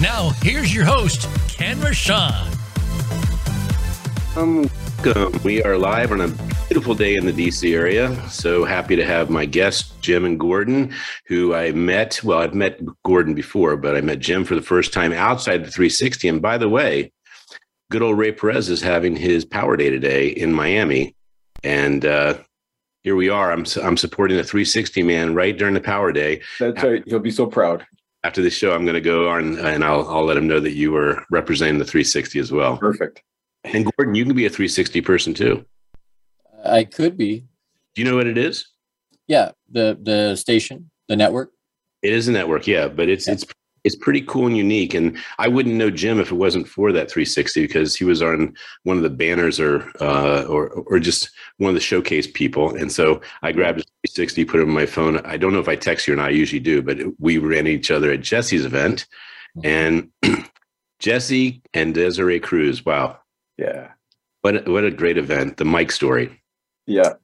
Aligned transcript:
Now, 0.00 0.30
here's 0.40 0.74
your 0.74 0.86
host, 0.86 1.28
Ken 1.48 1.76
Rochon. 1.76 2.56
Um, 4.34 4.70
welcome. 5.04 5.38
We 5.42 5.62
are 5.62 5.76
live 5.76 6.10
on 6.10 6.22
a 6.22 6.28
beautiful 6.68 6.94
day 6.94 7.16
in 7.16 7.26
the 7.26 7.32
DC 7.34 7.76
area. 7.76 8.16
So 8.30 8.64
happy 8.64 8.96
to 8.96 9.04
have 9.04 9.28
my 9.28 9.44
guests, 9.44 9.92
Jim 10.00 10.24
and 10.24 10.40
Gordon, 10.40 10.94
who 11.26 11.52
I 11.52 11.72
met. 11.72 12.24
Well, 12.24 12.38
I've 12.38 12.54
met 12.54 12.80
Gordon 13.02 13.34
before, 13.34 13.76
but 13.76 13.94
I 13.94 14.00
met 14.00 14.20
Jim 14.20 14.44
for 14.44 14.54
the 14.54 14.62
first 14.62 14.94
time 14.94 15.12
outside 15.12 15.58
the 15.58 15.70
360. 15.70 16.28
And 16.28 16.40
by 16.40 16.56
the 16.56 16.70
way, 16.70 17.12
good 17.90 18.00
old 18.00 18.16
Ray 18.16 18.32
Perez 18.32 18.70
is 18.70 18.80
having 18.80 19.14
his 19.14 19.44
power 19.44 19.76
day 19.76 19.90
today 19.90 20.28
in 20.28 20.54
Miami. 20.54 21.14
And 21.62 22.06
uh, 22.06 22.38
here 23.02 23.16
we 23.16 23.28
are. 23.28 23.52
I'm, 23.52 23.66
I'm 23.82 23.98
supporting 23.98 24.38
the 24.38 24.44
360 24.44 25.02
man 25.02 25.34
right 25.34 25.58
during 25.58 25.74
the 25.74 25.80
power 25.82 26.10
day. 26.10 26.40
That's 26.58 26.82
right. 26.82 27.02
He'll 27.06 27.18
be 27.18 27.30
so 27.30 27.44
proud. 27.44 27.86
After 28.22 28.42
the 28.42 28.50
show, 28.50 28.74
I'm 28.74 28.84
going 28.84 28.94
to 28.94 29.00
go 29.00 29.30
on 29.30 29.58
and 29.58 29.82
I'll, 29.82 30.06
I'll 30.08 30.24
let 30.24 30.36
him 30.36 30.46
know 30.46 30.60
that 30.60 30.72
you 30.72 30.92
were 30.92 31.24
representing 31.30 31.78
the 31.78 31.84
360 31.84 32.38
as 32.38 32.52
well. 32.52 32.76
Perfect. 32.76 33.22
And 33.64 33.90
Gordon, 33.96 34.14
you 34.14 34.24
can 34.24 34.34
be 34.34 34.46
a 34.46 34.50
360 34.50 35.00
person 35.00 35.34
too. 35.34 35.64
I 36.64 36.84
could 36.84 37.16
be. 37.16 37.44
Do 37.94 38.02
you 38.02 38.08
know 38.08 38.16
what 38.16 38.26
it 38.26 38.38
is? 38.38 38.66
Yeah, 39.26 39.52
the 39.70 39.98
the 40.00 40.36
station, 40.36 40.90
the 41.08 41.16
network. 41.16 41.52
It 42.02 42.12
is 42.12 42.28
a 42.28 42.32
network, 42.32 42.66
yeah, 42.66 42.88
but 42.88 43.08
it's 43.08 43.26
yeah. 43.26 43.34
it's 43.34 43.44
it's 43.84 43.96
pretty 43.96 44.22
cool 44.22 44.46
and 44.46 44.56
unique. 44.56 44.94
And 44.94 45.18
I 45.38 45.48
wouldn't 45.48 45.74
know 45.74 45.90
Jim 45.90 46.20
if 46.20 46.30
it 46.30 46.36
wasn't 46.36 46.68
for 46.68 46.92
that 46.92 47.10
360 47.10 47.62
because 47.62 47.96
he 47.96 48.04
was 48.04 48.22
on 48.22 48.54
one 48.84 48.96
of 48.96 49.02
the 49.02 49.10
banners 49.10 49.58
or 49.58 49.90
uh, 50.00 50.44
or 50.44 50.68
or 50.70 50.98
just 50.98 51.30
one 51.58 51.70
of 51.70 51.74
the 51.74 51.80
showcase 51.80 52.26
people. 52.26 52.74
And 52.74 52.90
so 52.90 53.20
I 53.42 53.52
grabbed 53.52 53.78
his 53.78 53.86
360, 54.06 54.44
put 54.44 54.60
it 54.60 54.64
on 54.64 54.70
my 54.70 54.86
phone. 54.86 55.18
I 55.26 55.36
don't 55.36 55.52
know 55.52 55.60
if 55.60 55.68
I 55.68 55.76
text 55.76 56.06
you 56.06 56.14
or 56.14 56.16
not. 56.16 56.28
I 56.28 56.30
usually 56.30 56.60
do, 56.60 56.82
but 56.82 56.98
we 57.18 57.38
ran 57.38 57.66
each 57.66 57.90
other 57.90 58.12
at 58.12 58.20
Jesse's 58.20 58.64
event, 58.64 59.06
and 59.64 60.10
Jesse 60.98 61.62
and 61.74 61.94
Desiree 61.94 62.40
Cruz. 62.40 62.84
Wow. 62.84 63.18
Yeah. 63.56 63.92
What 64.42 64.68
what 64.68 64.84
a 64.84 64.90
great 64.90 65.18
event! 65.18 65.56
The 65.56 65.64
Mike 65.64 65.92
story. 65.92 66.40
Yeah. 66.86 67.14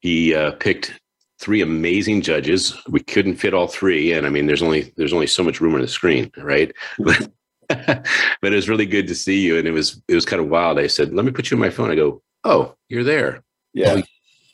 He 0.00 0.34
uh, 0.34 0.52
picked 0.52 1.00
three 1.44 1.60
amazing 1.60 2.22
judges. 2.22 2.74
We 2.88 3.00
couldn't 3.00 3.36
fit 3.36 3.52
all 3.52 3.66
three, 3.66 4.12
and 4.12 4.26
I 4.26 4.30
mean, 4.30 4.46
there's 4.46 4.62
only 4.62 4.94
there's 4.96 5.12
only 5.12 5.26
so 5.26 5.44
much 5.44 5.60
room 5.60 5.74
on 5.74 5.82
the 5.82 5.88
screen, 5.88 6.30
right? 6.38 6.72
but 6.98 7.28
it 7.68 8.50
was 8.50 8.68
really 8.68 8.86
good 8.86 9.06
to 9.08 9.14
see 9.14 9.40
you, 9.40 9.58
and 9.58 9.68
it 9.68 9.72
was 9.72 10.02
it 10.08 10.14
was 10.14 10.24
kind 10.24 10.40
of 10.40 10.48
wild. 10.48 10.78
I 10.78 10.86
said, 10.86 11.12
"Let 11.12 11.26
me 11.26 11.32
put 11.32 11.50
you 11.50 11.56
on 11.56 11.60
my 11.60 11.68
phone." 11.68 11.90
I 11.90 11.96
go, 11.96 12.22
"Oh, 12.44 12.74
you're 12.88 13.04
there." 13.04 13.42
Yeah, 13.74 13.96
oh, 13.98 14.02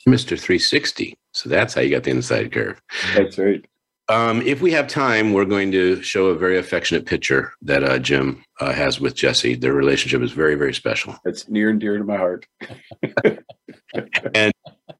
Mr. 0.09 0.37
360. 0.37 1.15
So 1.31 1.47
that's 1.47 1.73
how 1.73 1.81
you 1.81 1.91
got 1.91 2.03
the 2.03 2.11
inside 2.11 2.51
curve. 2.51 2.81
That's 3.15 3.37
right. 3.37 3.63
Um, 4.09 4.41
if 4.41 4.61
we 4.61 4.73
have 4.73 4.89
time, 4.89 5.31
we're 5.31 5.45
going 5.45 5.71
to 5.71 6.01
show 6.01 6.27
a 6.27 6.35
very 6.35 6.57
affectionate 6.57 7.05
picture 7.05 7.53
that 7.61 7.83
uh, 7.83 7.99
Jim 7.99 8.43
uh, 8.59 8.73
has 8.73 8.99
with 8.99 9.15
Jesse. 9.15 9.55
Their 9.55 9.71
relationship 9.71 10.21
is 10.21 10.33
very, 10.33 10.55
very 10.55 10.73
special. 10.73 11.15
It's 11.23 11.47
near 11.47 11.69
and 11.69 11.79
dear 11.79 11.97
to 11.97 12.03
my 12.03 12.17
heart. 12.17 12.45
and 14.33 14.51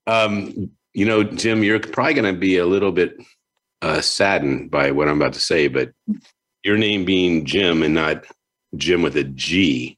um, 0.07 0.71
you 0.93 1.05
know, 1.05 1.23
Jim, 1.23 1.63
you're 1.63 1.79
probably 1.79 2.13
going 2.13 2.33
to 2.33 2.39
be 2.39 2.57
a 2.57 2.65
little 2.65 2.91
bit 2.91 3.17
uh, 3.81 4.01
saddened 4.01 4.71
by 4.71 4.91
what 4.91 5.07
I'm 5.07 5.21
about 5.21 5.33
to 5.33 5.39
say, 5.39 5.67
but 5.67 5.91
your 6.63 6.77
name 6.77 7.05
being 7.05 7.45
Jim 7.45 7.81
and 7.83 7.93
not 7.93 8.25
Jim 8.75 9.01
with 9.01 9.15
a 9.15 9.23
G, 9.23 9.97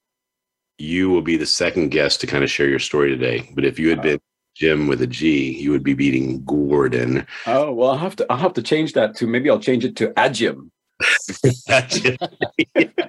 you 0.78 1.10
will 1.10 1.22
be 1.22 1.38
the 1.38 1.46
second 1.46 1.90
guest 1.90 2.22
to 2.22 2.28
kind 2.28 2.44
of 2.44 2.52
share 2.52 2.68
your 2.68 2.80
story 2.80 3.10
today. 3.10 3.50
But 3.54 3.66
if 3.66 3.80
you 3.80 3.90
had 3.90 4.02
been 4.02 4.20
Jim 4.56 4.88
with 4.88 5.02
a 5.02 5.08
G, 5.08 5.52
you 5.60 5.72
would 5.72 5.84
be 5.84 5.94
beating 5.94 6.44
Gordon. 6.46 7.26
Oh 7.48 7.72
well, 7.72 7.92
I'll 7.92 7.98
have 7.98 8.16
to 8.18 8.26
I'll 8.30 8.38
have 8.38 8.54
to 8.54 8.62
change 8.62 8.94
that 8.94 9.16
to 9.18 9.28
maybe 9.28 9.50
I'll 9.50 9.60
change 9.60 9.84
it 9.86 9.96
to 9.98 10.10
Ajim. 10.10 10.70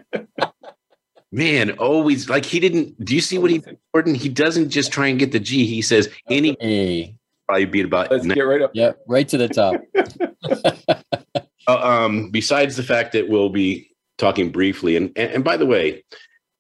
Man, 1.32 1.72
always 1.72 2.28
like 2.28 2.44
he 2.44 2.60
didn't. 2.60 3.04
Do 3.04 3.14
you 3.14 3.20
see 3.20 3.38
what 3.38 3.50
he 3.50 3.62
Gordon? 3.92 4.14
He 4.14 4.28
doesn't 4.28 4.70
just 4.70 4.92
try 4.92 5.08
and 5.08 5.18
get 5.18 5.32
the 5.32 5.40
G. 5.40 5.66
He 5.66 5.82
says 5.82 6.08
any. 6.30 7.16
Probably 7.46 7.66
beat 7.66 7.84
about. 7.84 8.10
Let's 8.10 8.26
get 8.26 8.40
right 8.42 8.62
up. 8.62 8.70
Yeah, 8.74 8.92
right 9.06 9.28
to 9.28 9.36
the 9.36 9.48
top. 9.48 9.80
uh, 11.68 12.04
um, 12.04 12.30
besides 12.30 12.76
the 12.76 12.82
fact 12.82 13.12
that 13.12 13.28
we'll 13.28 13.50
be 13.50 13.90
talking 14.18 14.50
briefly, 14.50 14.96
and, 14.96 15.12
and 15.16 15.30
and 15.32 15.44
by 15.44 15.56
the 15.56 15.66
way, 15.66 16.02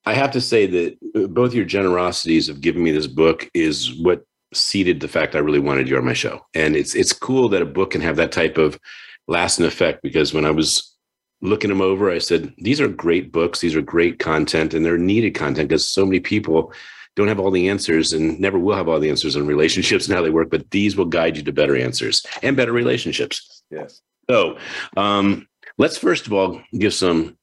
I 0.06 0.14
have 0.14 0.30
to 0.32 0.40
say 0.40 0.66
that 0.66 0.98
uh, 1.16 1.26
both 1.28 1.54
your 1.54 1.64
generosities 1.64 2.48
of 2.48 2.60
giving 2.60 2.84
me 2.84 2.92
this 2.92 3.06
book 3.06 3.48
is 3.54 3.98
what 4.00 4.24
seeded 4.52 5.00
the 5.00 5.08
fact 5.08 5.34
I 5.34 5.40
really 5.40 5.58
wanted 5.58 5.88
you 5.88 5.96
on 5.96 6.04
my 6.04 6.12
show. 6.12 6.44
And 6.54 6.76
it's 6.76 6.94
it's 6.94 7.12
cool 7.12 7.48
that 7.50 7.62
a 7.62 7.66
book 7.66 7.92
can 7.92 8.00
have 8.00 8.16
that 8.16 8.32
type 8.32 8.58
of 8.58 8.78
lasting 9.26 9.66
effect 9.66 10.02
because 10.02 10.34
when 10.34 10.44
I 10.44 10.50
was 10.50 10.94
looking 11.40 11.70
them 11.70 11.80
over, 11.80 12.10
I 12.10 12.18
said, 12.18 12.54
these 12.58 12.80
are 12.80 12.88
great 12.88 13.32
books, 13.32 13.60
these 13.60 13.74
are 13.74 13.82
great 13.82 14.18
content, 14.18 14.72
and 14.74 14.84
they're 14.84 14.98
needed 14.98 15.34
content 15.34 15.68
because 15.68 15.86
so 15.86 16.06
many 16.06 16.20
people 16.20 16.72
don't 17.16 17.28
have 17.28 17.40
all 17.40 17.50
the 17.50 17.68
answers 17.68 18.12
and 18.12 18.38
never 18.40 18.58
will 18.58 18.76
have 18.76 18.88
all 18.88 18.98
the 18.98 19.10
answers 19.10 19.36
on 19.36 19.46
relationships 19.46 20.06
and 20.08 20.14
how 20.14 20.22
they 20.22 20.30
work, 20.30 20.50
but 20.50 20.70
these 20.70 20.96
will 20.96 21.04
guide 21.04 21.36
you 21.36 21.42
to 21.42 21.52
better 21.52 21.76
answers 21.76 22.24
and 22.42 22.56
better 22.56 22.72
relationships. 22.72 23.62
Yes. 23.70 24.00
So 24.28 24.58
um, 24.96 25.48
let's 25.78 25.98
first 25.98 26.26
of 26.26 26.32
all 26.32 26.60
give 26.78 26.94
some 26.94 27.36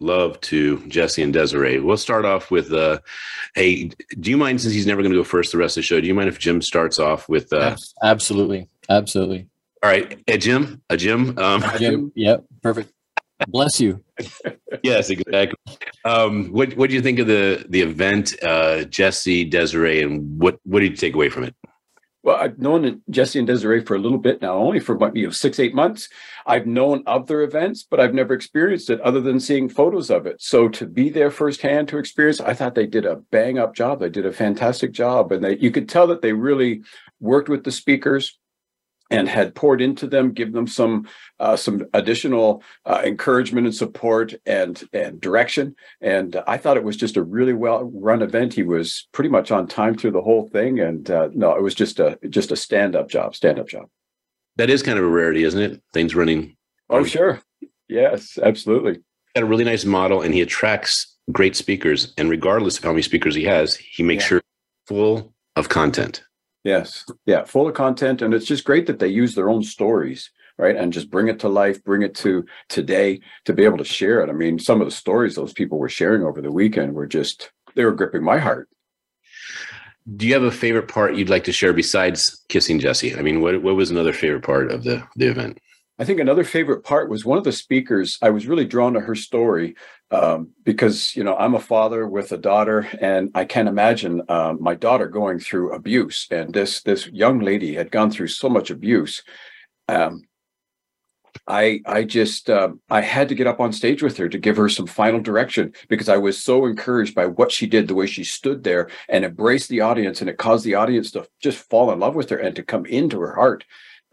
love 0.00 0.40
to 0.42 0.84
Jesse 0.88 1.22
and 1.22 1.32
Desiree. 1.32 1.80
We'll 1.80 1.96
start 1.96 2.24
off 2.24 2.50
with 2.50 2.72
uh 2.72 3.00
hey, 3.54 3.90
do 4.20 4.30
you 4.30 4.36
mind 4.36 4.60
since 4.60 4.74
he's 4.74 4.86
never 4.86 5.02
gonna 5.02 5.14
go 5.14 5.24
first 5.24 5.52
the 5.52 5.58
rest 5.58 5.76
of 5.76 5.82
the 5.82 5.86
show? 5.86 6.00
Do 6.00 6.06
you 6.06 6.14
mind 6.14 6.28
if 6.28 6.38
Jim 6.38 6.60
starts 6.62 6.98
off 6.98 7.28
with 7.28 7.52
uh 7.52 7.76
absolutely. 8.02 8.68
Absolutely. 8.88 9.48
All 9.82 9.90
right. 9.90 10.18
Hey, 10.26 10.38
Jim, 10.38 10.82
a 10.90 10.96
Jim. 10.96 11.38
Um 11.38 11.64
Jim, 11.78 12.12
yep, 12.14 12.44
perfect. 12.62 12.92
Bless 13.48 13.80
you. 13.80 14.02
yes, 14.82 15.10
exactly. 15.10 15.58
Um, 16.04 16.52
what 16.52 16.76
what 16.76 16.90
do 16.90 16.96
you 16.96 17.02
think 17.02 17.18
of 17.18 17.26
the 17.26 17.64
the 17.68 17.80
event, 17.80 18.34
uh, 18.42 18.84
Jesse, 18.84 19.44
Desiree, 19.44 20.02
and 20.02 20.40
what 20.40 20.58
what 20.64 20.80
did 20.80 20.92
you 20.92 20.96
take 20.96 21.14
away 21.14 21.28
from 21.28 21.44
it? 21.44 21.54
Well, 22.22 22.36
I've 22.36 22.58
known 22.58 23.02
Jesse 23.10 23.38
and 23.38 23.46
Desiree 23.46 23.84
for 23.84 23.94
a 23.94 23.98
little 23.98 24.18
bit 24.18 24.40
now, 24.40 24.54
only 24.54 24.80
for 24.80 24.98
you 25.14 25.26
know 25.26 25.30
six 25.30 25.58
eight 25.58 25.74
months. 25.74 26.08
I've 26.46 26.66
known 26.66 27.02
of 27.06 27.26
their 27.26 27.42
events, 27.42 27.82
but 27.82 28.00
I've 28.00 28.14
never 28.14 28.32
experienced 28.32 28.88
it 28.88 29.00
other 29.02 29.20
than 29.20 29.40
seeing 29.40 29.68
photos 29.68 30.10
of 30.10 30.26
it. 30.26 30.40
So 30.40 30.68
to 30.70 30.86
be 30.86 31.10
there 31.10 31.30
firsthand 31.30 31.88
to 31.88 31.98
experience, 31.98 32.40
I 32.40 32.54
thought 32.54 32.74
they 32.74 32.86
did 32.86 33.04
a 33.04 33.16
bang 33.30 33.58
up 33.58 33.74
job. 33.74 34.00
They 34.00 34.08
did 34.08 34.24
a 34.24 34.32
fantastic 34.32 34.92
job, 34.92 35.32
and 35.32 35.44
they, 35.44 35.58
you 35.58 35.70
could 35.70 35.88
tell 35.88 36.06
that 36.06 36.22
they 36.22 36.32
really 36.32 36.82
worked 37.20 37.50
with 37.50 37.64
the 37.64 37.72
speakers 37.72 38.38
and 39.10 39.28
had 39.28 39.54
poured 39.54 39.80
into 39.80 40.06
them, 40.06 40.32
give 40.32 40.52
them 40.52 40.66
some 40.66 41.08
uh, 41.38 41.56
some 41.56 41.86
additional 41.92 42.62
uh, 42.86 43.02
encouragement 43.04 43.66
and 43.66 43.74
support 43.74 44.34
and 44.46 44.82
and 44.92 45.20
direction. 45.20 45.74
And 46.00 46.42
I 46.46 46.56
thought 46.56 46.76
it 46.76 46.84
was 46.84 46.96
just 46.96 47.16
a 47.16 47.22
really 47.22 47.52
well 47.52 47.90
run 47.94 48.22
event. 48.22 48.54
He 48.54 48.62
was 48.62 49.08
pretty 49.12 49.30
much 49.30 49.50
on 49.50 49.66
time 49.66 49.94
through 49.96 50.12
the 50.12 50.22
whole 50.22 50.48
thing, 50.48 50.80
and 50.80 51.10
uh, 51.10 51.28
no, 51.34 51.54
it 51.54 51.62
was 51.62 51.74
just 51.74 52.00
a 52.00 52.18
just 52.28 52.52
a 52.52 52.56
stand 52.56 52.96
up 52.96 53.08
job, 53.08 53.34
stand 53.34 53.58
up 53.58 53.68
job. 53.68 53.88
That 54.56 54.70
is 54.70 54.82
kind 54.82 54.98
of 54.98 55.04
a 55.04 55.08
rarity, 55.08 55.44
isn't 55.44 55.60
it? 55.60 55.82
Things 55.92 56.14
running. 56.14 56.56
Oh, 56.88 57.04
sure. 57.04 57.40
Yes, 57.88 58.38
absolutely. 58.40 59.00
Got 59.34 59.42
a 59.42 59.46
really 59.46 59.64
nice 59.64 59.84
model, 59.84 60.22
and 60.22 60.32
he 60.32 60.40
attracts 60.42 61.16
great 61.32 61.56
speakers. 61.56 62.12
And 62.16 62.30
regardless 62.30 62.78
of 62.78 62.84
how 62.84 62.90
many 62.90 63.02
speakers 63.02 63.34
he 63.34 63.44
has, 63.44 63.76
he 63.76 64.02
makes 64.02 64.24
yeah. 64.24 64.28
sure 64.28 64.42
full 64.86 65.34
of 65.56 65.68
content. 65.68 66.22
Yes. 66.64 67.04
Yeah. 67.26 67.44
Full 67.44 67.68
of 67.68 67.74
content. 67.74 68.22
And 68.22 68.32
it's 68.32 68.46
just 68.46 68.64
great 68.64 68.86
that 68.86 68.98
they 68.98 69.08
use 69.08 69.34
their 69.34 69.50
own 69.50 69.62
stories, 69.62 70.30
right? 70.58 70.74
And 70.74 70.92
just 70.92 71.10
bring 71.10 71.28
it 71.28 71.38
to 71.40 71.48
life, 71.48 71.84
bring 71.84 72.02
it 72.02 72.14
to 72.16 72.44
today 72.70 73.20
to 73.44 73.52
be 73.52 73.64
able 73.64 73.78
to 73.78 73.84
share 73.84 74.22
it. 74.22 74.30
I 74.30 74.32
mean, 74.32 74.58
some 74.58 74.80
of 74.80 74.86
the 74.86 74.90
stories 74.90 75.34
those 75.34 75.52
people 75.52 75.78
were 75.78 75.90
sharing 75.90 76.22
over 76.22 76.40
the 76.40 76.50
weekend 76.50 76.94
were 76.94 77.06
just, 77.06 77.52
they 77.74 77.84
were 77.84 77.92
gripping 77.92 78.24
my 78.24 78.38
heart. 78.38 78.68
Do 80.16 80.26
you 80.26 80.34
have 80.34 80.42
a 80.42 80.50
favorite 80.50 80.88
part 80.88 81.16
you'd 81.16 81.30
like 81.30 81.44
to 81.44 81.52
share 81.52 81.72
besides 81.72 82.42
kissing 82.48 82.78
Jesse? 82.78 83.16
I 83.16 83.22
mean, 83.22 83.40
what, 83.40 83.62
what 83.62 83.76
was 83.76 83.90
another 83.90 84.12
favorite 84.12 84.44
part 84.44 84.70
of 84.70 84.84
the, 84.84 85.06
the 85.16 85.28
event? 85.28 85.58
I 85.98 86.04
think 86.04 86.18
another 86.18 86.44
favorite 86.44 86.82
part 86.82 87.08
was 87.08 87.24
one 87.24 87.38
of 87.38 87.44
the 87.44 87.52
speakers. 87.52 88.18
I 88.20 88.30
was 88.30 88.46
really 88.46 88.64
drawn 88.64 88.94
to 88.94 89.00
her 89.00 89.14
story 89.14 89.76
um, 90.10 90.50
because 90.64 91.16
you 91.16 91.24
know 91.24 91.36
I'm 91.36 91.54
a 91.54 91.60
father 91.60 92.06
with 92.06 92.32
a 92.32 92.38
daughter, 92.38 92.88
and 93.00 93.30
I 93.34 93.44
can't 93.44 93.68
imagine 93.68 94.22
uh, 94.28 94.54
my 94.58 94.74
daughter 94.74 95.08
going 95.08 95.38
through 95.38 95.72
abuse. 95.72 96.26
And 96.30 96.52
this 96.52 96.82
this 96.82 97.06
young 97.08 97.40
lady 97.40 97.74
had 97.74 97.90
gone 97.90 98.10
through 98.10 98.28
so 98.28 98.48
much 98.48 98.70
abuse, 98.70 99.22
um, 99.88 100.22
I 101.46 101.80
I 101.86 102.04
just 102.04 102.48
um, 102.48 102.80
I 102.90 103.00
had 103.00 103.28
to 103.28 103.34
get 103.34 103.46
up 103.46 103.60
on 103.60 103.72
stage 103.72 104.02
with 104.02 104.16
her 104.16 104.28
to 104.28 104.38
give 104.38 104.56
her 104.56 104.68
some 104.68 104.86
final 104.86 105.20
direction 105.20 105.72
because 105.88 106.08
I 106.08 106.16
was 106.16 106.42
so 106.42 106.66
encouraged 106.66 107.14
by 107.14 107.26
what 107.26 107.52
she 107.52 107.66
did, 107.66 107.88
the 107.88 107.94
way 107.94 108.06
she 108.06 108.24
stood 108.24 108.64
there 108.64 108.88
and 109.08 109.24
embraced 109.24 109.68
the 109.68 109.80
audience, 109.80 110.20
and 110.20 110.30
it 110.30 110.38
caused 110.38 110.64
the 110.64 110.74
audience 110.74 111.10
to 111.12 111.26
just 111.40 111.58
fall 111.70 111.92
in 111.92 111.98
love 111.98 112.14
with 112.14 112.30
her 112.30 112.38
and 112.38 112.54
to 112.56 112.62
come 112.62 112.86
into 112.86 113.20
her 113.20 113.34
heart. 113.34 113.64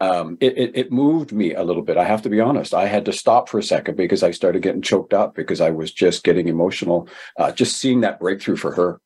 Um, 0.02 0.36
it, 0.40 0.58
it, 0.58 0.70
it 0.74 0.92
moved 0.92 1.30
me 1.30 1.54
a 1.54 1.62
little 1.62 1.82
bit. 1.82 1.96
I 1.96 2.02
have 2.02 2.22
to 2.22 2.28
be 2.28 2.40
honest. 2.40 2.74
I 2.74 2.86
had 2.86 3.04
to 3.04 3.12
stop 3.12 3.48
for 3.48 3.60
a 3.60 3.62
second 3.62 3.96
because 3.96 4.24
I 4.24 4.32
started 4.32 4.60
getting 4.60 4.82
choked 4.82 5.14
up 5.14 5.36
because 5.36 5.60
I 5.60 5.70
was 5.70 5.92
just 5.92 6.24
getting 6.24 6.48
emotional, 6.48 7.08
uh, 7.38 7.52
just 7.52 7.76
seeing 7.76 8.00
that 8.00 8.18
breakthrough 8.18 8.56
for 8.56 8.72
her. 8.72 9.00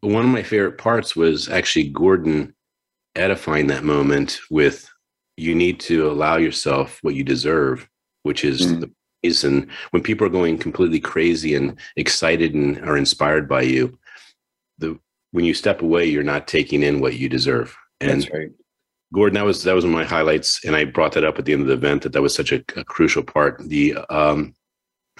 One 0.00 0.24
of 0.24 0.30
my 0.30 0.42
favorite 0.42 0.78
parts 0.78 1.14
was 1.14 1.50
actually 1.50 1.90
Gordon 1.90 2.54
edifying 3.16 3.66
that 3.66 3.84
moment 3.84 4.40
with 4.50 4.88
you 5.36 5.54
need 5.54 5.78
to 5.80 6.10
allow 6.10 6.38
yourself 6.38 7.00
what 7.02 7.14
you 7.14 7.22
deserve, 7.22 7.86
which 8.22 8.46
is 8.46 8.62
mm. 8.62 8.80
the 8.80 8.90
reason 9.22 9.68
when 9.90 10.02
people 10.02 10.26
are 10.26 10.30
going 10.30 10.56
completely 10.56 11.00
crazy 11.00 11.54
and 11.54 11.78
excited 11.96 12.54
and 12.54 12.78
are 12.78 12.96
inspired 12.96 13.46
by 13.46 13.60
you, 13.60 13.98
the 14.78 14.98
when 15.32 15.44
you 15.44 15.52
step 15.52 15.82
away, 15.82 16.06
you're 16.06 16.22
not 16.22 16.48
taking 16.48 16.82
in 16.82 17.00
what 17.00 17.18
you 17.18 17.28
deserve. 17.28 17.76
And 18.00 18.22
That's 18.22 18.32
right. 18.32 18.48
Gordon, 19.14 19.34
that 19.34 19.44
was 19.44 19.62
that 19.64 19.74
was 19.74 19.84
one 19.84 19.94
of 19.94 19.98
my 19.98 20.04
highlights, 20.04 20.64
and 20.64 20.76
I 20.76 20.84
brought 20.84 21.12
that 21.12 21.24
up 21.24 21.38
at 21.38 21.44
the 21.44 21.52
end 21.52 21.62
of 21.62 21.68
the 21.68 21.74
event 21.74 22.02
that 22.02 22.12
that 22.12 22.22
was 22.22 22.34
such 22.34 22.52
a, 22.52 22.62
a 22.76 22.84
crucial 22.84 23.22
part. 23.22 23.58
The 23.68 23.96
um, 24.10 24.54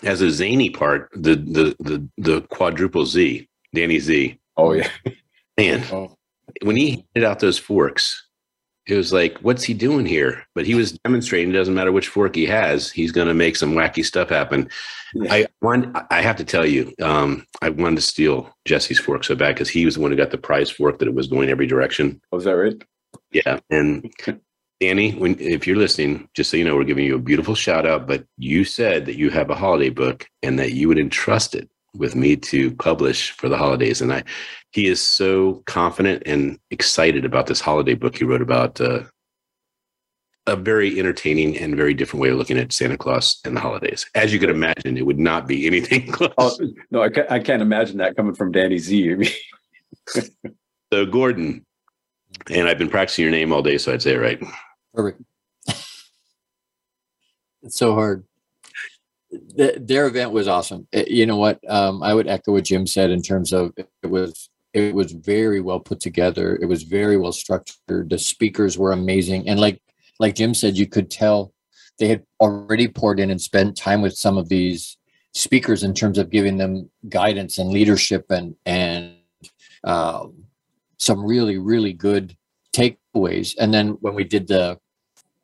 as 0.02 0.20
a 0.20 0.30
zany 0.30 0.70
part, 0.70 1.10
the 1.14 1.36
the 1.36 1.76
the 1.80 2.08
the 2.18 2.40
quadruple 2.42 3.06
Z, 3.06 3.48
Danny 3.74 3.98
Z. 3.98 4.38
Oh 4.56 4.72
yeah, 4.72 4.90
man. 5.58 5.84
Oh. 5.92 6.14
When 6.62 6.76
he 6.76 7.04
handed 7.14 7.28
out 7.28 7.40
those 7.40 7.58
forks, 7.58 8.26
it 8.86 8.96
was 8.96 9.12
like, 9.12 9.38
what's 9.40 9.64
he 9.64 9.74
doing 9.74 10.06
here? 10.06 10.46
But 10.54 10.66
he 10.66 10.74
was 10.74 10.92
demonstrating. 11.04 11.50
It 11.50 11.58
doesn't 11.58 11.74
matter 11.74 11.92
which 11.92 12.08
fork 12.08 12.34
he 12.34 12.46
has, 12.46 12.90
he's 12.90 13.12
going 13.12 13.28
to 13.28 13.34
make 13.34 13.54
some 13.54 13.74
wacky 13.74 14.04
stuff 14.04 14.30
happen. 14.30 14.68
Yeah. 15.14 15.32
I 15.32 15.46
want. 15.62 15.96
I 16.10 16.22
have 16.22 16.36
to 16.36 16.44
tell 16.44 16.66
you, 16.66 16.92
um, 17.02 17.46
I 17.62 17.68
wanted 17.68 17.96
to 17.96 18.02
steal 18.02 18.54
Jesse's 18.64 18.98
fork 18.98 19.24
so 19.24 19.34
bad 19.34 19.54
because 19.54 19.68
he 19.68 19.84
was 19.84 19.94
the 19.94 20.00
one 20.00 20.10
who 20.10 20.16
got 20.16 20.30
the 20.30 20.38
prize 20.38 20.70
fork 20.70 20.98
that 20.98 21.08
it 21.08 21.14
was 21.14 21.26
going 21.26 21.48
every 21.48 21.66
direction. 21.66 22.20
Was 22.32 22.46
oh, 22.46 22.50
that 22.50 22.56
right? 22.56 22.82
Yeah, 23.30 23.60
and 23.70 24.12
Danny, 24.80 25.12
when 25.12 25.38
if 25.38 25.66
you're 25.66 25.76
listening, 25.76 26.28
just 26.34 26.50
so 26.50 26.56
you 26.56 26.64
know, 26.64 26.76
we're 26.76 26.84
giving 26.84 27.04
you 27.04 27.16
a 27.16 27.20
beautiful 27.20 27.54
shout 27.54 27.86
out. 27.86 28.06
But 28.06 28.24
you 28.36 28.64
said 28.64 29.06
that 29.06 29.16
you 29.16 29.30
have 29.30 29.50
a 29.50 29.54
holiday 29.54 29.90
book 29.90 30.26
and 30.42 30.58
that 30.58 30.72
you 30.72 30.88
would 30.88 30.98
entrust 30.98 31.54
it 31.54 31.68
with 31.94 32.14
me 32.14 32.36
to 32.36 32.70
publish 32.76 33.32
for 33.32 33.48
the 33.48 33.56
holidays, 33.56 34.00
and 34.00 34.12
I 34.12 34.22
he 34.72 34.86
is 34.86 35.00
so 35.00 35.62
confident 35.66 36.22
and 36.26 36.58
excited 36.70 37.24
about 37.24 37.46
this 37.46 37.60
holiday 37.60 37.94
book 37.94 38.16
he 38.16 38.24
wrote 38.24 38.42
about 38.42 38.80
uh, 38.80 39.00
a 40.46 40.56
very 40.56 40.98
entertaining 40.98 41.56
and 41.58 41.76
very 41.76 41.94
different 41.94 42.22
way 42.22 42.30
of 42.30 42.38
looking 42.38 42.58
at 42.58 42.72
Santa 42.72 42.96
Claus 42.96 43.40
and 43.44 43.56
the 43.56 43.60
holidays. 43.60 44.06
As 44.14 44.32
you 44.32 44.38
could 44.38 44.50
imagine, 44.50 44.96
it 44.96 45.04
would 45.04 45.18
not 45.18 45.46
be 45.46 45.66
anything 45.66 46.06
close. 46.12 46.32
Oh, 46.38 46.58
no, 46.90 47.02
I 47.02 47.10
can't, 47.10 47.30
I 47.30 47.38
can't 47.38 47.62
imagine 47.62 47.98
that 47.98 48.16
coming 48.16 48.34
from 48.34 48.52
Danny 48.52 48.78
Z. 48.78 49.30
so, 50.92 51.06
Gordon, 51.06 51.66
and 52.50 52.68
I've 52.68 52.78
been 52.78 52.90
practicing 52.90 53.22
your 53.24 53.32
name 53.32 53.52
all 53.52 53.62
day, 53.62 53.78
so 53.78 53.92
I'd 53.92 54.02
say 54.02 54.14
it 54.14 54.18
right. 54.18 54.42
Perfect. 54.94 55.22
it's 57.62 57.76
so 57.76 57.94
hard. 57.94 58.24
The, 59.30 59.76
their 59.78 60.06
event 60.06 60.32
was 60.32 60.48
awesome. 60.48 60.86
It, 60.92 61.10
you 61.10 61.26
know 61.26 61.36
what? 61.36 61.60
Um, 61.68 62.02
I 62.02 62.14
would 62.14 62.26
echo 62.28 62.52
what 62.52 62.64
Jim 62.64 62.86
said 62.86 63.10
in 63.10 63.20
terms 63.22 63.52
of 63.52 63.72
it 63.76 63.88
was 64.06 64.48
it 64.72 64.94
was 64.94 65.12
very 65.12 65.60
well 65.60 65.80
put 65.80 66.00
together. 66.00 66.58
It 66.60 66.66
was 66.66 66.82
very 66.82 67.16
well 67.16 67.32
structured. 67.32 68.10
The 68.10 68.18
speakers 68.18 68.78
were 68.78 68.92
amazing, 68.92 69.48
and 69.48 69.60
like 69.60 69.82
like 70.18 70.34
Jim 70.34 70.54
said, 70.54 70.78
you 70.78 70.86
could 70.86 71.10
tell 71.10 71.52
they 71.98 72.08
had 72.08 72.24
already 72.40 72.88
poured 72.88 73.20
in 73.20 73.30
and 73.30 73.40
spent 73.40 73.76
time 73.76 74.00
with 74.02 74.16
some 74.16 74.38
of 74.38 74.48
these 74.48 74.96
speakers 75.34 75.82
in 75.82 75.94
terms 75.94 76.16
of 76.16 76.30
giving 76.30 76.56
them 76.56 76.90
guidance 77.08 77.58
and 77.58 77.70
leadership 77.70 78.26
and 78.30 78.54
and 78.64 79.14
um, 79.84 80.44
some 80.98 81.24
really 81.24 81.58
really 81.58 81.92
good 81.92 82.36
takeaways. 82.78 83.54
And 83.58 83.72
then 83.72 83.90
when 84.00 84.14
we 84.14 84.24
did 84.24 84.48
the 84.48 84.78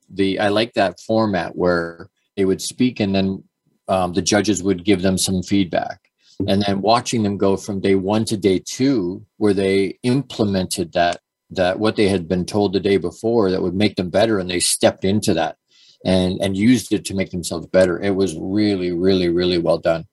the 0.08 0.38
I 0.38 0.48
like 0.48 0.74
that 0.74 1.00
format 1.00 1.56
where 1.56 2.08
they 2.36 2.44
would 2.44 2.60
speak 2.60 3.00
and 3.00 3.14
then 3.14 3.44
um, 3.88 4.12
the 4.12 4.22
judges 4.22 4.62
would 4.62 4.84
give 4.84 5.02
them 5.02 5.18
some 5.18 5.42
feedback. 5.42 6.00
And 6.48 6.62
then 6.62 6.80
watching 6.80 7.22
them 7.22 7.36
go 7.36 7.56
from 7.56 7.80
day 7.80 7.94
one 7.94 8.24
to 8.26 8.36
day 8.36 8.58
two 8.58 9.24
where 9.36 9.54
they 9.54 9.98
implemented 10.02 10.92
that 10.92 11.20
that 11.50 11.78
what 11.78 11.96
they 11.96 12.08
had 12.08 12.26
been 12.26 12.44
told 12.44 12.72
the 12.72 12.80
day 12.80 12.96
before 12.96 13.50
that 13.50 13.62
would 13.62 13.74
make 13.74 13.96
them 13.96 14.10
better 14.10 14.38
and 14.38 14.50
they 14.50 14.60
stepped 14.60 15.04
into 15.04 15.34
that 15.34 15.56
and 16.04 16.40
and 16.40 16.56
used 16.56 16.92
it 16.92 17.04
to 17.06 17.14
make 17.14 17.30
themselves 17.30 17.66
better. 17.66 18.00
It 18.00 18.16
was 18.16 18.36
really 18.38 18.92
really 18.92 19.28
really 19.28 19.58
well 19.58 19.78
done. 19.78 20.06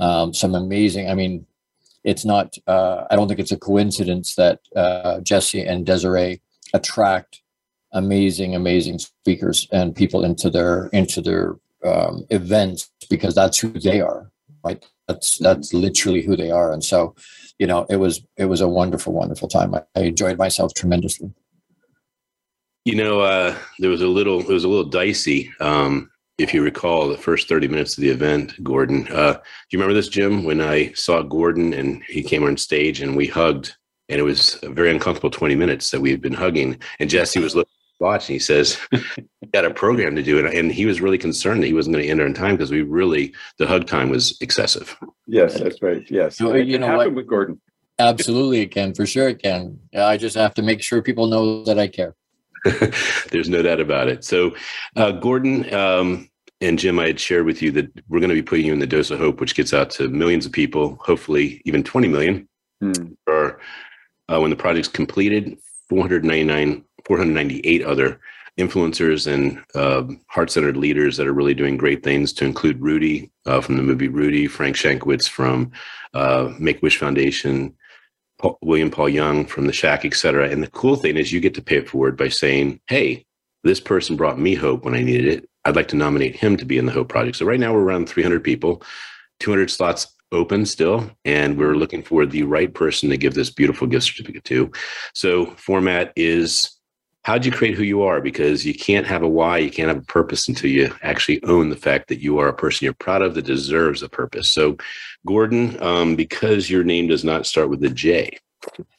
Um, 0.00 0.32
some 0.32 0.54
amazing 0.54 1.10
i 1.10 1.14
mean 1.14 1.46
it's 2.04 2.24
not 2.24 2.56
uh, 2.66 3.04
i 3.10 3.16
don't 3.16 3.28
think 3.28 3.40
it's 3.40 3.52
a 3.52 3.58
coincidence 3.58 4.34
that 4.34 4.60
uh, 4.76 5.20
jesse 5.20 5.62
and 5.62 5.86
desiree 5.86 6.40
attract 6.74 7.42
amazing 7.92 8.54
amazing 8.54 8.98
speakers 8.98 9.66
and 9.72 9.96
people 9.96 10.24
into 10.24 10.48
their 10.50 10.86
into 10.92 11.20
their 11.20 11.56
um, 11.84 12.24
events 12.30 12.90
because 13.08 13.34
that's 13.34 13.58
who 13.58 13.70
they 13.70 14.00
are 14.00 14.30
right? 14.64 14.84
That's 15.08 15.38
that's 15.38 15.72
literally 15.72 16.22
who 16.22 16.36
they 16.36 16.50
are. 16.50 16.72
And 16.72 16.84
so 16.84 17.14
you 17.58 17.66
know 17.66 17.86
it 17.90 17.96
was 17.96 18.22
it 18.36 18.46
was 18.46 18.60
a 18.60 18.68
wonderful 18.68 19.12
wonderful 19.12 19.48
time. 19.48 19.74
I, 19.74 19.82
I 19.96 20.00
enjoyed 20.02 20.38
myself 20.38 20.74
tremendously. 20.74 21.32
You 22.84 22.96
know 22.96 23.20
uh 23.20 23.56
there 23.78 23.90
was 23.90 24.02
a 24.02 24.08
little 24.08 24.40
it 24.40 24.48
was 24.48 24.64
a 24.64 24.68
little 24.68 24.88
dicey 24.90 25.52
um 25.60 26.10
if 26.42 26.54
you 26.54 26.62
recall 26.62 27.08
the 27.08 27.16
first 27.16 27.48
30 27.48 27.68
minutes 27.68 27.96
of 27.96 28.02
the 28.02 28.08
event 28.08 28.62
gordon 28.62 29.06
uh 29.12 29.34
do 29.34 29.40
you 29.70 29.78
remember 29.78 29.94
this 29.94 30.08
jim? 30.08 30.44
When 30.44 30.60
i 30.60 30.92
saw 30.92 31.22
gordon 31.22 31.72
and 31.74 32.02
he 32.04 32.22
came 32.22 32.44
on 32.44 32.56
stage 32.56 33.00
and 33.00 33.16
we 33.16 33.26
hugged 33.26 33.76
and 34.08 34.18
it 34.18 34.24
was 34.24 34.58
a 34.62 34.70
very 34.70 34.90
uncomfortable 34.90 35.30
20 35.30 35.54
minutes 35.54 35.90
that 35.92 36.00
we 36.00 36.10
had 36.10 36.20
been 36.20 36.34
hugging. 36.34 36.78
And 36.98 37.08
jesse 37.08 37.40
was 37.40 37.54
looking 37.54 37.70
watch 38.00 38.28
and 38.28 38.34
he 38.34 38.38
says 38.38 38.78
got 39.52 39.66
a 39.66 39.72
program 39.72 40.16
to 40.16 40.22
do. 40.22 40.38
It 40.38 40.54
and 40.54 40.72
he 40.72 40.86
was 40.86 41.00
really 41.00 41.18
concerned 41.18 41.62
that 41.62 41.66
he 41.66 41.74
wasn't 41.74 41.94
going 41.94 42.04
to 42.04 42.10
enter 42.10 42.24
in 42.26 42.34
time 42.34 42.56
because 42.56 42.70
we 42.70 42.82
really 42.82 43.34
the 43.58 43.66
hug 43.66 43.86
time 43.86 44.08
was 44.08 44.36
excessive. 44.40 44.96
Yes 45.26 45.58
that's 45.58 45.82
right. 45.82 46.04
Yes. 46.10 46.38
So, 46.38 46.54
you 46.54 46.78
know 46.78 46.96
what? 46.96 47.14
with 47.14 47.26
gordon. 47.26 47.60
Absolutely 47.98 48.62
it 48.62 48.70
can. 48.70 48.94
For 48.94 49.04
sure 49.04 49.28
it 49.28 49.42
can. 49.42 49.78
I 49.94 50.16
just 50.16 50.34
have 50.36 50.54
to 50.54 50.62
make 50.62 50.82
sure 50.82 51.02
people 51.02 51.26
know 51.26 51.62
that 51.64 51.78
i 51.78 51.86
care. 51.86 52.16
There's 53.30 53.48
no 53.48 53.62
doubt 53.62 53.80
about 53.80 54.08
it. 54.08 54.24
So 54.24 54.54
uh, 54.96 55.12
gordon 55.12 55.72
um, 55.74 56.29
and 56.60 56.78
jim 56.78 56.98
i 56.98 57.06
had 57.06 57.20
shared 57.20 57.46
with 57.46 57.62
you 57.62 57.70
that 57.70 57.90
we're 58.08 58.20
going 58.20 58.28
to 58.28 58.34
be 58.34 58.42
putting 58.42 58.66
you 58.66 58.72
in 58.72 58.78
the 58.78 58.86
dose 58.86 59.10
of 59.10 59.18
hope 59.18 59.40
which 59.40 59.54
gets 59.54 59.72
out 59.72 59.90
to 59.90 60.08
millions 60.08 60.46
of 60.46 60.52
people 60.52 60.98
hopefully 61.00 61.60
even 61.64 61.82
20 61.82 62.08
million. 62.08 62.48
Hmm. 62.80 63.12
or 63.26 63.60
uh, 64.30 64.40
when 64.40 64.48
the 64.48 64.56
project's 64.56 64.88
completed 64.88 65.58
499 65.90 66.84
498 67.04 67.82
other 67.82 68.20
influencers 68.58 69.26
and 69.26 69.62
uh, 69.74 70.04
heart-centered 70.28 70.76
leaders 70.76 71.16
that 71.16 71.26
are 71.26 71.32
really 71.32 71.54
doing 71.54 71.76
great 71.76 72.02
things 72.02 72.32
to 72.34 72.44
include 72.44 72.80
rudy 72.80 73.30
uh, 73.46 73.60
from 73.60 73.76
the 73.76 73.82
movie 73.82 74.08
rudy 74.08 74.46
frank 74.46 74.76
shankwitz 74.76 75.28
from 75.28 75.70
uh, 76.14 76.52
make-wish 76.58 76.98
foundation 76.98 77.74
Paul, 78.38 78.58
william 78.62 78.90
paul 78.90 79.08
young 79.08 79.44
from 79.44 79.66
the 79.66 79.72
shack 79.72 80.04
etc 80.04 80.48
and 80.48 80.62
the 80.62 80.70
cool 80.70 80.96
thing 80.96 81.16
is 81.16 81.32
you 81.32 81.40
get 81.40 81.54
to 81.54 81.62
pay 81.62 81.76
it 81.76 81.88
forward 81.88 82.16
by 82.16 82.28
saying 82.28 82.80
hey 82.86 83.26
this 83.62 83.80
person 83.80 84.16
brought 84.16 84.38
me 84.38 84.54
hope 84.54 84.84
when 84.84 84.94
i 84.94 85.02
needed 85.02 85.26
it 85.26 85.48
i'd 85.70 85.76
like 85.76 85.88
to 85.88 85.96
nominate 85.96 86.36
him 86.36 86.56
to 86.56 86.64
be 86.64 86.78
in 86.78 86.86
the 86.86 86.92
hope 86.92 87.08
project 87.08 87.36
so 87.36 87.46
right 87.46 87.60
now 87.60 87.72
we're 87.72 87.80
around 87.80 88.08
300 88.08 88.44
people 88.44 88.82
200 89.38 89.70
slots 89.70 90.14
open 90.32 90.64
still 90.66 91.10
and 91.24 91.58
we're 91.58 91.74
looking 91.74 92.02
for 92.02 92.24
the 92.26 92.42
right 92.42 92.74
person 92.74 93.08
to 93.08 93.16
give 93.16 93.34
this 93.34 93.50
beautiful 93.50 93.86
gift 93.86 94.06
certificate 94.06 94.44
to 94.44 94.70
so 95.14 95.46
format 95.56 96.12
is 96.14 96.80
how'd 97.24 97.44
you 97.44 97.52
create 97.52 97.74
who 97.74 97.82
you 97.82 98.02
are? 98.02 98.20
Because 98.20 98.64
you 98.64 98.74
can't 98.74 99.06
have 99.06 99.22
a 99.22 99.28
why, 99.28 99.58
you 99.58 99.70
can't 99.70 99.88
have 99.88 99.98
a 99.98 100.06
purpose 100.06 100.48
until 100.48 100.70
you 100.70 100.94
actually 101.02 101.42
own 101.44 101.68
the 101.68 101.76
fact 101.76 102.08
that 102.08 102.20
you 102.20 102.38
are 102.38 102.48
a 102.48 102.54
person 102.54 102.84
you're 102.84 102.94
proud 102.94 103.22
of 103.22 103.34
that 103.34 103.44
deserves 103.44 104.02
a 104.02 104.08
purpose. 104.08 104.48
So, 104.48 104.76
Gordon, 105.26 105.80
um, 105.82 106.16
because 106.16 106.70
your 106.70 106.84
name 106.84 107.08
does 107.08 107.24
not 107.24 107.46
start 107.46 107.68
with 107.68 107.84
a 107.84 107.90
J 107.90 108.38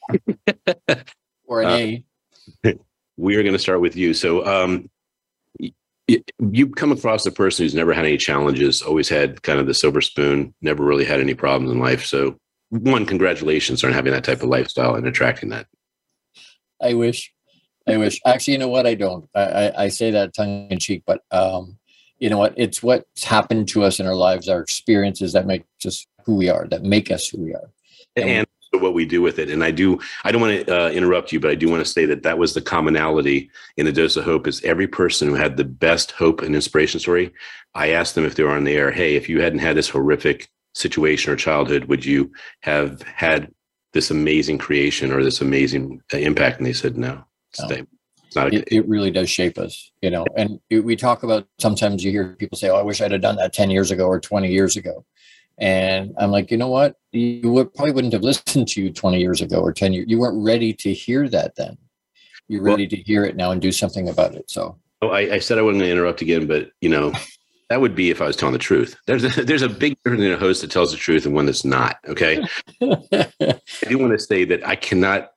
or 1.46 1.62
an 1.62 2.02
uh, 2.64 2.64
A, 2.64 2.78
we 3.16 3.36
are 3.36 3.42
going 3.42 3.54
to 3.54 3.58
start 3.58 3.80
with 3.80 3.96
you. 3.96 4.14
So, 4.14 4.46
um, 4.46 4.88
you 6.50 6.68
come 6.68 6.92
across 6.92 7.24
a 7.26 7.32
person 7.32 7.64
who's 7.64 7.74
never 7.74 7.92
had 7.92 8.04
any 8.04 8.16
challenges, 8.16 8.82
always 8.82 9.08
had 9.08 9.42
kind 9.42 9.58
of 9.58 9.66
the 9.66 9.74
silver 9.74 10.00
spoon, 10.00 10.54
never 10.60 10.84
really 10.84 11.04
had 11.04 11.20
any 11.20 11.34
problems 11.34 11.70
in 11.70 11.78
life. 11.78 12.04
So, 12.04 12.36
one, 12.70 13.06
congratulations 13.06 13.84
on 13.84 13.92
having 13.92 14.12
that 14.12 14.24
type 14.24 14.42
of 14.42 14.48
lifestyle 14.48 14.94
and 14.94 15.06
attracting 15.06 15.50
that. 15.50 15.66
I 16.80 16.94
wish. 16.94 17.32
I 17.86 17.96
wish. 17.96 18.20
Actually, 18.26 18.54
you 18.54 18.58
know 18.58 18.68
what? 18.68 18.86
I 18.86 18.94
don't. 18.94 19.28
I, 19.34 19.40
I, 19.40 19.84
I 19.84 19.88
say 19.88 20.10
that 20.10 20.34
tongue 20.34 20.68
in 20.70 20.78
cheek, 20.78 21.02
but 21.06 21.22
um, 21.30 21.78
you 22.18 22.30
know 22.30 22.38
what? 22.38 22.54
It's 22.56 22.82
what's 22.82 23.24
happened 23.24 23.68
to 23.68 23.82
us 23.82 23.98
in 23.98 24.06
our 24.06 24.14
lives, 24.14 24.48
our 24.48 24.60
experiences 24.60 25.32
that 25.32 25.46
make 25.46 25.64
us 25.84 26.06
who 26.24 26.36
we 26.36 26.48
are, 26.48 26.66
that 26.68 26.82
make 26.82 27.10
us 27.10 27.28
who 27.28 27.38
we 27.38 27.54
are. 27.54 27.70
And, 28.16 28.28
and 28.28 28.46
what 28.80 28.94
we 28.94 29.04
do 29.04 29.20
with 29.20 29.38
it. 29.38 29.50
And 29.50 29.62
I 29.62 29.70
do, 29.70 29.98
I 30.24 30.32
don't 30.32 30.40
want 30.40 30.66
to 30.66 30.86
uh, 30.86 30.90
interrupt 30.90 31.32
you, 31.32 31.40
but 31.40 31.50
I 31.50 31.54
do 31.54 31.68
want 31.68 31.84
to 31.84 31.90
say 31.90 32.06
that 32.06 32.22
that 32.22 32.38
was 32.38 32.54
the 32.54 32.62
commonality 32.62 33.50
in 33.76 33.86
the 33.86 33.92
dose 33.92 34.16
of 34.16 34.24
hope 34.24 34.46
is 34.46 34.62
every 34.64 34.86
person 34.86 35.28
who 35.28 35.34
had 35.34 35.56
the 35.56 35.64
best 35.64 36.12
hope 36.12 36.42
and 36.42 36.54
inspiration 36.54 37.00
story. 37.00 37.32
I 37.74 37.90
asked 37.90 38.14
them 38.14 38.24
if 38.24 38.34
they 38.34 38.42
were 38.42 38.50
on 38.50 38.64
the 38.64 38.74
air, 38.74 38.90
Hey, 38.90 39.16
if 39.16 39.28
you 39.28 39.40
hadn't 39.40 39.60
had 39.60 39.76
this 39.76 39.88
horrific 39.88 40.48
situation 40.74 41.32
or 41.32 41.36
childhood, 41.36 41.84
would 41.84 42.04
you 42.04 42.32
have 42.60 43.02
had 43.02 43.52
this 43.92 44.10
amazing 44.10 44.58
creation 44.58 45.12
or 45.12 45.22
this 45.22 45.40
amazing 45.40 46.00
uh, 46.12 46.18
impact? 46.18 46.58
And 46.58 46.66
they 46.66 46.72
said, 46.72 46.96
no, 46.96 47.24
it's, 47.50 47.60
no. 47.60 47.76
it's 48.24 48.36
not. 48.36 48.52
A, 48.52 48.56
it, 48.56 48.68
it, 48.68 48.88
really 48.88 49.10
does 49.10 49.28
shape 49.28 49.58
us, 49.58 49.92
you 50.00 50.10
know, 50.10 50.24
and 50.36 50.58
we 50.70 50.96
talk 50.96 51.24
about, 51.24 51.46
sometimes 51.58 52.02
you 52.02 52.10
hear 52.10 52.34
people 52.38 52.56
say, 52.56 52.70
Oh, 52.70 52.76
I 52.76 52.82
wish 52.82 53.02
I'd 53.02 53.12
have 53.12 53.20
done 53.20 53.36
that 53.36 53.52
10 53.52 53.68
years 53.68 53.90
ago 53.90 54.06
or 54.06 54.18
20 54.18 54.50
years 54.50 54.76
ago 54.76 55.04
and 55.62 56.12
I'm 56.18 56.32
like, 56.32 56.50
you 56.50 56.56
know 56.56 56.66
what? 56.66 56.96
You 57.12 57.52
would, 57.52 57.72
probably 57.72 57.92
wouldn't 57.92 58.12
have 58.14 58.24
listened 58.24 58.66
to 58.68 58.82
you 58.82 58.92
20 58.92 59.20
years 59.20 59.40
ago 59.40 59.60
or 59.60 59.72
10 59.72 59.92
years. 59.92 60.06
You 60.08 60.18
weren't 60.18 60.44
ready 60.44 60.72
to 60.74 60.92
hear 60.92 61.28
that 61.28 61.54
then. 61.54 61.78
You're 62.48 62.64
ready 62.64 62.82
well, 62.82 62.90
to 62.90 62.96
hear 62.96 63.24
it 63.24 63.36
now 63.36 63.52
and 63.52 63.62
do 63.62 63.70
something 63.70 64.08
about 64.08 64.34
it. 64.34 64.50
So, 64.50 64.76
oh, 65.02 65.10
I, 65.10 65.34
I 65.34 65.38
said 65.38 65.58
I 65.58 65.62
wasn't 65.62 65.82
going 65.82 65.88
to 65.90 65.92
interrupt 65.92 66.20
again, 66.20 66.48
but 66.48 66.72
you 66.80 66.88
know, 66.88 67.12
that 67.70 67.80
would 67.80 67.94
be 67.94 68.10
if 68.10 68.20
I 68.20 68.26
was 68.26 68.34
telling 68.34 68.54
the 68.54 68.58
truth. 68.58 68.96
There's 69.06 69.22
a, 69.22 69.44
there's 69.44 69.62
a 69.62 69.68
big 69.68 69.96
difference 70.02 70.24
in 70.24 70.32
a 70.32 70.36
host 70.36 70.62
that 70.62 70.72
tells 70.72 70.90
the 70.90 70.96
truth 70.96 71.26
and 71.26 71.34
one 71.34 71.46
that's 71.46 71.64
not. 71.64 71.96
Okay. 72.08 72.44
I 72.82 73.60
do 73.88 73.98
want 73.98 74.12
to 74.12 74.18
say 74.18 74.44
that 74.44 74.66
I 74.66 74.74
cannot 74.74 75.30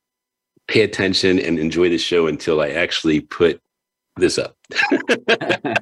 pay 0.68 0.82
attention 0.82 1.38
and 1.38 1.60
enjoy 1.60 1.90
the 1.90 2.00
show 2.00 2.26
until 2.26 2.62
I 2.62 2.70
actually 2.70 3.22
put 3.22 3.62
this 4.18 4.40
up. 4.40 4.58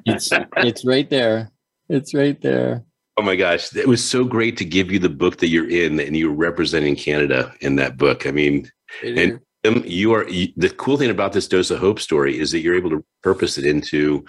it's, 0.04 0.28
it's 0.58 0.84
right 0.84 1.08
there. 1.08 1.50
It's 1.88 2.12
right 2.12 2.38
there. 2.42 2.84
Oh 3.16 3.22
my 3.22 3.36
gosh, 3.36 3.74
it 3.76 3.86
was 3.86 4.04
so 4.04 4.24
great 4.24 4.56
to 4.56 4.64
give 4.64 4.90
you 4.90 4.98
the 4.98 5.08
book 5.08 5.36
that 5.38 5.48
you're 5.48 5.70
in, 5.70 6.00
and 6.00 6.16
you're 6.16 6.32
representing 6.32 6.96
Canada 6.96 7.52
in 7.60 7.76
that 7.76 7.96
book. 7.96 8.26
I 8.26 8.32
mean, 8.32 8.70
and 9.04 9.40
you 9.84 10.12
are 10.12 10.24
the 10.24 10.74
cool 10.76 10.96
thing 10.96 11.10
about 11.10 11.32
this 11.32 11.48
dose 11.48 11.70
of 11.70 11.78
hope 11.78 12.00
story 12.00 12.38
is 12.38 12.50
that 12.50 12.60
you're 12.60 12.76
able 12.76 12.90
to 12.90 13.04
purpose 13.22 13.56
it 13.56 13.64
into 13.64 14.24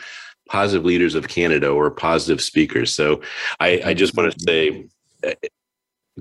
positive 0.49 0.85
leaders 0.85 1.15
of 1.15 1.27
Canada 1.27 1.69
or 1.69 1.89
positive 1.91 2.41
speakers. 2.41 2.93
So 2.93 3.21
I, 3.59 3.81
I 3.85 3.93
just 3.93 4.15
want 4.15 4.31
to 4.31 4.39
say, 4.39 4.85
uh, 5.25 5.33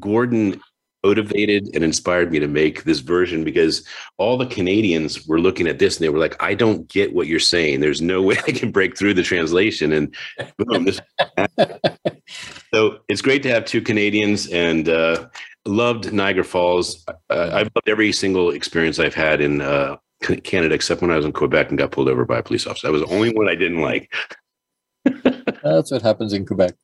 Gordon 0.00 0.60
motivated 1.04 1.68
and 1.74 1.84
inspired 1.84 2.32
me 2.32 2.38
to 2.38 2.48
make 2.48 2.84
this 2.84 3.00
version 3.00 3.44
because 3.44 3.86
all 4.16 4.38
the 4.38 4.46
Canadians 4.46 5.26
were 5.26 5.38
looking 5.38 5.68
at 5.68 5.78
this 5.78 5.96
and 5.96 6.04
they 6.04 6.08
were 6.08 6.18
like, 6.18 6.42
I 6.42 6.54
don't 6.54 6.88
get 6.88 7.14
what 7.14 7.26
you're 7.26 7.38
saying. 7.38 7.80
There's 7.80 8.00
no 8.00 8.22
way 8.28 8.36
I 8.46 8.52
can 8.52 8.72
break 8.72 8.96
through 8.96 9.14
the 9.14 9.22
translation. 9.22 9.92
And 9.92 10.14
boom, 10.58 10.84
this 10.84 11.00
so 12.72 12.98
it's 13.08 13.22
great 13.22 13.42
to 13.44 13.50
have 13.50 13.64
two 13.64 13.80
Canadians 13.80 14.48
and 14.48 14.88
uh, 14.88 15.28
loved 15.66 16.12
Niagara 16.12 16.44
Falls. 16.44 17.04
Uh, 17.30 17.50
I've 17.52 17.70
loved 17.74 17.88
every 17.88 18.12
single 18.12 18.50
experience 18.50 18.98
I've 18.98 19.14
had 19.14 19.40
in 19.40 19.60
uh, 19.60 19.96
Canada, 20.20 20.74
except 20.74 21.02
when 21.02 21.10
I 21.10 21.16
was 21.16 21.24
in 21.24 21.32
Quebec 21.32 21.68
and 21.68 21.78
got 21.78 21.90
pulled 21.90 22.08
over 22.08 22.24
by 22.24 22.38
a 22.38 22.42
police 22.42 22.66
officer. 22.66 22.86
That 22.86 22.92
was 22.92 23.02
the 23.02 23.14
only 23.14 23.32
one 23.32 23.48
I 23.48 23.54
didn't 23.54 23.80
like. 23.80 24.12
That's 25.62 25.90
what 25.90 26.02
happens 26.02 26.32
in 26.32 26.46
Quebec. 26.46 26.74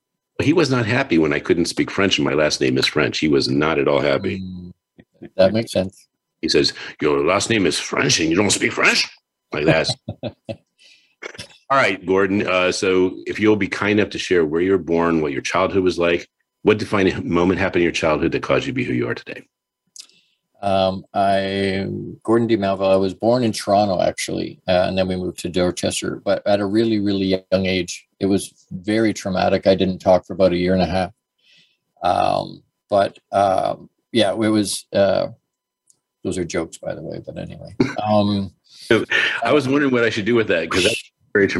He 0.41 0.53
was 0.53 0.71
not 0.71 0.85
happy 0.85 1.17
when 1.17 1.33
I 1.33 1.39
couldn't 1.39 1.65
speak 1.65 1.91
French 1.91 2.17
and 2.17 2.25
my 2.25 2.33
last 2.33 2.61
name 2.61 2.77
is 2.77 2.87
French. 2.87 3.19
He 3.19 3.27
was 3.27 3.47
not 3.47 3.77
at 3.79 3.87
all 3.87 4.01
happy. 4.01 4.39
Mm, 4.39 4.73
that 5.35 5.53
makes 5.53 5.71
sense. 5.71 6.07
He 6.41 6.49
says, 6.49 6.73
Your 6.99 7.23
last 7.23 7.49
name 7.49 7.65
is 7.65 7.79
French 7.79 8.19
and 8.19 8.29
you 8.29 8.35
don't 8.35 8.49
speak 8.49 8.71
French? 8.71 9.07
Like 9.51 9.65
that. 9.65 9.87
all 11.71 11.77
right, 11.77 12.05
Gordon. 12.05 12.45
Uh, 12.45 12.69
so 12.69 13.17
if 13.25 13.39
you'll 13.39 13.55
be 13.55 13.69
kind 13.69 13.97
enough 13.97 14.11
to 14.11 14.19
share 14.19 14.45
where 14.45 14.59
you 14.59 14.71
were 14.71 14.77
born, 14.77 15.21
what 15.21 15.31
your 15.31 15.41
childhood 15.41 15.83
was 15.83 15.97
like, 15.97 16.29
what 16.63 16.77
defining 16.77 17.27
moment 17.27 17.61
happened 17.61 17.79
in 17.79 17.83
your 17.83 17.93
childhood 17.93 18.33
that 18.33 18.43
caused 18.43 18.65
you 18.67 18.73
to 18.73 18.75
be 18.75 18.83
who 18.83 18.91
you 18.91 19.07
are 19.07 19.15
today? 19.15 19.47
Um, 20.61 21.05
I 21.13 21.87
Gordon 22.23 22.47
D. 22.47 22.57
Malville. 22.57 22.91
I 22.91 22.97
was 22.97 23.13
born 23.13 23.45
in 23.45 23.53
Toronto 23.53 24.01
actually, 24.01 24.59
uh, 24.67 24.83
and 24.85 24.97
then 24.97 25.07
we 25.07 25.15
moved 25.15 25.39
to 25.39 25.49
Dorchester. 25.49 26.17
But 26.17 26.45
at 26.45 26.59
a 26.59 26.65
really, 26.65 26.99
really 26.99 27.41
young 27.51 27.65
age, 27.65 28.05
it 28.19 28.25
was 28.25 28.67
very 28.69 29.13
traumatic. 29.13 29.65
I 29.65 29.73
didn't 29.73 29.99
talk 29.99 30.25
for 30.25 30.33
about 30.33 30.51
a 30.51 30.57
year 30.57 30.73
and 30.73 30.83
a 30.83 30.85
half. 30.85 31.13
Um, 32.03 32.63
but 32.89 33.17
um, 33.31 33.89
yeah, 34.11 34.31
it 34.31 34.37
was. 34.37 34.85
Uh, 34.91 35.29
those 36.23 36.37
are 36.37 36.45
jokes, 36.45 36.77
by 36.77 36.93
the 36.93 37.01
way. 37.01 37.21
But 37.25 37.37
anyway, 37.37 37.73
um, 38.03 38.53
I 39.43 39.53
was 39.53 39.69
wondering 39.69 39.93
what 39.93 40.03
I 40.03 40.09
should 40.09 40.25
do 40.25 40.35
with 40.35 40.49
that 40.49 40.69
because 40.69 41.11
very 41.33 41.47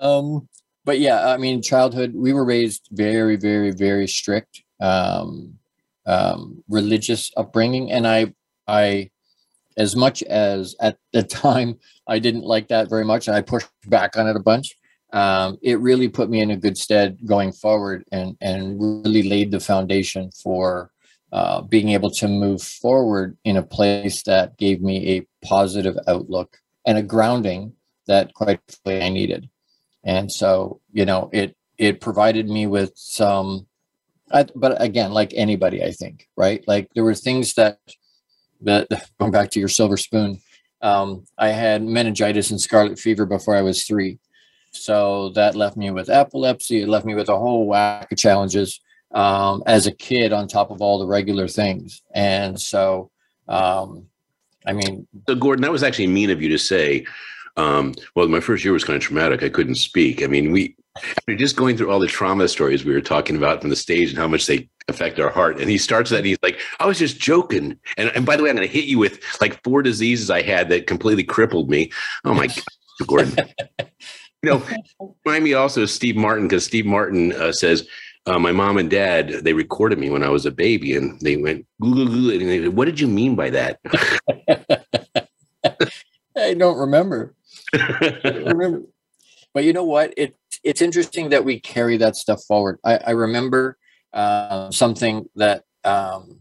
um, 0.00 0.48
but 0.84 1.00
yeah, 1.00 1.28
I 1.28 1.36
mean, 1.36 1.62
childhood. 1.62 2.14
We 2.14 2.32
were 2.32 2.44
raised 2.44 2.88
very, 2.90 3.36
very, 3.36 3.72
very 3.72 4.08
strict. 4.08 4.62
Um, 4.80 5.58
um, 6.06 6.64
religious 6.68 7.30
upbringing, 7.36 7.92
and 7.92 8.06
I, 8.06 8.32
I, 8.66 9.10
as 9.76 9.94
much 9.94 10.22
as 10.22 10.74
at 10.80 10.96
the 11.12 11.22
time 11.22 11.78
I 12.06 12.18
didn't 12.18 12.44
like 12.44 12.68
that 12.68 12.88
very 12.88 13.04
much, 13.04 13.28
and 13.28 13.36
I 13.36 13.42
pushed 13.42 13.68
back 13.86 14.16
on 14.16 14.26
it 14.26 14.36
a 14.36 14.40
bunch. 14.40 14.74
Um, 15.12 15.58
it 15.62 15.80
really 15.80 16.08
put 16.08 16.30
me 16.30 16.40
in 16.40 16.50
a 16.50 16.56
good 16.56 16.78
stead 16.78 17.18
going 17.26 17.52
forward, 17.52 18.04
and 18.10 18.36
and 18.40 18.80
really 18.80 19.22
laid 19.22 19.50
the 19.50 19.60
foundation 19.60 20.30
for 20.42 20.90
uh, 21.32 21.60
being 21.60 21.90
able 21.90 22.10
to 22.10 22.28
move 22.28 22.62
forward 22.62 23.36
in 23.44 23.58
a 23.58 23.62
place 23.62 24.22
that 24.22 24.56
gave 24.56 24.80
me 24.80 25.18
a 25.18 25.46
positive 25.46 25.98
outlook 26.06 26.56
and 26.88 26.96
a 26.96 27.02
grounding 27.02 27.74
that 28.06 28.32
quite 28.32 28.60
frankly 28.82 29.04
I 29.04 29.10
needed. 29.10 29.50
And 30.04 30.32
so, 30.32 30.80
you 30.90 31.04
know, 31.04 31.28
it 31.34 31.54
it 31.76 32.00
provided 32.00 32.48
me 32.48 32.66
with 32.66 32.92
some 32.96 33.66
I, 34.32 34.46
but 34.54 34.80
again, 34.82 35.12
like 35.12 35.32
anybody, 35.34 35.84
I 35.84 35.92
think, 35.92 36.28
right? 36.36 36.64
Like 36.66 36.88
there 36.94 37.04
were 37.04 37.14
things 37.14 37.54
that, 37.54 37.78
that 38.62 38.88
going 39.20 39.32
back 39.32 39.50
to 39.50 39.60
your 39.60 39.68
silver 39.68 39.96
spoon, 39.98 40.40
um, 40.80 41.24
I 41.36 41.48
had 41.48 41.82
meningitis 41.82 42.50
and 42.50 42.60
scarlet 42.60 42.98
fever 42.98 43.26
before 43.26 43.54
I 43.54 43.62
was 43.62 43.84
three. 43.84 44.18
So 44.70 45.30
that 45.30 45.54
left 45.56 45.76
me 45.76 45.90
with 45.90 46.10
epilepsy. 46.10 46.82
It 46.82 46.88
left 46.88 47.06
me 47.06 47.14
with 47.14 47.28
a 47.28 47.38
whole 47.38 47.66
whack 47.66 48.12
of 48.12 48.18
challenges 48.18 48.80
um, 49.12 49.62
as 49.66 49.86
a 49.86 49.92
kid 49.92 50.32
on 50.32 50.46
top 50.46 50.70
of 50.70 50.80
all 50.80 50.98
the 50.98 51.06
regular 51.06 51.48
things. 51.48 52.02
And 52.14 52.60
so, 52.60 53.10
um, 53.46 54.07
I 54.68 54.72
mean, 54.72 55.08
so 55.28 55.34
Gordon, 55.34 55.62
that 55.62 55.72
was 55.72 55.82
actually 55.82 56.06
mean 56.06 56.30
of 56.30 56.42
you 56.42 56.48
to 56.50 56.58
say. 56.58 57.04
Um, 57.56 57.94
well, 58.14 58.28
my 58.28 58.38
first 58.38 58.64
year 58.64 58.72
was 58.72 58.84
kind 58.84 58.96
of 58.96 59.02
traumatic. 59.02 59.42
I 59.42 59.48
couldn't 59.48 59.74
speak. 59.74 60.22
I 60.22 60.28
mean, 60.28 60.52
we 60.52 60.76
after 61.18 61.34
just 61.34 61.56
going 61.56 61.76
through 61.76 61.90
all 61.90 61.98
the 61.98 62.06
trauma 62.06 62.48
stories 62.48 62.84
we 62.84 62.92
were 62.92 63.00
talking 63.00 63.36
about 63.36 63.60
from 63.60 63.70
the 63.70 63.76
stage 63.76 64.10
and 64.10 64.18
how 64.18 64.28
much 64.28 64.46
they 64.46 64.68
affect 64.88 65.20
our 65.20 65.30
heart. 65.30 65.60
And 65.60 65.70
he 65.70 65.78
starts 65.78 66.10
that 66.10 66.24
he's 66.24 66.38
like, 66.42 66.58
I 66.80 66.86
was 66.86 66.98
just 66.98 67.18
joking. 67.18 67.78
And, 67.96 68.10
and 68.14 68.24
by 68.24 68.36
the 68.36 68.42
way, 68.42 68.50
I'm 68.50 68.56
going 68.56 68.66
to 68.66 68.72
hit 68.72 68.84
you 68.84 68.98
with 68.98 69.20
like 69.40 69.62
four 69.62 69.82
diseases 69.82 70.30
I 70.30 70.42
had 70.42 70.68
that 70.70 70.86
completely 70.86 71.24
crippled 71.24 71.68
me. 71.68 71.92
Oh 72.24 72.34
my 72.34 72.46
God, 72.46 72.62
Gordon. 73.06 73.36
you 74.42 74.50
know, 74.50 74.62
remind 75.24 75.44
me 75.44 75.54
also 75.54 75.82
of 75.82 75.90
Steve 75.90 76.16
Martin 76.16 76.48
because 76.48 76.64
Steve 76.64 76.86
Martin 76.86 77.32
uh, 77.32 77.52
says, 77.52 77.86
uh, 78.26 78.38
my 78.38 78.52
mom 78.52 78.76
and 78.76 78.90
dad, 78.90 79.28
they 79.28 79.54
recorded 79.54 79.98
me 79.98 80.10
when 80.10 80.22
I 80.22 80.28
was 80.28 80.44
a 80.44 80.50
baby 80.50 80.94
and 80.94 81.18
they 81.20 81.36
went, 81.36 81.66
and 81.80 82.28
they 82.28 82.62
said, 82.62 82.76
what 82.76 82.84
did 82.84 83.00
you 83.00 83.08
mean 83.08 83.34
by 83.34 83.50
that? 83.50 83.80
I 86.36 86.54
don't 86.54 86.78
remember. 86.78 87.34
I 87.74 88.18
don't 88.22 88.46
remember. 88.46 88.82
But 89.54 89.64
you 89.64 89.72
know 89.72 89.84
what? 89.84 90.14
It 90.16 90.36
it's 90.64 90.82
interesting 90.82 91.30
that 91.30 91.44
we 91.44 91.60
carry 91.60 91.96
that 91.98 92.16
stuff 92.16 92.42
forward. 92.44 92.78
I, 92.84 92.98
I 93.06 93.10
remember 93.12 93.78
uh, 94.12 94.70
something 94.70 95.28
that 95.36 95.64
um, 95.84 96.40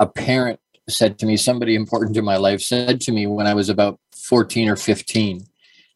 a 0.00 0.06
parent 0.06 0.60
said 0.88 1.18
to 1.18 1.26
me, 1.26 1.36
somebody 1.36 1.74
important 1.74 2.16
in 2.16 2.24
my 2.24 2.36
life 2.36 2.60
said 2.60 3.00
to 3.02 3.12
me 3.12 3.26
when 3.26 3.46
I 3.46 3.54
was 3.54 3.68
about 3.68 3.98
14 4.16 4.68
or 4.68 4.76
15 4.76 5.46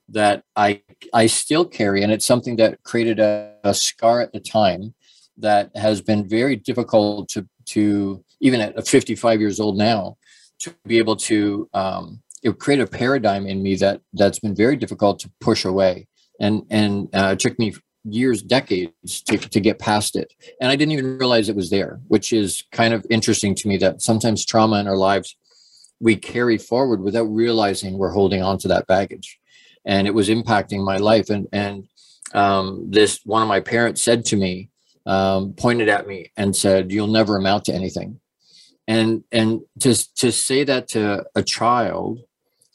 that 0.09 0.45
I 0.55 0.83
I 1.13 1.27
still 1.27 1.65
carry, 1.65 2.03
and 2.03 2.13
it's 2.13 2.25
something 2.27 2.57
that 2.57 2.83
created 2.85 3.19
a, 3.19 3.55
a 3.65 3.75
scar 3.75 4.21
at 4.21 4.33
the 4.33 4.41
time 4.41 4.95
that 5.39 5.71
has 5.77 6.01
been 6.01 6.29
very 6.29 6.57
difficult 6.57 7.29
to 7.31 7.47
to 7.67 8.25
even 8.41 8.61
at 8.61 8.87
55 8.87 9.41
years 9.41 9.59
old 9.59 9.77
now 9.77 10.17
to 10.61 10.75
be 10.87 10.99
able 10.99 11.17
to 11.17 11.69
um, 11.75 12.21
it 12.43 12.59
created 12.59 12.85
a 12.85 12.91
paradigm 12.91 13.47
in 13.47 13.63
me 13.63 13.75
that 13.77 14.01
that's 14.13 14.39
been 14.39 14.55
very 14.55 14.77
difficult 14.77 15.19
to 15.21 15.31
push 15.41 15.65
away. 15.65 16.07
And 16.41 16.63
and 16.71 17.09
uh, 17.15 17.31
it 17.33 17.41
took 17.41 17.59
me 17.59 17.75
years 18.05 18.41
decades 18.41 19.21
to, 19.23 19.37
to 19.37 19.59
get 19.59 19.81
past 19.81 20.15
it. 20.15 20.33
And 20.61 20.71
i 20.71 20.77
didn't 20.77 20.93
even 20.93 21.19
realize 21.19 21.49
it 21.49 21.57
was 21.57 21.71
there 21.71 22.01
which 22.07 22.33
is 22.33 22.63
kind 22.71 22.95
of 22.95 23.05
interesting 23.11 23.53
to 23.57 23.67
me 23.67 23.77
that 23.79 24.01
sometimes 24.01 24.47
trauma 24.47 24.79
in 24.79 24.87
our 24.87 24.97
lives 24.97 25.37
we 26.01 26.17
carry 26.17 26.59
forward 26.59 27.01
without 27.01 27.25
realizing 27.25 27.97
we're 27.97 28.11
holding 28.11 28.43
on 28.43 28.59
to 28.59 28.69
that 28.69 28.87
baggage. 28.87 29.39
And 29.85 30.07
it 30.07 30.15
was 30.15 30.29
impacting 30.29 30.85
my 30.85 30.97
life. 30.97 31.31
And 31.31 31.49
and 31.53 31.89
um, 32.35 32.91
this 32.91 33.21
one 33.25 33.43
of 33.43 33.49
my 33.49 33.61
parents 33.61 34.03
said 34.03 34.25
to 34.27 34.37
me 34.37 34.71
um, 35.07 35.53
pointed 35.55 35.89
at 35.89 36.07
me 36.07 36.33
and 36.37 36.55
said 36.55 36.93
you'll 36.93 37.07
never 37.07 37.37
amount 37.37 37.67
to 37.67 37.75
anything 37.75 38.21
and 38.87 39.25
and 39.33 39.61
to 39.81 39.95
to 40.15 40.31
say 40.31 40.65
that 40.65 40.89
to 40.89 41.25
a 41.35 41.43
child 41.43 42.21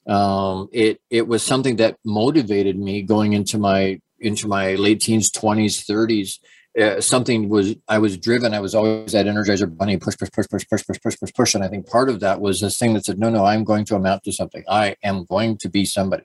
um, 0.08 0.70
it 0.72 1.02
it 1.10 1.28
was 1.28 1.44
something 1.44 1.78
that 1.78 1.98
motivated 2.04 2.78
me 2.78 3.02
going 3.02 3.34
into 3.34 3.58
my 3.58 4.00
into 4.20 4.48
my 4.48 4.76
late 4.76 5.00
teens 5.00 5.32
20s 5.32 5.86
30s 5.86 6.40
uh, 6.80 7.02
something 7.02 7.50
was 7.50 7.76
I 7.88 7.98
was 7.98 8.18
driven. 8.18 8.54
I 8.54 8.62
was 8.62 8.74
always 8.74 9.12
that 9.12 9.26
Energizer 9.26 9.76
Bunny 9.76 9.98
push, 9.98 10.18
push, 10.18 10.30
push, 10.32 10.48
push, 10.48 10.66
push, 10.70 10.86
push, 10.88 11.02
push, 11.02 11.20
push, 11.20 11.34
push. 11.34 11.56
And 11.56 11.64
I 11.64 11.68
think 11.68 11.88
part 11.88 12.10
of 12.10 12.22
that 12.22 12.40
was 12.40 12.62
this 12.62 12.78
thing 12.78 12.94
that 12.94 13.06
said, 13.06 13.20
no, 13.20 13.30
no, 13.30 13.46
I'm 13.46 13.64
going 13.64 13.84
to 13.86 13.96
amount 13.96 14.24
to 14.24 14.32
something. 14.32 14.64
I 14.70 14.96
am 15.04 15.26
going 15.26 15.58
to 15.58 15.70
be 15.70 15.84
somebody. 15.84 16.24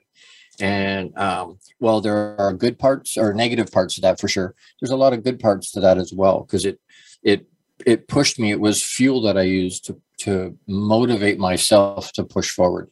And 0.59 1.15
um, 1.17 1.59
well, 1.79 2.01
there 2.01 2.39
are 2.39 2.53
good 2.53 2.79
parts 2.79 3.17
or 3.17 3.33
negative 3.33 3.71
parts 3.71 3.95
to 3.95 4.01
that 4.01 4.19
for 4.19 4.27
sure. 4.27 4.55
There's 4.79 4.91
a 4.91 4.97
lot 4.97 5.13
of 5.13 5.23
good 5.23 5.39
parts 5.39 5.71
to 5.71 5.81
that 5.81 5.97
as 5.97 6.13
well 6.13 6.41
because 6.41 6.65
it 6.65 6.79
it 7.21 7.45
it 7.85 8.07
pushed 8.07 8.39
me. 8.39 8.51
It 8.51 8.59
was 8.59 8.83
fuel 8.83 9.21
that 9.23 9.37
I 9.37 9.43
used 9.43 9.85
to 9.85 10.01
to 10.19 10.57
motivate 10.67 11.37
myself 11.37 12.11
to 12.13 12.23
push 12.23 12.49
forward. 12.49 12.89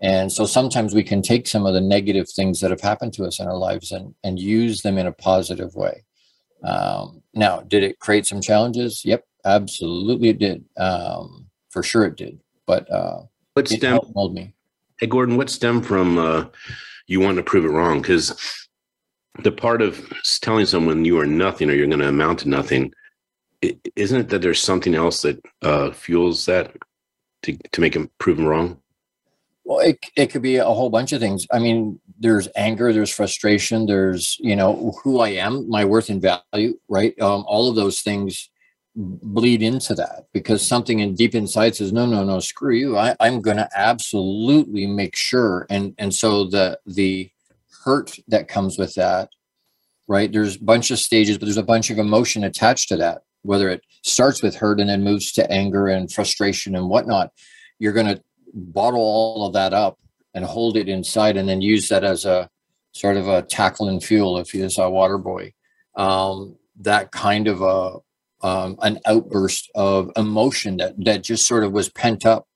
And 0.00 0.32
so 0.32 0.44
sometimes 0.44 0.92
we 0.92 1.04
can 1.04 1.22
take 1.22 1.46
some 1.46 1.66
of 1.66 1.72
the 1.72 1.80
negative 1.80 2.28
things 2.28 2.60
that 2.60 2.72
have 2.72 2.80
happened 2.80 3.12
to 3.14 3.24
us 3.24 3.38
in 3.38 3.46
our 3.46 3.56
lives 3.56 3.92
and 3.92 4.14
and 4.24 4.38
use 4.38 4.82
them 4.82 4.98
in 4.98 5.06
a 5.06 5.12
positive 5.12 5.74
way. 5.74 6.04
Um, 6.64 7.22
now, 7.34 7.60
did 7.60 7.82
it 7.82 8.00
create 8.00 8.26
some 8.26 8.40
challenges? 8.40 9.04
Yep, 9.04 9.24
absolutely 9.44 10.30
it 10.30 10.38
did. 10.38 10.64
Um, 10.76 11.46
for 11.70 11.82
sure 11.82 12.06
it 12.06 12.16
did. 12.16 12.40
But 12.66 12.90
uh, 12.90 13.22
what 13.54 13.68
stem 13.68 14.00
mold 14.14 14.34
me. 14.34 14.54
Hey 14.98 15.06
Gordon, 15.06 15.36
what 15.36 15.50
stem 15.50 15.82
from 15.82 16.18
uh, 16.18 16.46
you 17.06 17.20
want 17.20 17.36
to 17.36 17.42
prove 17.42 17.64
it 17.64 17.68
wrong? 17.68 18.00
Because 18.00 18.58
the 19.42 19.52
part 19.52 19.82
of 19.82 20.12
telling 20.40 20.66
someone 20.66 21.04
you 21.04 21.18
are 21.18 21.26
nothing 21.26 21.68
or 21.68 21.74
you're 21.74 21.86
going 21.86 21.98
to 21.98 22.08
amount 22.08 22.40
to 22.40 22.48
nothing, 22.48 22.92
isn't 23.96 24.20
it 24.20 24.28
that 24.30 24.42
there's 24.42 24.60
something 24.60 24.94
else 24.94 25.22
that 25.22 25.44
uh, 25.62 25.90
fuels 25.90 26.46
that 26.46 26.76
to 27.42 27.56
to 27.72 27.80
make 27.80 27.92
them 27.92 28.10
prove 28.18 28.36
them 28.36 28.46
wrong? 28.46 28.80
Well, 29.64 29.78
it, 29.80 29.98
it 30.14 30.26
could 30.30 30.42
be 30.42 30.56
a 30.56 30.64
whole 30.64 30.90
bunch 30.90 31.12
of 31.12 31.20
things. 31.20 31.46
I 31.50 31.58
mean, 31.58 31.98
there's 32.18 32.48
anger, 32.54 32.92
there's 32.92 33.10
frustration, 33.10 33.86
there's, 33.86 34.36
you 34.38 34.54
know, 34.56 34.92
who 35.02 35.20
I 35.20 35.30
am, 35.30 35.68
my 35.70 35.86
worth 35.86 36.10
and 36.10 36.20
value, 36.20 36.78
right? 36.88 37.18
Um, 37.18 37.44
all 37.46 37.70
of 37.70 37.76
those 37.76 38.00
things 38.00 38.50
bleed 38.94 39.62
into 39.62 39.94
that 39.94 40.26
because 40.32 40.66
something 40.66 41.00
in 41.00 41.14
deep 41.14 41.34
inside 41.34 41.74
says, 41.74 41.92
no, 41.94 42.04
no, 42.04 42.22
no, 42.24 42.40
screw 42.40 42.74
you. 42.74 42.98
I, 42.98 43.16
I'm 43.20 43.40
going 43.40 43.56
to 43.56 43.68
absolutely 43.74 44.86
make 44.86 45.16
sure. 45.16 45.66
And, 45.70 45.94
and 45.96 46.14
so 46.14 46.44
the, 46.44 46.78
the 46.86 47.30
hurt 47.84 48.18
that 48.28 48.48
comes 48.48 48.78
with 48.78 48.94
that, 48.96 49.30
right? 50.06 50.30
There's 50.30 50.56
a 50.56 50.62
bunch 50.62 50.90
of 50.90 50.98
stages, 50.98 51.38
but 51.38 51.46
there's 51.46 51.56
a 51.56 51.62
bunch 51.62 51.88
of 51.88 51.98
emotion 51.98 52.44
attached 52.44 52.90
to 52.90 52.96
that, 52.98 53.22
whether 53.44 53.68
it 53.68 53.82
starts 54.02 54.42
with 54.42 54.56
hurt 54.56 54.80
and 54.80 54.88
then 54.88 55.04
moves 55.04 55.32
to 55.32 55.50
anger 55.50 55.86
and 55.88 56.12
frustration 56.12 56.74
and 56.74 56.88
whatnot. 56.88 57.30
You're 57.78 57.92
going 57.92 58.06
to 58.06 58.22
bottle 58.52 59.00
all 59.00 59.46
of 59.46 59.52
that 59.52 59.72
up 59.72 59.98
and 60.34 60.44
hold 60.44 60.76
it 60.76 60.88
inside 60.88 61.36
and 61.36 61.48
then 61.48 61.60
use 61.60 61.88
that 61.88 62.04
as 62.04 62.24
a 62.24 62.48
sort 62.92 63.16
of 63.16 63.28
a 63.28 63.42
tackle 63.42 63.88
and 63.88 64.02
fuel 64.02 64.38
if 64.38 64.54
you 64.54 64.68
saw 64.68 64.86
a 64.86 64.90
water 64.90 65.18
boy 65.18 65.52
um, 65.96 66.56
that 66.80 67.10
kind 67.12 67.48
of 67.48 67.62
a 67.62 67.98
um, 68.46 68.76
an 68.82 69.00
outburst 69.06 69.70
of 69.74 70.10
emotion 70.16 70.76
that 70.76 70.94
that 71.04 71.22
just 71.22 71.46
sort 71.46 71.64
of 71.64 71.72
was 71.72 71.88
pent 71.88 72.26
up 72.26 72.46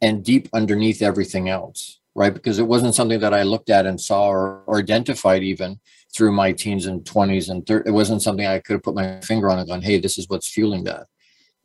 and 0.00 0.24
deep 0.24 0.48
underneath 0.52 1.02
everything 1.02 1.48
else 1.48 2.00
right 2.14 2.34
because 2.34 2.58
it 2.58 2.66
wasn't 2.66 2.94
something 2.94 3.20
that 3.20 3.34
i 3.34 3.42
looked 3.42 3.70
at 3.70 3.86
and 3.86 4.00
saw 4.00 4.28
or, 4.28 4.62
or 4.66 4.78
identified 4.78 5.42
even 5.42 5.78
through 6.16 6.32
my 6.32 6.52
teens 6.52 6.86
and 6.86 7.04
20s 7.04 7.50
and 7.50 7.66
thir- 7.66 7.82
it 7.86 7.90
wasn't 7.90 8.22
something 8.22 8.46
i 8.46 8.58
could 8.58 8.74
have 8.74 8.82
put 8.82 8.94
my 8.94 9.20
finger 9.20 9.50
on 9.50 9.58
and 9.58 9.68
gone 9.68 9.82
hey 9.82 9.98
this 9.98 10.18
is 10.18 10.28
what's 10.28 10.48
fueling 10.48 10.84
that 10.84 11.06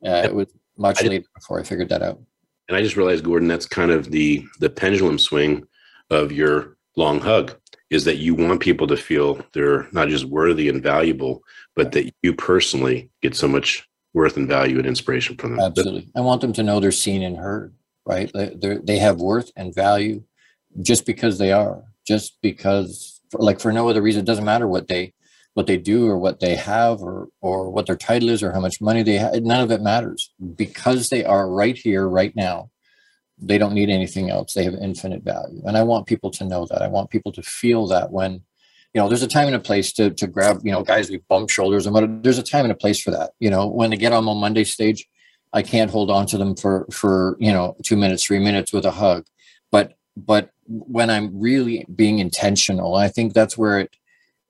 uh, 0.05 0.21
it 0.25 0.33
was 0.33 0.47
much 0.77 1.01
later 1.03 1.25
before 1.35 1.59
i 1.59 1.63
figured 1.63 1.89
that 1.89 2.01
out 2.01 2.19
and 2.71 2.77
I 2.77 2.81
just 2.81 2.95
realized, 2.95 3.25
Gordon, 3.25 3.49
that's 3.49 3.65
kind 3.65 3.91
of 3.91 4.11
the 4.11 4.45
the 4.61 4.69
pendulum 4.69 5.19
swing 5.19 5.67
of 6.09 6.31
your 6.31 6.77
long 6.95 7.19
hug 7.19 7.57
is 7.89 8.05
that 8.05 8.19
you 8.19 8.33
want 8.33 8.61
people 8.61 8.87
to 8.87 8.95
feel 8.95 9.41
they're 9.51 9.89
not 9.91 10.07
just 10.07 10.23
worthy 10.23 10.69
and 10.69 10.81
valuable, 10.81 11.43
but 11.75 11.91
that 11.91 12.09
you 12.23 12.33
personally 12.33 13.09
get 13.21 13.35
so 13.35 13.47
much 13.47 13.85
worth 14.13 14.37
and 14.37 14.47
value 14.47 14.77
and 14.77 14.87
inspiration 14.87 15.35
from 15.35 15.57
them. 15.57 15.65
Absolutely. 15.65 16.09
I 16.15 16.21
want 16.21 16.39
them 16.39 16.53
to 16.53 16.63
know 16.63 16.79
they're 16.79 16.93
seen 16.93 17.23
and 17.23 17.35
heard, 17.35 17.73
right? 18.05 18.31
They 18.33 18.77
they 18.81 18.99
have 18.99 19.19
worth 19.19 19.51
and 19.57 19.75
value 19.75 20.23
just 20.81 21.05
because 21.05 21.37
they 21.37 21.51
are, 21.51 21.83
just 22.07 22.41
because 22.41 23.19
like 23.33 23.59
for 23.59 23.71
no 23.71 23.89
other 23.89 24.01
reason. 24.01 24.21
It 24.21 24.25
doesn't 24.25 24.45
matter 24.45 24.67
what 24.67 24.87
they 24.87 25.13
what 25.53 25.67
they 25.67 25.77
do 25.77 26.07
or 26.07 26.17
what 26.17 26.39
they 26.39 26.55
have 26.55 27.01
or 27.01 27.27
or 27.41 27.69
what 27.69 27.85
their 27.87 27.97
title 27.97 28.29
is 28.29 28.41
or 28.41 28.51
how 28.51 28.61
much 28.61 28.81
money 28.81 29.03
they 29.03 29.17
have 29.17 29.41
none 29.43 29.61
of 29.61 29.71
it 29.71 29.81
matters. 29.81 30.33
Because 30.55 31.09
they 31.09 31.23
are 31.23 31.49
right 31.49 31.77
here 31.77 32.07
right 32.07 32.35
now 32.35 32.69
they 33.41 33.57
don't 33.57 33.73
need 33.73 33.89
anything 33.89 34.29
else. 34.29 34.53
They 34.53 34.63
have 34.63 34.75
infinite 34.75 35.23
value. 35.23 35.61
And 35.65 35.75
i 35.75 35.83
want 35.83 36.05
people 36.05 36.29
to 36.31 36.45
know 36.45 36.65
that. 36.67 36.81
I 36.81 36.87
want 36.87 37.09
people 37.09 37.31
to 37.31 37.41
feel 37.41 37.87
that 37.87 38.11
when 38.11 38.43
you 38.93 39.01
know 39.01 39.07
there's 39.07 39.23
a 39.23 39.27
time 39.27 39.47
and 39.47 39.55
a 39.55 39.59
place 39.59 39.91
to 39.93 40.11
to 40.11 40.27
grab 40.27 40.59
you 40.63 40.71
know 40.71 40.83
guys 40.83 41.09
we 41.09 41.17
bump 41.29 41.49
shoulders 41.49 41.85
and 41.85 41.93
what 41.93 42.23
there's 42.23 42.37
a 42.37 42.43
time 42.43 42.65
and 42.65 42.71
a 42.71 42.75
place 42.75 43.01
for 43.01 43.11
that. 43.11 43.31
You 43.39 43.49
know 43.49 43.67
when 43.67 43.89
they 43.89 43.97
get 43.97 44.13
on 44.13 44.25
the 44.25 44.33
monday 44.33 44.65
stage 44.65 45.07
i 45.53 45.61
can't 45.61 45.91
hold 45.91 46.11
on 46.11 46.25
to 46.27 46.37
them 46.37 46.55
for 46.55 46.85
for 46.91 47.37
you 47.39 47.53
know 47.53 47.75
two 47.83 47.95
minutes 47.95 48.23
three 48.23 48.39
minutes 48.39 48.71
with 48.73 48.85
a 48.85 48.91
hug. 48.91 49.25
But 49.71 49.93
but 50.17 50.49
when 50.67 51.09
i'm 51.09 51.39
really 51.39 51.85
being 51.95 52.19
intentional 52.19 52.95
i 52.95 53.07
think 53.07 53.33
that's 53.33 53.57
where 53.57 53.79
it 53.79 53.95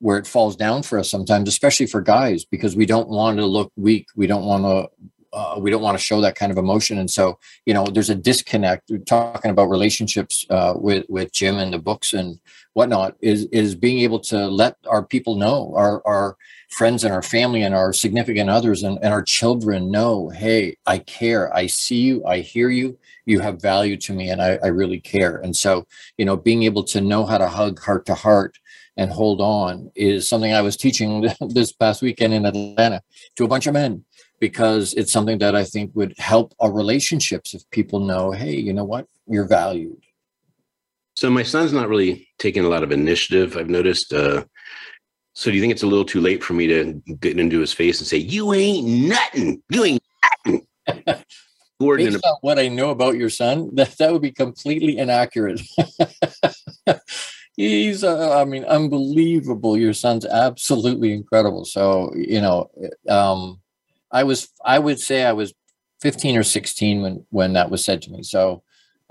where 0.02 0.18
it 0.18 0.26
falls 0.26 0.56
down 0.56 0.82
for 0.82 0.98
us 0.98 1.08
sometimes, 1.08 1.48
especially 1.48 1.86
for 1.86 2.00
guys, 2.00 2.44
because 2.44 2.74
we 2.74 2.84
don't 2.84 3.08
want 3.08 3.38
to 3.38 3.46
look 3.46 3.72
weak. 3.76 4.08
We 4.16 4.26
don't 4.26 4.44
want 4.44 4.64
to. 4.64 4.90
Uh, 5.34 5.58
we 5.58 5.70
don't 5.70 5.80
want 5.80 5.96
to 5.96 6.04
show 6.04 6.20
that 6.20 6.34
kind 6.34 6.52
of 6.52 6.58
emotion, 6.58 6.98
and 6.98 7.10
so 7.10 7.38
you 7.64 7.72
know, 7.72 7.86
there's 7.86 8.10
a 8.10 8.14
disconnect. 8.14 8.90
We're 8.90 8.98
talking 8.98 9.50
about 9.50 9.70
relationships 9.70 10.44
uh, 10.50 10.74
with 10.76 11.06
with 11.08 11.32
Jim 11.32 11.56
and 11.56 11.72
the 11.72 11.78
books 11.78 12.12
and 12.12 12.38
whatnot. 12.74 13.16
Is 13.20 13.46
is 13.46 13.74
being 13.74 14.00
able 14.00 14.20
to 14.20 14.46
let 14.46 14.76
our 14.86 15.04
people 15.04 15.36
know, 15.36 15.72
our 15.76 16.02
our 16.06 16.36
friends 16.68 17.04
and 17.04 17.12
our 17.12 17.22
family 17.22 17.62
and 17.62 17.74
our 17.74 17.92
significant 17.92 18.48
others 18.48 18.82
and, 18.82 18.98
and 19.02 19.12
our 19.12 19.22
children 19.22 19.90
know, 19.90 20.30
hey, 20.30 20.76
I 20.86 20.98
care. 20.98 21.54
I 21.54 21.66
see 21.66 22.00
you. 22.00 22.24
I 22.24 22.40
hear 22.40 22.70
you. 22.70 22.98
You 23.26 23.40
have 23.40 23.60
value 23.60 23.96
to 23.98 24.12
me, 24.12 24.30
and 24.30 24.42
I, 24.42 24.58
I 24.62 24.68
really 24.68 24.98
care. 24.98 25.36
And 25.36 25.54
so, 25.54 25.86
you 26.16 26.24
know, 26.24 26.36
being 26.36 26.62
able 26.64 26.82
to 26.84 27.00
know 27.00 27.24
how 27.24 27.38
to 27.38 27.46
hug 27.46 27.78
heart 27.80 28.06
to 28.06 28.14
heart 28.14 28.58
and 28.96 29.10
hold 29.10 29.40
on 29.40 29.90
is 29.94 30.28
something 30.28 30.52
I 30.52 30.62
was 30.62 30.76
teaching 30.76 31.28
this 31.40 31.72
past 31.72 32.02
weekend 32.02 32.34
in 32.34 32.46
Atlanta 32.46 33.02
to 33.36 33.44
a 33.44 33.48
bunch 33.48 33.66
of 33.66 33.74
men 33.74 34.04
because 34.40 34.92
it's 34.94 35.12
something 35.12 35.38
that 35.38 35.54
I 35.54 35.64
think 35.64 35.92
would 35.94 36.14
help 36.18 36.54
our 36.58 36.72
relationships 36.72 37.54
if 37.54 37.68
people 37.70 38.00
know, 38.00 38.32
hey, 38.32 38.56
you 38.56 38.72
know 38.72 38.84
what, 38.84 39.06
you're 39.26 39.46
valued. 39.46 40.02
So 41.16 41.30
my 41.30 41.42
son's 41.42 41.72
not 41.72 41.88
really 41.88 42.28
taking 42.38 42.64
a 42.64 42.68
lot 42.68 42.82
of 42.82 42.92
initiative. 42.92 43.56
I've 43.56 43.68
noticed. 43.68 44.12
Uh, 44.12 44.44
so 45.34 45.50
do 45.50 45.56
you 45.56 45.62
think 45.62 45.72
it's 45.72 45.82
a 45.82 45.86
little 45.86 46.04
too 46.04 46.20
late 46.20 46.42
for 46.42 46.52
me 46.52 46.66
to 46.66 47.02
get 47.20 47.38
into 47.38 47.58
his 47.58 47.72
face 47.72 47.98
and 48.00 48.06
say, 48.06 48.18
"You 48.18 48.52
ain't 48.52 48.86
nothing. 48.86 49.62
You 49.70 49.84
ain't 49.84 50.02
nothing"? 50.46 50.66
Based 51.80 52.24
on 52.24 52.36
what 52.42 52.60
I 52.60 52.68
know 52.68 52.90
about 52.90 53.16
your 53.16 53.28
son, 53.28 53.70
that 53.74 53.96
that 53.98 54.12
would 54.12 54.22
be 54.22 54.30
completely 54.30 54.98
inaccurate. 54.98 55.60
he's 57.56 58.02
uh, 58.02 58.38
i 58.40 58.44
mean 58.44 58.64
unbelievable 58.64 59.76
your 59.76 59.92
son's 59.92 60.24
absolutely 60.24 61.12
incredible 61.12 61.64
so 61.64 62.12
you 62.14 62.40
know 62.40 62.70
um 63.08 63.60
i 64.10 64.22
was 64.22 64.48
i 64.64 64.78
would 64.78 64.98
say 64.98 65.24
i 65.24 65.32
was 65.32 65.52
15 66.00 66.38
or 66.38 66.42
16 66.42 67.02
when 67.02 67.26
when 67.30 67.52
that 67.52 67.70
was 67.70 67.84
said 67.84 68.00
to 68.02 68.10
me 68.10 68.22
so 68.22 68.62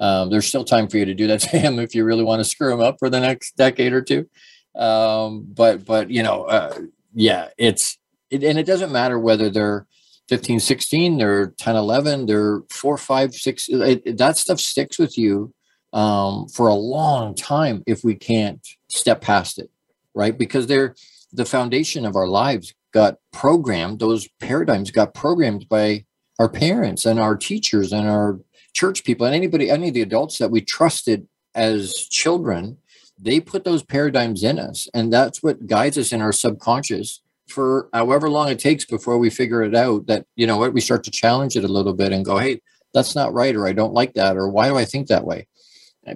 um, 0.02 0.30
there's 0.30 0.46
still 0.46 0.66
time 0.66 0.90
for 0.90 0.98
you 0.98 1.06
to 1.06 1.14
do 1.14 1.28
that 1.28 1.40
to 1.42 1.58
him 1.58 1.80
if 1.80 1.96
you 1.96 2.04
really 2.04 2.24
want 2.24 2.42
to 2.42 2.50
screw 2.50 2.74
him 2.74 2.82
up 2.82 2.98
for 3.00 3.10
the 3.10 3.20
next 3.20 3.56
decade 3.56 3.94
or 3.94 4.02
two 4.02 4.28
um 4.76 5.46
but 5.54 5.86
but 5.86 6.10
you 6.10 6.24
know 6.24 6.44
uh, 6.44 6.78
yeah 7.14 7.50
it's 7.58 7.98
it, 8.30 8.44
and 8.44 8.58
it 8.58 8.66
doesn't 8.66 8.92
matter 8.92 9.20
whether 9.20 9.50
they're 9.50 9.86
15 10.30 10.60
16 10.60 11.18
they're 11.18 11.48
10 11.48 11.76
11 11.76 12.26
they're 12.26 12.62
4 12.70 12.98
5 12.98 13.34
6 13.34 13.70
it, 13.70 14.18
that 14.18 14.38
stuff 14.38 14.60
sticks 14.60 14.98
with 14.98 15.18
you 15.18 15.54
um, 15.94 16.48
for 16.48 16.68
a 16.68 16.74
long 16.74 17.36
time 17.36 17.84
if 17.86 18.04
we 18.04 18.16
can't 18.16 18.66
step 18.90 19.22
past 19.22 19.60
it, 19.60 19.70
right? 20.14 20.38
Because 20.38 20.68
they're 20.68 20.96
the 21.34 21.46
foundation 21.46 22.06
of 22.06 22.16
our 22.16 22.28
lives 22.28 22.74
got 22.94 23.16
programmed, 23.32 24.00
those 24.00 24.28
paradigms 24.40 24.92
got 24.92 25.14
programmed 25.14 25.68
by 25.70 26.06
our 26.40 26.50
parents 26.50 27.06
and 27.06 27.20
our 27.20 27.38
teachers 27.38 27.94
and 27.94 28.08
our 28.08 28.40
church 28.74 29.04
people 29.04 29.26
and 29.26 29.36
anybody, 29.36 29.70
any 29.70 29.90
of 29.90 29.94
the 29.94 30.02
adults 30.02 30.38
that 30.38 30.52
we 30.52 30.62
trusted 30.62 31.28
as 31.56 31.94
children, 32.10 32.78
they 33.20 33.40
put 33.40 33.64
those 33.64 33.84
paradigms 33.84 34.44
in 34.44 34.58
us. 34.58 34.88
And 34.94 35.12
that's 35.12 35.44
what 35.44 35.68
guides 35.68 35.98
us 35.98 36.12
in 36.12 36.22
our 36.22 36.32
subconscious 36.32 37.22
for 37.48 37.90
however 37.94 38.30
long 38.30 38.50
it 38.50 38.60
takes 38.60 38.86
before 38.86 39.18
we 39.18 39.30
figure 39.30 39.62
it 39.62 39.76
out 39.76 40.08
that, 40.08 40.26
you 40.36 40.48
know 40.48 40.58
what, 40.58 40.74
we 40.74 40.82
start 40.82 41.04
to 41.04 41.12
challenge 41.12 41.56
it 41.56 41.66
a 41.66 41.68
little 41.68 41.94
bit 41.94 42.14
and 42.14 42.24
go, 42.24 42.38
hey, 42.38 42.62
that's 42.94 43.16
not 43.16 43.34
right, 43.34 43.56
or 43.56 43.68
I 43.68 43.74
don't 43.74 43.94
like 43.94 44.14
that, 44.14 44.38
or 44.38 44.50
why 44.50 44.68
do 44.68 44.78
I 44.78 44.86
think 44.86 45.08
that 45.08 45.26
way? 45.26 45.48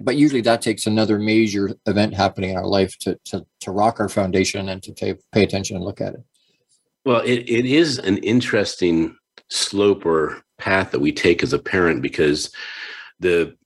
but 0.00 0.16
usually 0.16 0.40
that 0.40 0.62
takes 0.62 0.86
another 0.86 1.18
major 1.18 1.70
event 1.86 2.14
happening 2.14 2.50
in 2.50 2.56
our 2.56 2.66
life 2.66 2.98
to 2.98 3.18
to, 3.24 3.46
to 3.60 3.70
rock 3.70 4.00
our 4.00 4.08
foundation 4.08 4.68
and 4.68 4.82
to 4.82 4.92
pay, 4.92 5.14
pay 5.32 5.42
attention 5.42 5.76
and 5.76 5.84
look 5.84 6.00
at 6.00 6.14
it 6.14 6.24
well 7.04 7.20
it, 7.20 7.48
it 7.48 7.64
is 7.64 7.98
an 7.98 8.18
interesting 8.18 9.16
slope 9.48 10.04
or 10.04 10.42
path 10.58 10.90
that 10.90 11.00
we 11.00 11.12
take 11.12 11.42
as 11.42 11.52
a 11.52 11.58
parent 11.58 12.02
because 12.02 12.50
the 13.20 13.56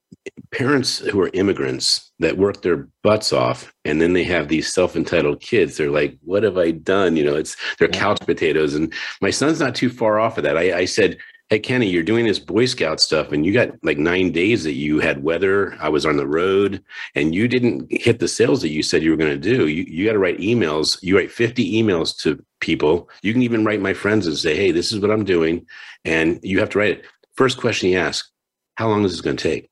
parents 0.52 0.98
who 0.98 1.20
are 1.20 1.30
immigrants 1.34 2.10
that 2.18 2.36
work 2.36 2.62
their 2.62 2.88
butts 3.02 3.32
off 3.32 3.72
and 3.84 4.00
then 4.00 4.12
they 4.12 4.24
have 4.24 4.48
these 4.48 4.72
self-entitled 4.72 5.40
kids 5.40 5.76
they're 5.76 5.90
like 5.90 6.18
what 6.22 6.42
have 6.42 6.58
i 6.58 6.70
done? 6.70 7.16
You 7.16 7.24
know 7.24 7.36
it's 7.36 7.56
they're 7.78 7.88
couch 7.88 8.20
potatoes. 8.20 8.74
And 8.74 8.92
my 9.20 9.30
son's 9.30 9.60
not 9.60 9.74
too 9.74 9.88
far 9.88 10.18
off 10.18 10.36
of 10.36 10.44
that. 10.44 10.58
I, 10.58 10.78
I 10.80 10.84
said 10.84 11.16
hey 11.48 11.58
kenny 11.58 11.88
you're 11.88 12.02
doing 12.02 12.24
this 12.24 12.38
boy 12.38 12.64
scout 12.64 13.00
stuff 13.00 13.32
and 13.32 13.44
you 13.44 13.52
got 13.52 13.70
like 13.82 13.98
nine 13.98 14.30
days 14.30 14.62
that 14.62 14.74
you 14.74 15.00
had 15.00 15.24
weather 15.24 15.76
i 15.80 15.88
was 15.88 16.06
on 16.06 16.16
the 16.16 16.26
road 16.26 16.80
and 17.16 17.34
you 17.34 17.48
didn't 17.48 17.90
hit 17.90 18.20
the 18.20 18.28
sales 18.28 18.62
that 18.62 18.68
you 18.68 18.84
said 18.84 19.02
you 19.02 19.10
were 19.10 19.16
going 19.16 19.40
to 19.40 19.56
do. 19.56 19.66
You, 19.66 19.84
you 19.88 20.06
got 20.06 20.12
to 20.12 20.18
write 20.18 20.38
emails 20.38 21.02
you 21.02 21.16
write 21.16 21.30
50 21.30 21.82
emails 21.82 22.16
to 22.18 22.44
people 22.60 23.08
you 23.22 23.32
can 23.32 23.42
even 23.42 23.64
write 23.64 23.80
my 23.80 23.94
friends 23.94 24.26
and 24.26 24.36
say 24.36 24.54
hey 24.54 24.70
this 24.70 24.92
is 24.92 25.00
what 25.00 25.10
i'm 25.10 25.24
doing 25.24 25.66
and 26.04 26.38
you 26.42 26.58
have 26.58 26.70
to 26.70 26.78
write 26.78 26.98
it 26.98 27.04
first 27.36 27.58
question 27.58 27.88
he 27.88 27.96
asks 27.96 28.30
how 28.76 28.88
long 28.88 29.04
is 29.04 29.12
this 29.12 29.20
going 29.20 29.36
to 29.36 29.42
take 29.42 29.70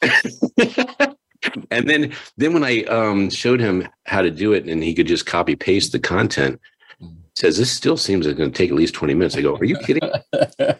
and 1.70 1.88
then 1.88 2.12
then 2.36 2.52
when 2.52 2.64
I 2.64 2.82
um, 2.84 3.30
showed 3.30 3.60
him 3.60 3.88
how 4.06 4.22
to 4.22 4.30
do 4.30 4.52
it 4.52 4.66
and 4.66 4.82
he 4.82 4.94
could 4.94 5.06
just 5.06 5.26
copy 5.26 5.56
paste 5.56 5.92
the 5.92 5.98
content, 5.98 6.60
says 7.36 7.58
this 7.58 7.70
still 7.70 7.96
seems 7.96 8.26
like 8.26 8.32
it's 8.32 8.38
going 8.38 8.52
to 8.52 8.56
take 8.56 8.70
at 8.70 8.76
least 8.76 8.94
20 8.94 9.14
minutes. 9.14 9.36
I 9.36 9.42
go, 9.42 9.56
are 9.56 9.64
you 9.64 9.78
kidding? 9.78 10.02
Can 10.32 10.78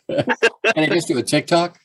I 0.76 0.86
just 0.88 1.08
do 1.08 1.18
a 1.18 1.22
TikTok? 1.22 1.78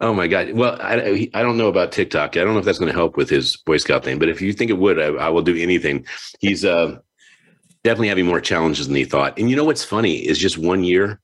Oh 0.00 0.14
my 0.14 0.28
God. 0.28 0.52
Well, 0.52 0.78
I, 0.80 1.28
I 1.34 1.42
don't 1.42 1.58
know 1.58 1.68
about 1.68 1.92
TikTok. 1.92 2.36
I 2.36 2.44
don't 2.44 2.54
know 2.54 2.60
if 2.60 2.64
that's 2.64 2.78
going 2.78 2.90
to 2.90 2.96
help 2.96 3.18
with 3.18 3.28
his 3.28 3.56
Boy 3.58 3.76
Scout 3.76 4.02
thing, 4.02 4.18
but 4.18 4.30
if 4.30 4.40
you 4.40 4.52
think 4.54 4.70
it 4.70 4.78
would, 4.78 4.98
I, 4.98 5.08
I 5.08 5.28
will 5.28 5.42
do 5.42 5.56
anything. 5.56 6.06
He's 6.40 6.64
uh, 6.64 6.98
definitely 7.84 8.08
having 8.08 8.26
more 8.26 8.40
challenges 8.40 8.86
than 8.86 8.96
he 8.96 9.04
thought. 9.04 9.38
And 9.38 9.50
you 9.50 9.56
know 9.56 9.64
what's 9.64 9.84
funny 9.84 10.16
is 10.16 10.38
just 10.38 10.58
one 10.58 10.84
year, 10.84 11.20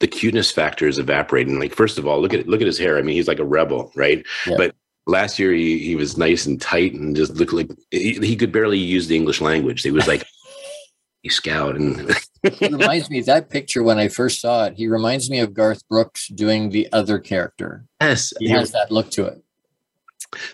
the 0.00 0.06
cuteness 0.06 0.50
factor 0.50 0.86
is 0.86 0.98
evaporating. 0.98 1.58
Like, 1.58 1.74
first 1.74 1.98
of 1.98 2.06
all, 2.06 2.20
look 2.20 2.34
at 2.34 2.46
look 2.46 2.60
at 2.60 2.66
his 2.66 2.78
hair. 2.78 2.98
I 2.98 3.02
mean, 3.02 3.16
he's 3.16 3.28
like 3.28 3.38
a 3.38 3.44
rebel, 3.44 3.92
right? 3.94 4.24
Yeah. 4.46 4.56
But 4.56 4.74
last 5.06 5.38
year 5.38 5.52
he, 5.52 5.78
he 5.78 5.96
was 5.96 6.18
nice 6.18 6.46
and 6.46 6.60
tight 6.60 6.94
and 6.94 7.16
just 7.16 7.34
looked 7.36 7.52
like 7.52 7.70
he, 7.90 8.14
he 8.14 8.36
could 8.36 8.52
barely 8.52 8.78
use 8.78 9.06
the 9.06 9.16
English 9.16 9.40
language. 9.40 9.82
He 9.82 9.90
was 9.90 10.06
like 10.06 10.26
he 11.22 11.28
scout 11.28 11.76
and 11.76 12.14
it 12.42 12.72
reminds 12.72 13.10
me 13.10 13.20
that 13.22 13.50
picture 13.50 13.82
when 13.82 13.98
I 13.98 14.08
first 14.08 14.40
saw 14.40 14.64
it. 14.64 14.74
He 14.76 14.86
reminds 14.88 15.30
me 15.30 15.40
of 15.40 15.54
Garth 15.54 15.86
Brooks 15.88 16.28
doing 16.28 16.70
the 16.70 16.88
other 16.92 17.18
character. 17.18 17.84
Yes, 18.00 18.32
he 18.38 18.48
has 18.48 18.72
that 18.72 18.90
look 18.90 19.10
to 19.12 19.26
it. 19.26 19.42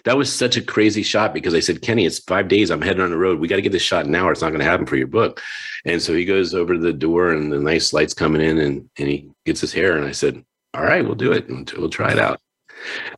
That 0.05 0.17
was 0.17 0.33
such 0.33 0.57
a 0.57 0.63
crazy 0.63 1.03
shot 1.03 1.35
because 1.35 1.55
I 1.55 1.61
said, 1.61 1.83
Kenny, 1.83 2.07
it's 2.07 2.19
five 2.21 2.49
days. 2.49 2.71
I'm 2.71 2.83
heading 2.83 3.03
on 3.03 3.11
the 3.11 3.19
road. 3.19 3.41
We 3.41 3.49
got 3.49 3.57
to 3.57 3.63
get 3.63 3.73
this 3.73 3.83
shot 3.83 4.07
now, 4.07 4.29
or 4.29 4.33
it's 4.33 4.43
not 4.43 4.51
going 4.51 4.61
to 4.61 4.67
happen 4.67 4.87
for 4.87 4.97
your 4.97 5.07
book. 5.07 5.41
And 5.85 6.01
so 6.01 6.15
he 6.15 6.25
goes 6.25 6.55
over 6.55 6.75
to 6.75 6.81
the 6.81 6.93
door, 6.93 7.31
and 7.31 7.53
the 7.53 7.59
nice 7.59 7.93
lights 7.93 8.15
coming 8.15 8.43
in, 8.43 8.59
and 8.59 8.89
and 8.99 9.09
he 9.09 9.31
gets 9.45 9.61
his 9.61 9.73
hair. 9.73 9.97
And 9.97 10.07
I 10.07 10.13
said, 10.13 10.45
All 10.75 10.85
right, 10.85 11.05
we'll 11.05 11.15
do 11.15 11.33
it. 11.33 11.49
We'll 11.77 11.91
try 11.91 12.13
it 12.13 12.19
out. 12.19 12.41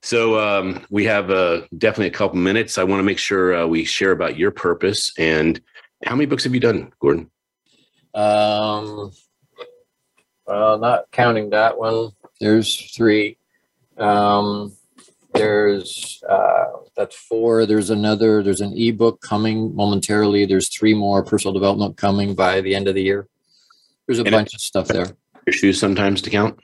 So 0.02 0.38
um, 0.38 0.84
we 0.90 1.04
have 1.04 1.30
uh, 1.30 1.62
definitely 1.78 2.08
a 2.08 2.18
couple 2.18 2.36
minutes. 2.36 2.78
I 2.78 2.84
want 2.84 3.00
to 3.00 3.04
make 3.04 3.18
sure 3.18 3.54
uh, 3.54 3.66
we 3.66 3.84
share 3.84 4.12
about 4.12 4.38
your 4.38 4.50
purpose 4.50 5.12
and 5.18 5.60
how 6.04 6.14
many 6.14 6.26
books 6.26 6.44
have 6.44 6.54
you 6.54 6.60
done, 6.60 6.92
Gordon? 7.00 7.30
Um, 8.14 9.12
well, 10.46 10.78
not 10.78 11.10
counting 11.10 11.50
that 11.50 11.78
one. 11.78 12.10
There's 12.40 12.92
three. 12.94 13.38
Um, 13.96 14.76
there's 15.34 16.22
uh, 16.28 16.64
that's 16.96 17.16
four. 17.16 17.66
There's 17.66 17.90
another. 17.90 18.42
There's 18.42 18.60
an 18.60 18.72
ebook 18.76 19.20
coming 19.20 19.74
momentarily. 19.74 20.46
There's 20.46 20.68
three 20.68 20.94
more 20.94 21.24
personal 21.24 21.52
development 21.52 21.96
coming 21.96 22.34
by 22.34 22.60
the 22.60 22.74
end 22.74 22.88
of 22.88 22.94
the 22.94 23.02
year. 23.02 23.28
There's 24.06 24.18
a 24.18 24.22
and 24.22 24.30
bunch 24.30 24.54
of 24.54 24.60
stuff 24.60 24.88
there. 24.88 25.16
Your 25.46 25.54
shoes 25.54 25.78
sometimes 25.78 26.22
to 26.22 26.30
count. 26.30 26.58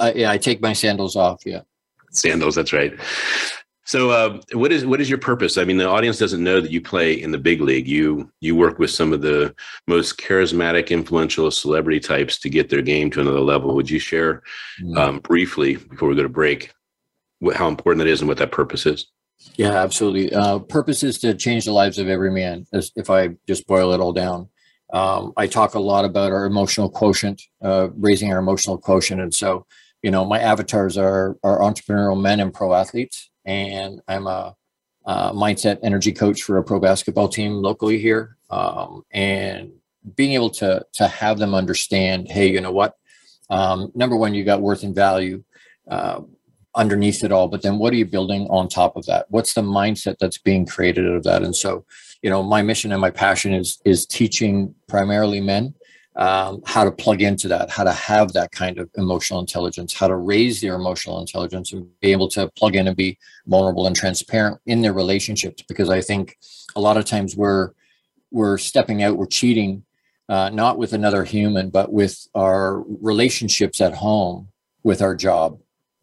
I, 0.00 0.12
yeah, 0.12 0.30
I 0.30 0.38
take 0.38 0.60
my 0.60 0.72
sandals 0.72 1.14
off. 1.14 1.42
Yeah, 1.44 1.62
sandals. 2.10 2.54
That's 2.54 2.72
right. 2.72 2.98
So, 3.84 4.10
uh, 4.10 4.40
what 4.52 4.72
is 4.72 4.86
what 4.86 5.00
is 5.00 5.10
your 5.10 5.18
purpose? 5.18 5.58
I 5.58 5.64
mean, 5.64 5.76
the 5.76 5.88
audience 5.88 6.18
doesn't 6.18 6.42
know 6.42 6.60
that 6.60 6.70
you 6.70 6.80
play 6.80 7.12
in 7.12 7.32
the 7.32 7.38
big 7.38 7.60
league. 7.60 7.86
You 7.86 8.30
you 8.40 8.54
work 8.54 8.78
with 8.78 8.90
some 8.90 9.12
of 9.12 9.22
the 9.22 9.54
most 9.86 10.18
charismatic, 10.18 10.90
influential 10.90 11.50
celebrity 11.50 12.00
types 12.00 12.38
to 12.38 12.48
get 12.48 12.70
their 12.70 12.82
game 12.82 13.10
to 13.10 13.20
another 13.20 13.40
level. 13.40 13.74
Would 13.74 13.90
you 13.90 13.98
share 13.98 14.42
mm. 14.80 14.96
um, 14.96 15.18
briefly 15.18 15.76
before 15.76 16.08
we 16.08 16.16
go 16.16 16.22
to 16.22 16.28
break 16.28 16.72
how 17.54 17.68
important 17.68 18.04
that 18.04 18.10
is 18.10 18.20
and 18.20 18.28
what 18.28 18.38
that 18.38 18.52
purpose 18.52 18.86
is? 18.86 19.06
Yeah, 19.56 19.74
absolutely. 19.82 20.32
Uh, 20.32 20.60
purpose 20.60 21.02
is 21.02 21.18
to 21.20 21.34
change 21.34 21.64
the 21.64 21.72
lives 21.72 21.98
of 21.98 22.08
every 22.08 22.30
man. 22.30 22.66
If 22.72 23.10
I 23.10 23.30
just 23.48 23.66
boil 23.66 23.92
it 23.92 24.00
all 24.00 24.12
down, 24.12 24.48
um, 24.92 25.32
I 25.36 25.46
talk 25.46 25.74
a 25.74 25.80
lot 25.80 26.04
about 26.04 26.32
our 26.32 26.44
emotional 26.44 26.88
quotient, 26.88 27.42
uh, 27.60 27.88
raising 27.96 28.32
our 28.32 28.38
emotional 28.38 28.78
quotient, 28.78 29.20
and 29.20 29.34
so 29.34 29.66
you 30.02 30.10
know 30.10 30.24
my 30.24 30.40
avatars 30.40 30.98
are 30.98 31.36
are 31.42 31.60
entrepreneurial 31.60 32.20
men 32.20 32.40
and 32.40 32.52
pro 32.52 32.74
athletes 32.74 33.30
and 33.44 34.00
i'm 34.08 34.26
a, 34.26 34.54
a 35.06 35.32
mindset 35.32 35.78
energy 35.82 36.12
coach 36.12 36.42
for 36.42 36.58
a 36.58 36.64
pro 36.64 36.78
basketball 36.78 37.28
team 37.28 37.54
locally 37.54 37.98
here 37.98 38.36
um, 38.50 39.02
and 39.12 39.72
being 40.16 40.32
able 40.32 40.50
to 40.50 40.84
to 40.92 41.08
have 41.08 41.38
them 41.38 41.54
understand 41.54 42.28
hey 42.28 42.50
you 42.50 42.60
know 42.60 42.72
what 42.72 42.96
um, 43.50 43.92
number 43.94 44.16
one 44.16 44.34
you 44.34 44.44
got 44.44 44.60
worth 44.60 44.82
and 44.82 44.94
value 44.94 45.42
uh, 45.88 46.20
underneath 46.74 47.22
it 47.22 47.32
all 47.32 47.48
but 47.48 47.62
then 47.62 47.78
what 47.78 47.92
are 47.92 47.96
you 47.96 48.06
building 48.06 48.46
on 48.48 48.68
top 48.68 48.96
of 48.96 49.04
that 49.06 49.26
what's 49.30 49.54
the 49.54 49.62
mindset 49.62 50.16
that's 50.18 50.38
being 50.38 50.64
created 50.66 51.06
out 51.06 51.16
of 51.16 51.22
that 51.22 51.42
and 51.42 51.54
so 51.54 51.84
you 52.22 52.30
know 52.30 52.42
my 52.42 52.62
mission 52.62 52.92
and 52.92 53.00
my 53.00 53.10
passion 53.10 53.52
is 53.52 53.80
is 53.84 54.06
teaching 54.06 54.74
primarily 54.88 55.40
men 55.40 55.74
um, 56.16 56.62
how 56.66 56.84
to 56.84 56.92
plug 56.92 57.22
into 57.22 57.48
that, 57.48 57.70
how 57.70 57.84
to 57.84 57.92
have 57.92 58.32
that 58.34 58.52
kind 58.52 58.78
of 58.78 58.90
emotional 58.96 59.40
intelligence, 59.40 59.94
how 59.94 60.08
to 60.08 60.16
raise 60.16 60.60
their 60.60 60.74
emotional 60.74 61.20
intelligence 61.20 61.72
and 61.72 61.88
be 62.00 62.12
able 62.12 62.28
to 62.28 62.48
plug 62.48 62.76
in 62.76 62.86
and 62.86 62.96
be 62.96 63.18
vulnerable 63.46 63.86
and 63.86 63.96
transparent 63.96 64.60
in 64.66 64.82
their 64.82 64.92
relationships. 64.92 65.62
Because 65.66 65.88
I 65.88 66.00
think 66.00 66.36
a 66.76 66.80
lot 66.80 66.96
of 66.96 67.04
times 67.04 67.36
we're 67.36 67.70
we're 68.30 68.58
stepping 68.58 69.02
out, 69.02 69.16
we're 69.16 69.26
cheating, 69.26 69.84
uh, 70.28 70.50
not 70.50 70.78
with 70.78 70.92
another 70.92 71.24
human, 71.24 71.70
but 71.70 71.92
with 71.92 72.26
our 72.34 72.80
relationships 73.00 73.80
at 73.80 73.94
home, 73.94 74.48
with 74.82 75.02
our 75.02 75.14
job, 75.14 75.58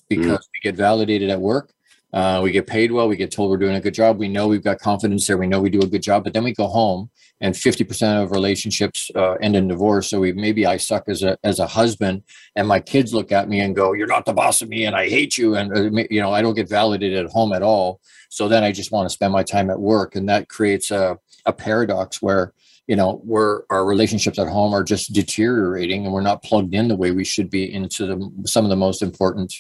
because 0.10 0.40
mm. 0.40 0.50
we 0.54 0.60
get 0.64 0.76
validated 0.76 1.30
at 1.30 1.40
work. 1.40 1.74
Uh, 2.12 2.42
we 2.44 2.52
get 2.52 2.66
paid 2.66 2.92
well. 2.92 3.08
We 3.08 3.16
get 3.16 3.32
told 3.32 3.52
we're 3.52 3.58
doing 3.58 3.76
a 3.76 3.82
good 3.82 3.94
job. 3.94 4.18
We 4.18 4.28
know 4.28 4.48
we've 4.48 4.64
got 4.64 4.80
confidence 4.80 5.28
there. 5.28 5.38
We 5.38 5.46
know 5.46 5.62
we 5.62 5.70
do 5.70 5.80
a 5.80 5.88
good 5.88 6.02
job. 6.02 6.24
But 6.24 6.34
then 6.34 6.44
we 6.44 6.54
go 6.54 6.68
home 6.68 7.12
and 7.42 7.56
50% 7.56 8.24
of 8.24 8.32
relationships 8.32 9.10
uh, 9.16 9.34
end 9.34 9.56
in 9.56 9.68
divorce 9.68 10.10
so 10.10 10.20
we 10.20 10.34
maybe 10.34 10.66
i 10.66 10.78
suck 10.78 11.08
as 11.08 11.24
a 11.24 11.38
as 11.44 11.60
a 11.60 11.68
husband 11.68 12.24
and 12.56 12.68
my 12.68 12.80
kids 12.80 13.14
look 13.14 13.32
at 13.32 13.48
me 13.48 13.60
and 13.60 13.76
go 13.76 13.94
you're 13.94 14.08
not 14.08 14.26
the 14.26 14.34
boss 14.34 14.62
of 14.62 14.70
me 14.70 14.86
and 14.86 14.96
i 14.96 15.08
hate 15.08 15.38
you 15.38 15.56
and 15.56 15.76
uh, 15.76 16.04
you 16.10 16.22
know 16.22 16.32
i 16.32 16.42
don't 16.42 16.56
get 16.56 16.70
validated 16.70 17.26
at 17.26 17.32
home 17.32 17.54
at 17.54 17.64
all 17.64 18.02
so 18.30 18.48
then 18.48 18.64
i 18.64 18.72
just 18.72 18.92
want 18.92 19.08
to 19.08 19.14
spend 19.14 19.32
my 19.32 19.44
time 19.44 19.70
at 19.70 19.80
work 19.80 20.16
and 20.16 20.28
that 20.28 20.50
creates 20.50 20.92
a, 20.92 21.18
a 21.46 21.54
paradox 21.54 22.22
where 22.22 22.54
you 22.88 22.96
know 22.96 23.22
where 23.24 23.64
our 23.70 23.86
relationships 23.86 24.40
at 24.40 24.48
home 24.48 24.74
are 24.74 24.84
just 24.84 25.14
deteriorating 25.14 26.06
and 26.06 26.14
we're 26.14 26.22
not 26.22 26.44
plugged 26.44 26.74
in 26.74 26.88
the 26.88 26.96
way 26.96 27.12
we 27.12 27.24
should 27.24 27.50
be 27.50 27.72
into 27.74 28.06
the, 28.06 28.48
some 28.48 28.66
of 28.66 28.70
the 28.70 28.76
most 28.76 29.02
important 29.02 29.54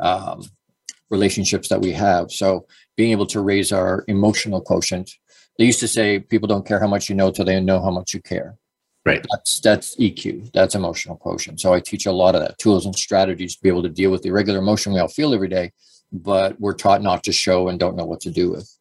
um, 0.00 0.42
relationships 1.10 1.68
that 1.68 1.80
we 1.80 1.92
have 1.92 2.30
so 2.30 2.66
being 2.96 3.10
able 3.12 3.26
to 3.26 3.40
raise 3.40 3.72
our 3.72 4.04
emotional 4.08 4.60
quotient 4.60 5.10
they 5.60 5.66
used 5.66 5.80
to 5.80 5.88
say 5.88 6.18
people 6.18 6.48
don't 6.48 6.66
care 6.66 6.80
how 6.80 6.86
much 6.86 7.10
you 7.10 7.14
know 7.14 7.30
till 7.30 7.44
they 7.44 7.60
know 7.60 7.82
how 7.82 7.90
much 7.90 8.14
you 8.14 8.22
care. 8.22 8.56
Right. 9.04 9.22
That's 9.30 9.60
that's 9.60 9.94
EQ. 9.96 10.52
That's 10.52 10.74
emotional 10.74 11.16
quotient. 11.16 11.60
So 11.60 11.74
I 11.74 11.80
teach 11.80 12.06
a 12.06 12.12
lot 12.12 12.34
of 12.34 12.40
that 12.40 12.56
tools 12.56 12.86
and 12.86 12.96
strategies 12.96 13.56
to 13.56 13.62
be 13.62 13.68
able 13.68 13.82
to 13.82 13.90
deal 13.90 14.10
with 14.10 14.22
the 14.22 14.30
regular 14.30 14.58
emotion 14.58 14.94
we 14.94 15.00
all 15.00 15.08
feel 15.08 15.34
every 15.34 15.48
day, 15.48 15.72
but 16.12 16.58
we're 16.58 16.72
taught 16.72 17.02
not 17.02 17.22
to 17.24 17.32
show 17.32 17.68
and 17.68 17.78
don't 17.78 17.94
know 17.94 18.06
what 18.06 18.20
to 18.22 18.30
do 18.30 18.50
with. 18.50 18.74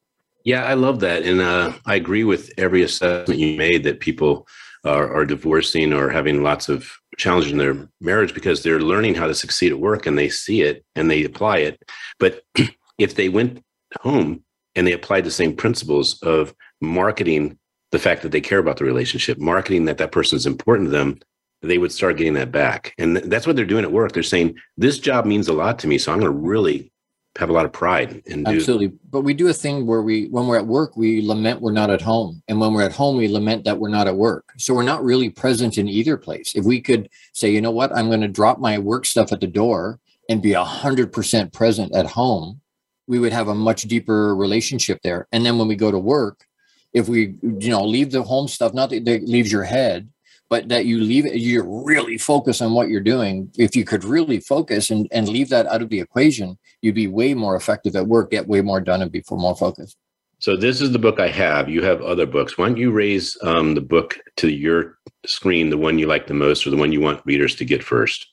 Yeah, 0.45 0.63
I 0.63 0.75
love 0.75 1.01
that, 1.01 1.23
and 1.23 1.41
uh, 1.41 1.73
I 1.85 1.95
agree 1.95 2.23
with 2.23 2.49
every 2.57 2.83
assessment 2.83 3.41
you 3.41 3.57
made 3.57 3.83
that 3.83 3.99
people 3.99 4.47
are, 4.85 5.13
are 5.13 5.25
divorcing 5.25 5.93
or 5.93 6.09
having 6.09 6.43
lots 6.43 6.69
of 6.69 6.91
challenges 7.17 7.51
in 7.51 7.57
their 7.57 7.89
marriage 7.99 8.33
because 8.33 8.63
they're 8.63 8.79
learning 8.79 9.15
how 9.15 9.27
to 9.27 9.35
succeed 9.35 9.71
at 9.71 9.79
work 9.79 10.05
and 10.05 10.17
they 10.17 10.29
see 10.29 10.61
it 10.61 10.83
and 10.95 11.09
they 11.09 11.23
apply 11.23 11.57
it. 11.57 11.81
But 12.19 12.43
if 12.97 13.15
they 13.15 13.29
went 13.29 13.63
home 14.01 14.43
and 14.75 14.87
they 14.87 14.93
applied 14.93 15.25
the 15.25 15.31
same 15.31 15.55
principles 15.55 16.21
of 16.21 16.53
marketing 16.81 17.57
the 17.91 17.99
fact 17.99 18.21
that 18.21 18.31
they 18.31 18.41
care 18.41 18.59
about 18.59 18.77
the 18.77 18.85
relationship, 18.85 19.39
marketing 19.39 19.85
that 19.85 19.97
that 19.97 20.11
person 20.11 20.37
is 20.37 20.45
important 20.45 20.87
to 20.87 20.91
them, 20.91 21.19
they 21.61 21.77
would 21.77 21.91
start 21.91 22.17
getting 22.17 22.33
that 22.35 22.51
back. 22.51 22.93
And 22.97 23.17
that's 23.17 23.47
what 23.47 23.55
they're 23.55 23.65
doing 23.65 23.83
at 23.83 23.91
work. 23.91 24.11
They're 24.11 24.23
saying, 24.23 24.57
this 24.77 24.99
job 24.99 25.25
means 25.25 25.47
a 25.47 25.53
lot 25.53 25.79
to 25.79 25.87
me. 25.87 25.97
So 25.97 26.11
I'm 26.11 26.19
going 26.19 26.31
to 26.31 26.37
really 26.37 26.91
have 27.37 27.49
a 27.49 27.53
lot 27.53 27.65
of 27.65 27.71
pride 27.71 28.21
in 28.25 28.45
absolutely. 28.47 28.91
But 29.09 29.21
we 29.21 29.33
do 29.33 29.47
a 29.47 29.53
thing 29.53 29.85
where 29.85 30.01
we 30.01 30.27
when 30.27 30.47
we're 30.47 30.57
at 30.57 30.67
work 30.67 30.97
we 30.97 31.21
lament 31.21 31.61
we're 31.61 31.71
not 31.71 31.89
at 31.89 32.01
home. 32.01 32.41
And 32.47 32.59
when 32.59 32.73
we're 32.73 32.83
at 32.83 32.91
home 32.91 33.17
we 33.17 33.27
lament 33.27 33.63
that 33.65 33.77
we're 33.77 33.89
not 33.89 34.07
at 34.07 34.15
work. 34.15 34.51
So 34.57 34.73
we're 34.73 34.83
not 34.83 35.03
really 35.03 35.29
present 35.29 35.77
in 35.77 35.87
either 35.87 36.17
place. 36.17 36.53
If 36.55 36.65
we 36.65 36.81
could 36.81 37.09
say 37.33 37.51
you 37.51 37.61
know 37.61 37.71
what? 37.71 37.95
I'm 37.95 38.07
going 38.07 38.21
to 38.21 38.27
drop 38.27 38.59
my 38.59 38.77
work 38.79 39.05
stuff 39.05 39.31
at 39.31 39.41
the 39.41 39.47
door 39.47 39.99
and 40.27 40.41
be 40.41 40.51
100% 40.51 41.53
present 41.53 41.95
at 41.95 42.07
home 42.07 42.61
we 43.07 43.17
would 43.17 43.33
have 43.33 43.47
a 43.47 43.55
much 43.55 43.83
deeper 43.83 44.35
relationship 44.35 44.99
there. 45.03 45.27
And 45.31 45.43
then 45.43 45.57
when 45.57 45.67
we 45.67 45.75
go 45.75 45.91
to 45.91 45.97
work 45.97 46.45
if 46.93 47.07
we 47.07 47.35
you 47.43 47.69
know 47.69 47.85
leave 47.85 48.11
the 48.11 48.23
home 48.23 48.47
stuff 48.47 48.73
not 48.73 48.89
that 48.89 49.07
it 49.07 49.27
leaves 49.27 49.51
your 49.51 49.63
head 49.63 50.09
but 50.49 50.67
that 50.69 50.85
you 50.85 50.99
leave 50.99 51.27
it 51.27 51.35
you 51.35 51.61
really 51.85 52.17
focus 52.17 52.61
on 52.61 52.73
what 52.73 52.89
you're 52.89 53.01
doing. 53.01 53.51
If 53.57 53.75
you 53.75 53.85
could 53.85 54.03
really 54.03 54.39
focus 54.39 54.89
and, 54.89 55.07
and 55.11 55.29
leave 55.29 55.49
that 55.49 55.67
out 55.67 55.81
of 55.81 55.89
the 55.89 55.99
equation 55.99 56.57
you'd 56.81 56.95
be 56.95 57.07
way 57.07 57.33
more 57.33 57.55
effective 57.55 57.95
at 57.95 58.07
work, 58.07 58.31
get 58.31 58.47
way 58.47 58.61
more 58.61 58.81
done, 58.81 59.01
and 59.01 59.11
be 59.11 59.23
more 59.31 59.55
focused. 59.55 59.97
So 60.39 60.55
this 60.55 60.79
is 60.79 60.91
the 60.91 60.99
book 60.99 61.19
I 61.19 61.27
have. 61.27 61.67
You 61.69 61.83
have 61.83 62.01
other 62.01 62.25
books. 62.25 62.57
Why 62.57 62.67
don't 62.67 62.77
you 62.77 62.91
raise 62.91 63.37
um, 63.43 63.75
the 63.75 63.81
book 63.81 64.17
to 64.37 64.49
your 64.49 64.97
screen, 65.25 65.69
the 65.69 65.77
one 65.77 65.99
you 65.99 66.07
like 66.07 66.27
the 66.27 66.33
most, 66.33 66.65
or 66.65 66.69
the 66.69 66.77
one 66.77 66.93
you 66.93 67.01
want 67.01 67.21
readers 67.25 67.55
to 67.55 67.65
get 67.65 67.83
first? 67.83 68.25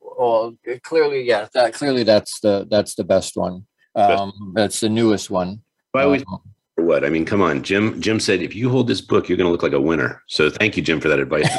Well, 0.00 0.56
clearly, 0.82 1.22
yeah, 1.24 1.48
that 1.52 1.74
clearly 1.74 2.04
that's 2.04 2.40
the 2.40 2.66
that's 2.70 2.94
the 2.94 3.04
best 3.04 3.36
one. 3.36 3.66
Um, 3.94 4.52
that's 4.54 4.80
the 4.80 4.88
newest 4.88 5.30
one. 5.30 5.62
I 5.94 6.02
always 6.02 6.22
um, 6.22 6.40
what 6.76 7.04
I 7.04 7.10
mean. 7.10 7.26
Come 7.26 7.42
on, 7.42 7.62
Jim. 7.62 8.00
Jim 8.00 8.18
said 8.18 8.40
if 8.40 8.54
you 8.54 8.70
hold 8.70 8.88
this 8.88 9.02
book, 9.02 9.28
you're 9.28 9.36
going 9.36 9.46
to 9.46 9.52
look 9.52 9.62
like 9.62 9.72
a 9.72 9.80
winner. 9.80 10.22
So 10.28 10.48
thank 10.48 10.76
you, 10.76 10.82
Jim, 10.82 11.00
for 11.00 11.08
that 11.08 11.18
advice. 11.18 11.50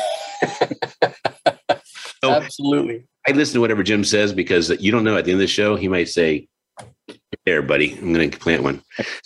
so, 2.23 2.31
Absolutely. 2.31 3.05
I 3.27 3.31
listen 3.31 3.55
to 3.55 3.61
whatever 3.61 3.83
Jim 3.83 4.03
says 4.03 4.33
because 4.33 4.69
you 4.81 4.91
don't 4.91 5.03
know 5.03 5.17
at 5.17 5.25
the 5.25 5.31
end 5.31 5.41
of 5.41 5.41
the 5.41 5.47
show 5.47 5.75
he 5.75 5.87
might 5.87 6.07
say, 6.07 6.47
"There, 7.45 7.61
buddy, 7.61 7.93
I'm 7.93 8.13
going 8.13 8.31
to 8.31 8.39
plant 8.39 8.63
one." 8.63 8.81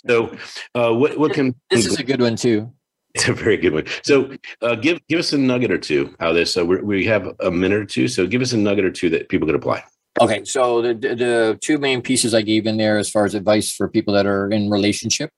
So, 0.08 0.36
uh, 0.74 0.92
what 0.92 1.18
what 1.18 1.32
can 1.32 1.54
this 1.70 1.86
is 1.86 1.98
a 1.98 2.04
good 2.04 2.20
one 2.20 2.36
too. 2.36 2.72
It's 3.14 3.28
a 3.28 3.34
very 3.34 3.58
good 3.58 3.74
one. 3.74 3.84
So, 4.04 4.34
uh, 4.62 4.74
give 4.74 4.98
give 5.06 5.18
us 5.18 5.34
a 5.34 5.38
nugget 5.38 5.70
or 5.70 5.76
two 5.76 6.16
out 6.18 6.30
of 6.30 6.34
this. 6.34 6.50
So 6.50 6.64
we 6.64 7.04
have 7.04 7.28
a 7.40 7.50
minute 7.50 7.78
or 7.78 7.84
two. 7.84 8.08
So, 8.08 8.26
give 8.26 8.40
us 8.40 8.54
a 8.54 8.56
nugget 8.56 8.86
or 8.86 8.90
two 8.90 9.10
that 9.10 9.28
people 9.28 9.46
could 9.46 9.54
apply. 9.54 9.84
Okay, 10.18 10.44
so 10.44 10.80
the 10.80 10.94
the 10.94 11.58
two 11.60 11.76
main 11.76 12.00
pieces 12.00 12.32
I 12.32 12.40
gave 12.40 12.66
in 12.66 12.78
there 12.78 12.96
as 12.96 13.10
far 13.10 13.26
as 13.26 13.34
advice 13.34 13.70
for 13.70 13.86
people 13.86 14.14
that 14.14 14.24
are 14.24 14.50
in 14.50 14.70
relationship 14.70 15.30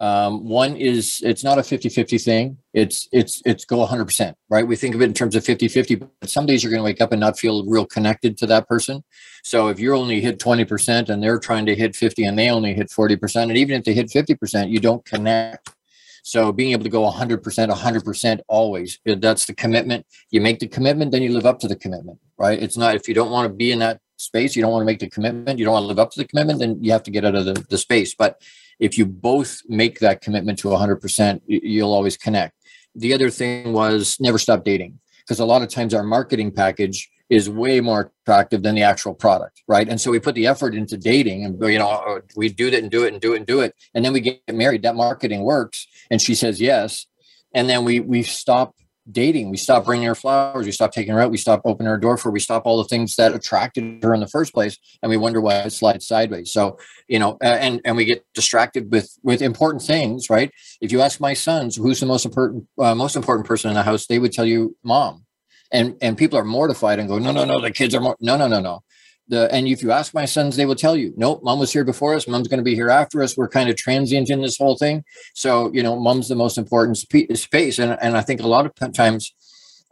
um, 0.00 0.44
one 0.44 0.76
is 0.76 1.20
it's 1.24 1.44
not 1.44 1.58
a 1.58 1.62
50-50 1.62 2.22
thing. 2.22 2.58
It's 2.72 3.08
it's 3.12 3.40
it's 3.46 3.64
go 3.64 3.86
100%, 3.86 4.34
right? 4.50 4.66
We 4.66 4.76
think 4.76 4.94
of 4.94 5.00
it 5.00 5.04
in 5.04 5.14
terms 5.14 5.36
of 5.36 5.44
50-50, 5.44 6.08
but 6.20 6.28
some 6.28 6.46
days 6.46 6.62
you're 6.62 6.70
going 6.70 6.80
to 6.80 6.84
wake 6.84 7.00
up 7.00 7.12
and 7.12 7.20
not 7.20 7.38
feel 7.38 7.64
real 7.64 7.86
connected 7.86 8.36
to 8.38 8.46
that 8.46 8.68
person. 8.68 9.04
So 9.44 9.68
if 9.68 9.78
you're 9.78 9.94
only 9.94 10.20
hit 10.20 10.38
20% 10.40 11.08
and 11.08 11.22
they're 11.22 11.38
trying 11.38 11.66
to 11.66 11.76
hit 11.76 11.94
50 11.94 12.24
and 12.24 12.38
they 12.38 12.50
only 12.50 12.74
hit 12.74 12.88
40%, 12.88 13.42
and 13.42 13.56
even 13.56 13.76
if 13.78 13.84
they 13.84 13.94
hit 13.94 14.08
50%, 14.08 14.68
you 14.68 14.80
don't 14.80 15.04
connect. 15.04 15.70
So 16.24 16.52
being 16.52 16.72
able 16.72 16.84
to 16.84 16.90
go 16.90 17.08
100%, 17.10 17.40
100% 17.42 18.40
always, 18.48 18.98
that's 19.04 19.44
the 19.44 19.54
commitment. 19.54 20.06
You 20.30 20.40
make 20.40 20.58
the 20.58 20.66
commitment, 20.66 21.12
then 21.12 21.22
you 21.22 21.32
live 21.32 21.46
up 21.46 21.60
to 21.60 21.68
the 21.68 21.76
commitment, 21.76 22.18
right? 22.38 22.60
It's 22.60 22.78
not 22.78 22.96
if 22.96 23.06
you 23.06 23.14
don't 23.14 23.30
want 23.30 23.46
to 23.46 23.54
be 23.54 23.70
in 23.70 23.78
that 23.80 24.00
space, 24.16 24.56
you 24.56 24.62
don't 24.62 24.72
want 24.72 24.82
to 24.82 24.86
make 24.86 25.00
the 25.00 25.10
commitment, 25.10 25.58
you 25.58 25.66
don't 25.66 25.74
want 25.74 25.84
to 25.84 25.88
live 25.88 25.98
up 25.98 26.10
to 26.12 26.18
the 26.18 26.26
commitment, 26.26 26.58
then 26.58 26.82
you 26.82 26.92
have 26.92 27.02
to 27.04 27.10
get 27.10 27.24
out 27.24 27.34
of 27.34 27.44
the, 27.44 27.52
the 27.68 27.78
space. 27.78 28.14
But 28.14 28.40
if 28.78 28.98
you 28.98 29.06
both 29.06 29.60
make 29.68 30.00
that 30.00 30.20
commitment 30.20 30.58
to 30.60 30.68
100%, 30.68 31.40
you'll 31.46 31.92
always 31.92 32.16
connect. 32.16 32.54
The 32.94 33.12
other 33.12 33.30
thing 33.30 33.72
was 33.72 34.18
never 34.20 34.38
stop 34.38 34.64
dating 34.64 34.98
because 35.20 35.40
a 35.40 35.44
lot 35.44 35.62
of 35.62 35.68
times 35.68 35.94
our 35.94 36.02
marketing 36.02 36.52
package 36.52 37.10
is 37.30 37.48
way 37.48 37.80
more 37.80 38.12
attractive 38.22 38.62
than 38.62 38.74
the 38.74 38.82
actual 38.82 39.14
product, 39.14 39.62
right? 39.66 39.88
And 39.88 40.00
so 40.00 40.10
we 40.10 40.20
put 40.20 40.34
the 40.34 40.46
effort 40.46 40.74
into 40.74 40.96
dating 40.96 41.44
and 41.44 41.60
you 41.62 41.78
know 41.78 41.88
uh, 41.88 42.20
we 42.36 42.48
do 42.48 42.68
it 42.68 42.74
and 42.74 42.90
do 42.90 43.04
it 43.04 43.12
and 43.12 43.20
do 43.20 43.32
it 43.32 43.38
and 43.38 43.46
do 43.46 43.60
it 43.60 43.74
and 43.94 44.04
then 44.04 44.12
we 44.12 44.20
get 44.20 44.40
married 44.52 44.82
that 44.82 44.94
marketing 44.94 45.42
works 45.42 45.86
and 46.10 46.20
she 46.20 46.34
says 46.34 46.60
yes 46.60 47.06
and 47.54 47.68
then 47.68 47.84
we 47.84 48.00
we 48.00 48.22
stop 48.22 48.74
dating. 49.10 49.50
We 49.50 49.56
stop 49.56 49.84
bringing 49.84 50.06
her 50.06 50.14
flowers. 50.14 50.66
We 50.66 50.72
stop 50.72 50.92
taking 50.92 51.12
her 51.12 51.20
out. 51.20 51.30
We 51.30 51.36
stop 51.36 51.62
opening 51.64 51.90
her 51.90 51.98
door 51.98 52.16
for. 52.16 52.28
Her. 52.28 52.32
We 52.32 52.40
stop 52.40 52.66
all 52.66 52.78
the 52.78 52.88
things 52.88 53.16
that 53.16 53.34
attracted 53.34 54.02
her 54.02 54.14
in 54.14 54.20
the 54.20 54.26
first 54.26 54.52
place, 54.52 54.78
and 55.02 55.10
we 55.10 55.16
wonder 55.16 55.40
why 55.40 55.56
it 55.56 55.70
slides 55.70 56.06
sideways. 56.06 56.52
So 56.52 56.78
you 57.08 57.18
know, 57.18 57.36
and 57.40 57.80
and 57.84 57.96
we 57.96 58.04
get 58.04 58.24
distracted 58.34 58.90
with 58.90 59.10
with 59.22 59.42
important 59.42 59.82
things, 59.82 60.30
right? 60.30 60.50
If 60.80 60.92
you 60.92 61.00
ask 61.00 61.20
my 61.20 61.34
sons 61.34 61.76
who's 61.76 62.00
the 62.00 62.06
most 62.06 62.24
important 62.24 62.66
uh, 62.78 62.94
most 62.94 63.16
important 63.16 63.46
person 63.46 63.70
in 63.70 63.74
the 63.74 63.82
house, 63.82 64.06
they 64.06 64.18
would 64.18 64.32
tell 64.32 64.46
you 64.46 64.76
mom, 64.82 65.24
and 65.72 65.96
and 66.00 66.16
people 66.16 66.38
are 66.38 66.44
mortified 66.44 66.98
and 66.98 67.08
go, 67.08 67.18
no, 67.18 67.32
no, 67.32 67.44
no, 67.44 67.60
the 67.60 67.70
kids 67.70 67.94
are 67.94 68.00
more. 68.00 68.16
No, 68.20 68.36
no, 68.36 68.46
no, 68.46 68.60
no 68.60 68.82
the 69.28 69.52
and 69.52 69.66
if 69.66 69.82
you 69.82 69.90
ask 69.90 70.12
my 70.14 70.24
sons 70.24 70.56
they 70.56 70.66
will 70.66 70.74
tell 70.74 70.96
you 70.96 71.12
nope 71.16 71.42
mom 71.42 71.58
was 71.58 71.72
here 71.72 71.84
before 71.84 72.14
us. 72.14 72.28
Mom's 72.28 72.48
going 72.48 72.58
to 72.58 72.64
be 72.64 72.74
here 72.74 72.90
after 72.90 73.22
us. 73.22 73.36
We're 73.36 73.48
kind 73.48 73.70
of 73.70 73.76
transient 73.76 74.30
in 74.30 74.42
this 74.42 74.58
whole 74.58 74.76
thing. 74.76 75.04
So 75.34 75.72
you 75.72 75.82
know 75.82 75.98
mom's 75.98 76.28
the 76.28 76.34
most 76.34 76.58
important 76.58 76.98
sp- 77.00 77.32
space. 77.34 77.78
And, 77.78 77.96
and 78.00 78.16
i 78.16 78.20
think 78.20 78.40
a 78.40 78.46
lot 78.46 78.66
of 78.66 78.92
times 78.92 79.34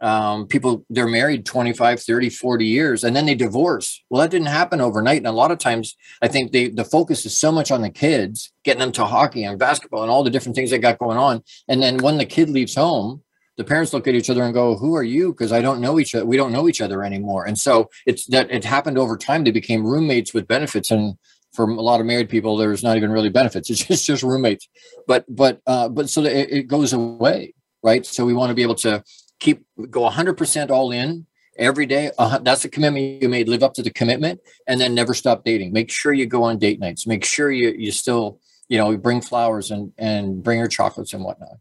um, 0.01 0.47
people 0.47 0.85
they're 0.89 1.07
married 1.07 1.45
25 1.45 2.01
30 2.01 2.29
40 2.29 2.65
years 2.65 3.03
and 3.03 3.15
then 3.15 3.25
they 3.25 3.35
divorce. 3.35 4.03
Well 4.09 4.21
that 4.21 4.31
didn't 4.31 4.47
happen 4.47 4.81
overnight. 4.81 5.17
And 5.17 5.27
a 5.27 5.31
lot 5.31 5.51
of 5.51 5.57
times 5.57 5.95
i 6.21 6.27
think 6.27 6.51
they 6.51 6.69
the 6.69 6.85
focus 6.85 7.25
is 7.25 7.35
so 7.35 7.51
much 7.51 7.71
on 7.71 7.81
the 7.81 7.89
kids 7.89 8.51
getting 8.63 8.81
them 8.81 8.91
to 8.93 9.05
hockey 9.05 9.43
and 9.43 9.57
basketball 9.57 10.03
and 10.03 10.11
all 10.11 10.23
the 10.23 10.29
different 10.29 10.55
things 10.55 10.69
they 10.69 10.77
got 10.77 10.99
going 10.99 11.17
on. 11.17 11.41
And 11.67 11.81
then 11.81 11.97
when 11.97 12.17
the 12.17 12.25
kid 12.25 12.49
leaves 12.49 12.75
home 12.75 13.22
the 13.57 13.63
parents 13.63 13.93
look 13.93 14.07
at 14.07 14.15
each 14.15 14.29
other 14.29 14.43
and 14.43 14.53
go, 14.53 14.75
"Who 14.75 14.95
are 14.95 15.03
you?" 15.03 15.31
Because 15.31 15.51
I 15.51 15.61
don't 15.61 15.81
know 15.81 15.99
each 15.99 16.15
other. 16.15 16.25
We 16.25 16.37
don't 16.37 16.51
know 16.51 16.67
each 16.67 16.81
other 16.81 17.03
anymore. 17.03 17.45
And 17.45 17.57
so 17.57 17.89
it's 18.05 18.25
that 18.27 18.51
it 18.51 18.63
happened 18.63 18.97
over 18.97 19.17
time. 19.17 19.43
They 19.43 19.51
became 19.51 19.85
roommates 19.85 20.33
with 20.33 20.47
benefits, 20.47 20.91
and 20.91 21.17
for 21.53 21.69
a 21.69 21.81
lot 21.81 21.99
of 21.99 22.05
married 22.05 22.29
people, 22.29 22.57
there's 22.57 22.83
not 22.83 22.97
even 22.97 23.11
really 23.11 23.29
benefits. 23.29 23.69
It's 23.69 23.85
just 23.87 24.05
just 24.05 24.23
roommates. 24.23 24.67
But 25.07 25.25
but 25.33 25.61
uh, 25.67 25.89
but 25.89 26.09
so 26.09 26.23
it, 26.23 26.51
it 26.51 26.67
goes 26.67 26.93
away, 26.93 27.53
right? 27.83 28.05
So 28.05 28.25
we 28.25 28.33
want 28.33 28.49
to 28.49 28.55
be 28.55 28.63
able 28.63 28.75
to 28.75 29.03
keep 29.39 29.65
go 29.89 30.09
100% 30.09 30.71
all 30.71 30.91
in 30.91 31.27
every 31.57 31.85
day. 31.85 32.11
Uh, 32.17 32.39
that's 32.39 32.65
a 32.65 32.69
commitment 32.69 33.21
you 33.21 33.29
made. 33.29 33.47
Live 33.47 33.63
up 33.63 33.73
to 33.75 33.83
the 33.83 33.91
commitment, 33.91 34.39
and 34.67 34.81
then 34.81 34.95
never 34.95 35.13
stop 35.13 35.43
dating. 35.43 35.73
Make 35.73 35.91
sure 35.91 36.13
you 36.13 36.25
go 36.25 36.43
on 36.43 36.57
date 36.57 36.79
nights. 36.79 37.05
Make 37.05 37.25
sure 37.25 37.51
you 37.51 37.69
you 37.77 37.91
still 37.91 38.39
you 38.67 38.77
know 38.77 38.97
bring 38.97 39.21
flowers 39.21 39.71
and 39.71 39.91
and 39.97 40.43
bring 40.43 40.59
her 40.59 40.67
chocolates 40.67 41.13
and 41.13 41.23
whatnot. 41.23 41.57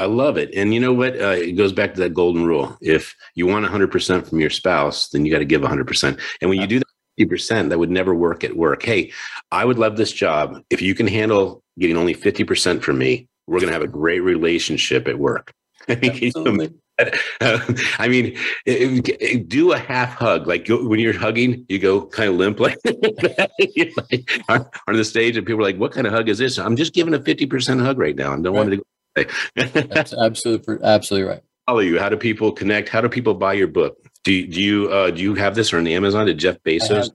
I 0.00 0.06
love 0.06 0.38
it. 0.38 0.48
And 0.54 0.72
you 0.72 0.80
know 0.80 0.94
what? 0.94 1.20
Uh, 1.20 1.36
it 1.36 1.52
goes 1.52 1.74
back 1.74 1.92
to 1.92 2.00
that 2.00 2.14
golden 2.14 2.46
rule. 2.46 2.74
If 2.80 3.14
you 3.34 3.46
want 3.46 3.66
100% 3.66 4.26
from 4.26 4.40
your 4.40 4.48
spouse, 4.48 5.10
then 5.10 5.26
you 5.26 5.30
got 5.30 5.40
to 5.40 5.44
give 5.44 5.60
100%. 5.60 6.18
And 6.40 6.48
when 6.48 6.58
you 6.58 6.66
do 6.66 6.78
that 6.78 7.28
50%, 7.28 7.68
that 7.68 7.78
would 7.78 7.90
never 7.90 8.14
work 8.14 8.42
at 8.42 8.56
work. 8.56 8.82
Hey, 8.82 9.12
I 9.52 9.66
would 9.66 9.78
love 9.78 9.98
this 9.98 10.10
job. 10.10 10.62
If 10.70 10.80
you 10.80 10.94
can 10.94 11.06
handle 11.06 11.62
getting 11.78 11.98
only 11.98 12.14
50% 12.14 12.82
from 12.82 12.96
me, 12.96 13.28
we're 13.46 13.58
going 13.58 13.68
to 13.68 13.74
have 13.74 13.82
a 13.82 13.88
great 13.88 14.20
relationship 14.20 15.06
at 15.06 15.18
work. 15.18 15.52
I 17.40 18.08
mean, 18.08 18.38
do 19.48 19.72
a 19.72 19.78
half 19.78 20.14
hug. 20.14 20.46
Like 20.46 20.66
when 20.68 20.98
you're 20.98 21.18
hugging, 21.18 21.66
you 21.68 21.78
go 21.78 22.06
kind 22.06 22.30
of 22.30 22.36
limp, 22.36 22.58
like, 22.60 22.78
like 22.84 24.40
on 24.48 24.94
the 24.94 25.04
stage, 25.04 25.36
and 25.36 25.46
people 25.46 25.60
are 25.60 25.64
like, 25.64 25.78
"What 25.78 25.92
kind 25.92 26.06
of 26.06 26.12
hug 26.12 26.28
is 26.28 26.36
this?" 26.36 26.58
I'm 26.58 26.76
just 26.76 26.92
giving 26.92 27.14
a 27.14 27.18
50% 27.18 27.80
hug 27.80 27.98
right 27.98 28.14
now, 28.14 28.34
and 28.34 28.44
don't 28.44 28.52
right. 28.52 28.60
want 28.60 28.70
to 28.72 28.76
go 28.76 28.82
that's 29.54 30.12
absolutely 30.14 30.76
absolutely 30.82 31.28
right. 31.28 31.42
Follow 31.66 31.80
you. 31.80 31.98
How 31.98 32.08
do 32.08 32.16
people 32.16 32.52
connect? 32.52 32.88
How 32.88 33.00
do 33.00 33.08
people 33.08 33.34
buy 33.34 33.52
your 33.52 33.68
book? 33.68 33.96
Do 34.24 34.32
you, 34.32 34.46
do 34.46 34.60
you 34.60 34.88
uh, 34.92 35.10
do 35.10 35.22
you 35.22 35.34
have 35.34 35.54
this 35.54 35.72
on 35.72 35.86
Amazon? 35.86 36.26
Did 36.26 36.38
Jeff 36.38 36.58
Bezos? 36.62 37.10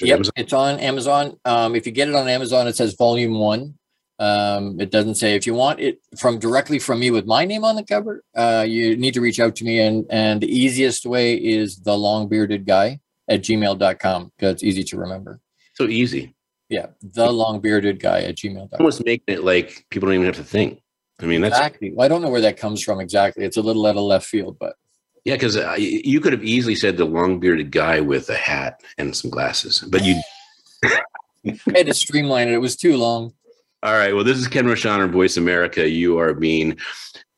Yep, 0.00 0.14
Amazon? 0.14 0.32
it's 0.36 0.52
on 0.52 0.78
Amazon. 0.78 1.38
Um, 1.44 1.74
if 1.74 1.86
you 1.86 1.92
get 1.92 2.08
it 2.08 2.14
on 2.14 2.28
Amazon, 2.28 2.66
it 2.66 2.76
says 2.76 2.94
Volume 2.94 3.38
One. 3.38 3.74
Um, 4.18 4.80
it 4.80 4.90
doesn't 4.90 5.16
say 5.16 5.34
if 5.34 5.46
you 5.46 5.52
want 5.52 5.78
it 5.78 6.00
from 6.16 6.38
directly 6.38 6.78
from 6.78 7.00
me 7.00 7.10
with 7.10 7.26
my 7.26 7.44
name 7.44 7.64
on 7.64 7.76
the 7.76 7.84
cover. 7.84 8.22
Uh, 8.34 8.64
you 8.66 8.96
need 8.96 9.14
to 9.14 9.20
reach 9.20 9.40
out 9.40 9.56
to 9.56 9.64
me, 9.64 9.78
and 9.80 10.06
and 10.10 10.40
the 10.40 10.48
easiest 10.48 11.04
way 11.04 11.34
is 11.34 11.80
the 11.80 11.96
long 11.96 12.28
bearded 12.28 12.66
guy 12.66 13.00
at 13.28 13.42
gmail.com 13.42 14.32
because 14.36 14.54
it's 14.54 14.62
easy 14.62 14.84
to 14.84 14.96
remember. 14.96 15.40
So 15.74 15.84
easy. 15.84 16.34
Yeah, 16.68 16.86
the 17.02 17.30
long 17.30 17.60
bearded 17.60 18.00
guy 18.00 18.22
at 18.22 18.36
gmail.com. 18.36 18.78
Almost 18.80 19.04
making 19.04 19.34
it 19.34 19.44
like 19.44 19.84
people 19.90 20.06
don't 20.06 20.14
even 20.14 20.26
have 20.26 20.36
to 20.36 20.44
think. 20.44 20.80
I 21.20 21.26
mean, 21.26 21.40
that's 21.40 21.56
exactly. 21.56 21.92
Well, 21.92 22.04
I 22.04 22.08
don't 22.08 22.22
know 22.22 22.28
where 22.28 22.42
that 22.42 22.58
comes 22.58 22.82
from 22.82 23.00
exactly. 23.00 23.44
It's 23.44 23.56
a 23.56 23.62
little 23.62 23.86
out 23.86 23.96
of 23.96 24.02
left 24.02 24.26
field, 24.26 24.58
but 24.58 24.76
yeah, 25.24 25.34
because 25.34 25.56
uh, 25.56 25.74
you 25.76 26.20
could 26.20 26.32
have 26.32 26.44
easily 26.44 26.76
said 26.76 26.96
the 26.96 27.04
long 27.04 27.40
bearded 27.40 27.72
guy 27.72 28.00
with 28.00 28.30
a 28.30 28.36
hat 28.36 28.80
and 28.96 29.16
some 29.16 29.28
glasses, 29.30 29.80
but 29.90 30.04
you 30.04 30.20
had 31.74 31.86
to 31.86 31.94
streamline 31.94 32.48
it. 32.48 32.54
It 32.54 32.58
was 32.58 32.76
too 32.76 32.96
long. 32.96 33.32
All 33.82 33.94
right. 33.94 34.14
Well, 34.14 34.24
this 34.24 34.38
is 34.38 34.46
Ken 34.46 34.66
Rochon 34.66 35.00
on 35.00 35.10
Voice 35.10 35.36
America. 35.36 35.88
You 35.88 36.18
are 36.18 36.32
being 36.32 36.78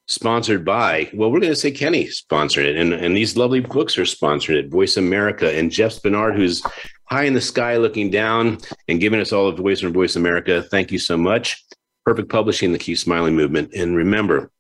sponsored 0.07 0.65
by, 0.65 1.11
well, 1.15 1.31
we're 1.31 1.41
going 1.41 1.53
to 1.53 1.57
say 1.57 1.71
Kenny 1.71 2.07
sponsored 2.09 2.67
it. 2.67 2.77
And, 2.77 2.93
and 2.93 3.17
these 3.17 3.37
lovely 3.37 3.61
books 3.61 3.99
are 3.99 4.07
sponsored 4.07 4.57
at 4.57 4.71
Voice 4.71 4.97
America. 4.97 5.57
And 5.57 5.71
Jeff 5.71 5.93
Spenard, 5.93 6.37
who's 6.37 6.63
high 7.05 7.25
in 7.25 7.35
the 7.35 7.41
sky 7.41 7.77
looking 7.77 8.11
down 8.11 8.59
and 8.89 9.01
giving 9.01 9.21
us 9.21 9.33
all 9.33 9.49
of 9.49 9.57
voice 9.57 9.81
from 9.81 9.93
Voice 9.93 10.17
America. 10.17 10.63
Thank 10.63 10.93
you 10.93 10.99
so 10.99 11.17
much. 11.17 11.65
Perfect 12.09 12.31
Publishing, 12.31 12.73
the 12.73 12.79
Keep 12.79 12.97
Smiling 12.97 13.37
movement. 13.37 13.75
And 13.75 13.95
remember, 13.95 14.51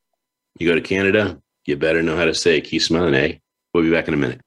you 0.59 0.69
go 0.69 0.75
to 0.75 0.83
Canada, 0.83 1.41
you 1.65 1.79
better 1.79 2.03
know 2.03 2.15
how 2.15 2.27
to 2.27 2.35
say 2.35 2.61
Keep 2.61 2.83
Smiling, 2.83 3.15
eh? 3.15 3.39
We'll 3.73 3.85
be 3.85 3.91
back 3.91 4.07
in 4.07 4.13
a 4.13 4.19
minute. 4.19 4.43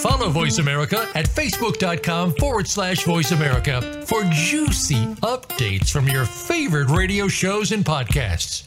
Follow 0.00 0.30
Voice 0.30 0.58
America 0.58 1.08
at 1.14 1.26
facebook.com 1.26 2.32
forward 2.32 2.66
slash 2.66 3.04
voice 3.04 3.30
America 3.30 4.02
for 4.08 4.24
juicy 4.24 5.04
updates 5.22 5.92
from 5.92 6.08
your 6.08 6.24
favorite 6.24 6.90
radio 6.90 7.28
shows 7.28 7.70
and 7.70 7.84
podcasts. 7.84 8.66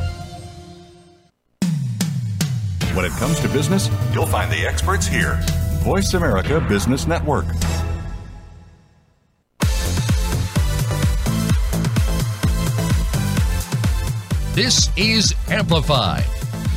When 2.93 3.05
it 3.05 3.13
comes 3.13 3.39
to 3.39 3.47
business, 3.47 3.89
you'll 4.13 4.25
find 4.25 4.51
the 4.51 4.67
experts 4.67 5.07
here. 5.07 5.39
Voice 5.81 6.13
America 6.13 6.59
Business 6.59 7.07
Network. 7.07 7.45
This 14.53 14.89
is 14.97 15.33
Amplified. 15.47 16.25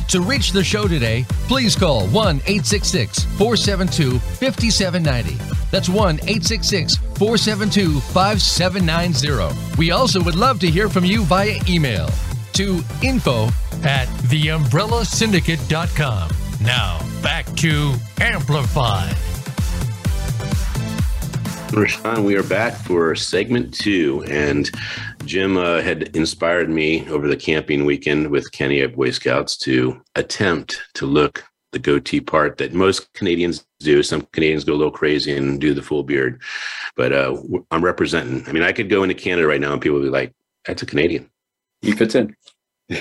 To 0.07 0.21
reach 0.21 0.53
the 0.53 0.63
show 0.63 0.87
today, 0.87 1.25
please 1.49 1.75
call 1.75 2.07
1 2.07 2.37
866 2.37 3.25
472 3.37 4.17
5790. 4.19 5.35
That's 5.69 5.89
1 5.89 6.15
866 6.15 6.95
472 6.95 7.99
5790. 7.99 9.77
We 9.77 9.91
also 9.91 10.23
would 10.23 10.35
love 10.35 10.61
to 10.61 10.71
hear 10.71 10.87
from 10.87 11.03
you 11.03 11.25
via 11.25 11.59
email 11.67 12.07
to 12.55 12.81
info 13.03 13.45
at 13.83 14.07
theumbrellasyndicate.com. 14.29 16.29
Now, 16.61 16.99
back 17.21 17.45
to 17.57 17.93
Amplify. 18.21 19.09
Rashawn, 21.71 22.23
we 22.23 22.37
are 22.37 22.43
back 22.43 22.75
for 22.75 23.13
segment 23.15 23.73
two. 23.73 24.23
And 24.29 24.71
Jim 25.25 25.57
uh, 25.57 25.81
had 25.81 26.15
inspired 26.15 26.69
me 26.69 27.05
over 27.09 27.27
the 27.27 27.35
camping 27.35 27.83
weekend 27.83 28.29
with 28.29 28.49
Kenny 28.53 28.79
at 28.81 28.95
Boy 28.95 29.11
Scouts 29.11 29.57
to 29.57 29.99
attempt 30.15 30.81
to 30.93 31.05
look 31.05 31.43
the 31.73 31.79
goatee 31.79 32.21
part 32.21 32.57
that 32.59 32.73
most 32.73 33.11
Canadians 33.13 33.65
do. 33.79 34.01
Some 34.01 34.21
Canadians 34.31 34.63
go 34.63 34.71
a 34.73 34.77
little 34.77 34.91
crazy 34.91 35.35
and 35.35 35.59
do 35.59 35.73
the 35.73 35.81
full 35.81 36.03
beard. 36.03 36.41
But 36.95 37.11
uh, 37.11 37.35
I'm 37.71 37.83
representing. 37.83 38.47
I 38.47 38.53
mean, 38.53 38.63
I 38.63 38.71
could 38.71 38.89
go 38.89 39.03
into 39.03 39.15
Canada 39.15 39.45
right 39.45 39.59
now 39.59 39.73
and 39.73 39.81
people 39.81 39.99
would 39.99 40.05
be 40.05 40.09
like, 40.09 40.31
that's 40.65 40.83
a 40.83 40.85
Canadian. 40.85 41.29
He 41.85 41.91
fits 41.91 42.15
in. 42.15 42.35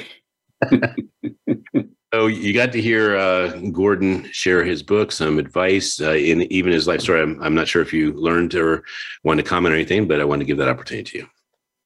so 2.12 2.26
you 2.26 2.52
got 2.52 2.70
to 2.72 2.82
hear 2.82 3.16
uh, 3.16 3.56
Gordon 3.72 4.28
share 4.30 4.62
his 4.62 4.82
book, 4.82 5.10
some 5.10 5.38
advice 5.38 6.00
uh, 6.02 6.12
in 6.12 6.42
even 6.52 6.70
his 6.70 6.86
life 6.86 7.00
story. 7.00 7.22
I'm, 7.22 7.42
I'm 7.42 7.54
not 7.54 7.66
sure 7.66 7.80
if 7.80 7.94
you 7.94 8.12
learned 8.12 8.54
or 8.54 8.84
wanted 9.22 9.44
to 9.44 9.48
comment 9.48 9.72
or 9.72 9.76
anything, 9.76 10.06
but 10.06 10.20
I 10.20 10.24
want 10.24 10.40
to 10.40 10.46
give 10.46 10.58
that 10.58 10.68
opportunity 10.68 11.10
to 11.12 11.18
you. 11.18 11.26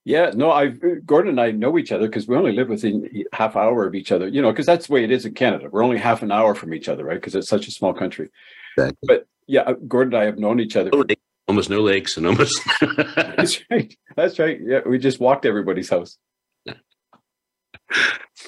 Yeah, 0.04 0.32
no, 0.34 0.50
I 0.50 0.68
Gordon 1.04 1.30
and 1.30 1.40
I 1.40 1.52
know 1.52 1.78
each 1.78 1.92
other 1.92 2.06
because 2.06 2.26
we 2.26 2.34
only 2.34 2.52
live 2.52 2.68
within 2.68 3.24
half 3.32 3.54
hour 3.56 3.86
of 3.86 3.94
each 3.94 4.10
other. 4.10 4.26
You 4.26 4.42
know, 4.42 4.50
because 4.50 4.66
that's 4.66 4.86
the 4.86 4.92
way 4.94 5.04
it 5.04 5.12
is 5.12 5.24
in 5.24 5.34
Canada. 5.34 5.68
We're 5.70 5.84
only 5.84 5.98
half 5.98 6.22
an 6.22 6.32
hour 6.32 6.54
from 6.54 6.74
each 6.74 6.88
other, 6.88 7.04
right? 7.04 7.20
Because 7.20 7.34
it's 7.34 7.48
such 7.48 7.68
a 7.68 7.70
small 7.70 7.92
country. 7.92 8.30
Exactly. 8.76 9.06
But 9.06 9.26
yeah, 9.46 9.62
uh, 9.62 9.74
Gordon 9.86 10.14
and 10.14 10.22
I 10.22 10.24
have 10.24 10.38
known 10.38 10.58
each 10.58 10.76
other. 10.76 10.90
No 10.92 11.04
almost 11.46 11.70
no 11.70 11.80
lakes 11.80 12.16
and 12.16 12.26
almost. 12.26 12.60
that's 13.06 13.62
right. 13.70 13.94
That's 14.16 14.38
right. 14.38 14.58
Yeah, 14.60 14.80
we 14.86 14.98
just 14.98 15.20
walked 15.20 15.46
everybody's 15.46 15.90
house. 15.90 16.18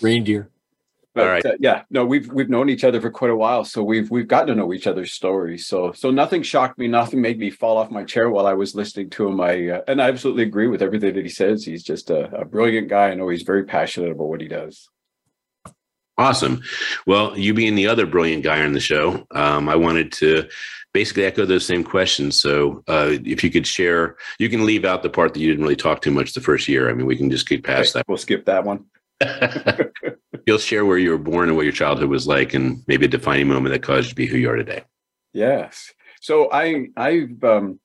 Reindeer. 0.02 0.50
But, 1.12 1.24
All 1.24 1.32
right. 1.32 1.44
Uh, 1.44 1.56
yeah, 1.58 1.82
no, 1.90 2.06
we've 2.06 2.30
we've 2.32 2.48
known 2.48 2.68
each 2.68 2.84
other 2.84 3.00
for 3.00 3.10
quite 3.10 3.32
a 3.32 3.36
while, 3.36 3.64
so 3.64 3.82
we've 3.82 4.08
we've 4.12 4.28
gotten 4.28 4.48
to 4.48 4.54
know 4.54 4.72
each 4.72 4.86
other's 4.86 5.12
stories. 5.12 5.66
So 5.66 5.90
so 5.90 6.12
nothing 6.12 6.42
shocked 6.42 6.78
me, 6.78 6.86
nothing 6.86 7.20
made 7.20 7.38
me 7.38 7.50
fall 7.50 7.78
off 7.78 7.90
my 7.90 8.04
chair 8.04 8.30
while 8.30 8.46
I 8.46 8.52
was 8.52 8.76
listening 8.76 9.10
to 9.10 9.26
him. 9.26 9.40
I 9.40 9.70
uh, 9.70 9.80
and 9.88 10.00
I 10.00 10.06
absolutely 10.06 10.44
agree 10.44 10.68
with 10.68 10.82
everything 10.82 11.14
that 11.14 11.24
he 11.24 11.30
says. 11.30 11.64
He's 11.64 11.82
just 11.82 12.10
a, 12.10 12.32
a 12.36 12.44
brilliant 12.44 12.88
guy. 12.88 13.08
I 13.08 13.14
know 13.14 13.28
he's 13.28 13.42
very 13.42 13.64
passionate 13.64 14.12
about 14.12 14.28
what 14.28 14.40
he 14.40 14.46
does. 14.46 14.88
Awesome. 16.16 16.62
Well, 17.06 17.36
you 17.36 17.54
being 17.54 17.74
the 17.74 17.88
other 17.88 18.06
brilliant 18.06 18.44
guy 18.44 18.62
on 18.62 18.72
the 18.72 18.80
show, 18.80 19.26
um, 19.32 19.68
I 19.68 19.74
wanted 19.74 20.12
to 20.12 20.48
basically 20.92 21.24
echo 21.24 21.44
those 21.44 21.66
same 21.66 21.82
questions. 21.82 22.36
So, 22.36 22.84
uh, 22.86 23.16
if 23.24 23.42
you 23.42 23.50
could 23.50 23.66
share, 23.66 24.16
you 24.38 24.48
can 24.48 24.66
leave 24.66 24.84
out 24.84 25.02
the 25.02 25.10
part 25.10 25.32
that 25.34 25.40
you 25.40 25.48
didn't 25.48 25.62
really 25.62 25.76
talk 25.76 26.02
too 26.02 26.10
much 26.10 26.34
the 26.34 26.40
first 26.40 26.68
year. 26.68 26.90
I 26.90 26.92
mean, 26.92 27.06
we 27.06 27.16
can 27.16 27.30
just 27.30 27.48
get 27.48 27.64
past 27.64 27.90
okay, 27.90 28.00
that. 28.00 28.08
We'll 28.08 28.18
skip 28.18 28.44
that 28.44 28.64
one. 28.64 28.84
You'll 30.46 30.58
share 30.58 30.84
where 30.84 30.98
you 30.98 31.10
were 31.10 31.18
born 31.18 31.48
and 31.48 31.56
what 31.56 31.64
your 31.64 31.72
childhood 31.72 32.08
was 32.08 32.26
like, 32.26 32.54
and 32.54 32.82
maybe 32.86 33.06
a 33.06 33.08
defining 33.08 33.48
moment 33.48 33.72
that 33.72 33.82
caused 33.82 34.06
you 34.06 34.10
to 34.10 34.14
be 34.14 34.26
who 34.26 34.38
you 34.38 34.50
are 34.50 34.56
today. 34.56 34.84
Yes. 35.32 35.92
So 36.20 36.50
I 36.52 36.86
I've 36.96 37.42
um, 37.44 37.80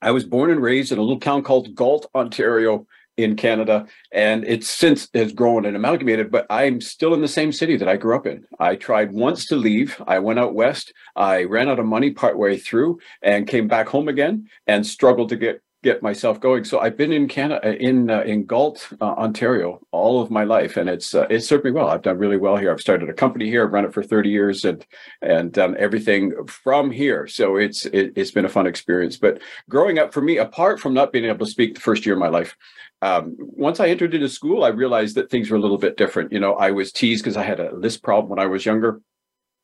I 0.00 0.10
was 0.10 0.24
born 0.24 0.50
and 0.50 0.62
raised 0.62 0.92
in 0.92 0.98
a 0.98 1.02
little 1.02 1.20
town 1.20 1.42
called 1.42 1.74
Galt, 1.74 2.06
Ontario, 2.14 2.86
in 3.18 3.34
Canada, 3.34 3.84
and 4.12 4.44
it's 4.44 4.68
since 4.68 5.08
has 5.12 5.32
grown 5.32 5.66
and 5.66 5.76
amalgamated. 5.76 6.30
But 6.30 6.46
I'm 6.48 6.80
still 6.80 7.12
in 7.12 7.20
the 7.20 7.28
same 7.28 7.52
city 7.52 7.76
that 7.76 7.88
I 7.88 7.96
grew 7.96 8.16
up 8.16 8.26
in. 8.26 8.46
I 8.60 8.76
tried 8.76 9.12
once 9.12 9.44
to 9.46 9.56
leave. 9.56 10.00
I 10.06 10.20
went 10.20 10.38
out 10.38 10.54
west. 10.54 10.92
I 11.16 11.42
ran 11.42 11.68
out 11.68 11.80
of 11.80 11.86
money 11.86 12.12
partway 12.12 12.56
through 12.56 13.00
and 13.20 13.48
came 13.48 13.66
back 13.66 13.88
home 13.88 14.08
again 14.08 14.48
and 14.68 14.86
struggled 14.86 15.30
to 15.30 15.36
get 15.36 15.60
get 15.82 16.02
myself 16.02 16.40
going. 16.40 16.64
So 16.64 16.80
I've 16.80 16.96
been 16.96 17.12
in 17.12 17.28
Canada, 17.28 17.66
uh, 17.66 17.72
in 17.72 18.10
uh, 18.10 18.22
in 18.22 18.44
Galt, 18.44 18.88
uh, 19.00 19.04
Ontario, 19.04 19.80
all 19.92 20.20
of 20.20 20.30
my 20.30 20.44
life, 20.44 20.76
and 20.76 20.88
it's 20.88 21.14
uh, 21.14 21.26
it's 21.30 21.46
served 21.46 21.64
me 21.64 21.70
well. 21.70 21.88
I've 21.88 22.02
done 22.02 22.18
really 22.18 22.36
well 22.36 22.56
here. 22.56 22.72
I've 22.72 22.80
started 22.80 23.08
a 23.08 23.14
company 23.14 23.48
here. 23.48 23.64
I've 23.64 23.72
run 23.72 23.84
it 23.84 23.94
for 23.94 24.02
thirty 24.02 24.30
years, 24.30 24.64
and 24.64 24.84
and 25.22 25.52
done 25.52 25.76
everything 25.78 26.32
from 26.46 26.90
here. 26.90 27.26
So 27.26 27.56
it's 27.56 27.86
it, 27.86 28.16
has 28.16 28.30
been 28.30 28.44
a 28.44 28.48
fun 28.48 28.66
experience. 28.66 29.16
But 29.16 29.40
growing 29.68 29.98
up 29.98 30.12
for 30.12 30.20
me, 30.20 30.38
apart 30.38 30.80
from 30.80 30.94
not 30.94 31.12
being 31.12 31.26
able 31.26 31.46
to 31.46 31.52
speak 31.52 31.74
the 31.74 31.80
first 31.80 32.04
year 32.04 32.14
of 32.14 32.20
my 32.20 32.28
life. 32.28 32.56
Um, 33.00 33.36
once 33.38 33.78
I 33.78 33.90
entered 33.90 34.12
into 34.12 34.28
school, 34.28 34.64
I 34.64 34.68
realized 34.70 35.14
that 35.14 35.30
things 35.30 35.50
were 35.50 35.56
a 35.56 35.60
little 35.60 35.78
bit 35.78 35.96
different. 35.96 36.32
You 36.32 36.40
know, 36.40 36.54
I 36.54 36.72
was 36.72 36.90
teased 36.90 37.22
because 37.22 37.36
I 37.36 37.44
had 37.44 37.60
a 37.60 37.72
list 37.72 38.02
problem 38.02 38.28
when 38.28 38.40
I 38.40 38.46
was 38.46 38.66
younger. 38.66 39.00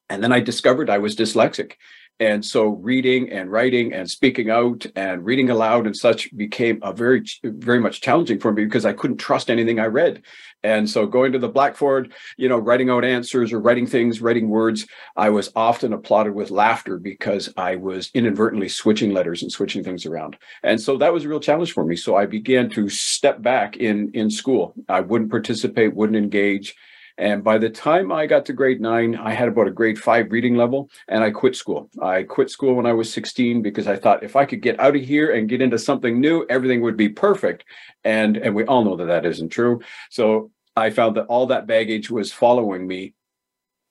And 0.08 0.22
then 0.22 0.32
I 0.32 0.38
discovered 0.38 0.88
I 0.88 0.98
was 0.98 1.16
dyslexic. 1.16 1.72
And 2.20 2.44
so 2.44 2.68
reading 2.68 3.30
and 3.32 3.50
writing 3.50 3.92
and 3.92 4.08
speaking 4.08 4.48
out 4.48 4.86
and 4.94 5.24
reading 5.24 5.50
aloud 5.50 5.86
and 5.86 5.96
such 5.96 6.34
became 6.36 6.78
a 6.82 6.92
very, 6.92 7.24
very 7.42 7.80
much 7.80 8.00
challenging 8.00 8.38
for 8.38 8.52
me 8.52 8.64
because 8.64 8.86
I 8.86 8.92
couldn't 8.92 9.16
trust 9.16 9.50
anything 9.50 9.80
I 9.80 9.86
read. 9.86 10.22
And 10.62 10.88
so 10.88 11.06
going 11.06 11.32
to 11.32 11.40
the 11.40 11.48
Blackboard, 11.48 12.12
you 12.36 12.48
know, 12.48 12.56
writing 12.56 12.88
out 12.88 13.04
answers 13.04 13.52
or 13.52 13.60
writing 13.60 13.86
things, 13.86 14.22
writing 14.22 14.48
words, 14.48 14.86
I 15.16 15.30
was 15.30 15.50
often 15.56 15.92
applauded 15.92 16.34
with 16.34 16.52
laughter 16.52 16.98
because 16.98 17.52
I 17.56 17.76
was 17.76 18.10
inadvertently 18.14 18.68
switching 18.68 19.12
letters 19.12 19.42
and 19.42 19.50
switching 19.50 19.82
things 19.82 20.06
around. 20.06 20.38
And 20.62 20.80
so 20.80 20.96
that 20.98 21.12
was 21.12 21.24
a 21.24 21.28
real 21.28 21.40
challenge 21.40 21.72
for 21.72 21.84
me. 21.84 21.96
So 21.96 22.16
I 22.16 22.26
began 22.26 22.70
to 22.70 22.88
step 22.88 23.42
back 23.42 23.76
in 23.76 24.12
in 24.14 24.30
school. 24.30 24.74
I 24.88 25.00
wouldn't 25.00 25.30
participate, 25.30 25.94
wouldn't 25.94 26.16
engage 26.16 26.76
and 27.16 27.44
by 27.44 27.58
the 27.58 27.70
time 27.70 28.10
I 28.10 28.26
got 28.26 28.44
to 28.46 28.52
grade 28.52 28.80
nine, 28.80 29.14
I 29.14 29.32
had 29.32 29.48
about 29.48 29.68
a 29.68 29.72
grade 29.72 29.98
five 29.98 30.32
reading 30.32 30.56
level 30.56 30.90
and 31.08 31.22
I 31.22 31.30
quit 31.30 31.54
school. 31.54 31.88
I 32.02 32.24
quit 32.24 32.50
school 32.50 32.74
when 32.74 32.86
I 32.86 32.92
was 32.92 33.12
16 33.12 33.62
because 33.62 33.86
I 33.86 33.96
thought 33.96 34.24
if 34.24 34.34
I 34.34 34.44
could 34.44 34.62
get 34.62 34.80
out 34.80 34.96
of 34.96 35.02
here 35.02 35.32
and 35.32 35.48
get 35.48 35.62
into 35.62 35.78
something 35.78 36.20
new, 36.20 36.44
everything 36.48 36.80
would 36.82 36.96
be 36.96 37.08
perfect. 37.08 37.64
And, 38.02 38.36
and 38.36 38.54
we 38.54 38.64
all 38.64 38.84
know 38.84 38.96
that 38.96 39.06
that 39.06 39.26
isn't 39.26 39.50
true. 39.50 39.80
So 40.10 40.50
I 40.76 40.90
found 40.90 41.16
that 41.16 41.26
all 41.26 41.46
that 41.46 41.68
baggage 41.68 42.10
was 42.10 42.32
following 42.32 42.86
me 42.86 43.14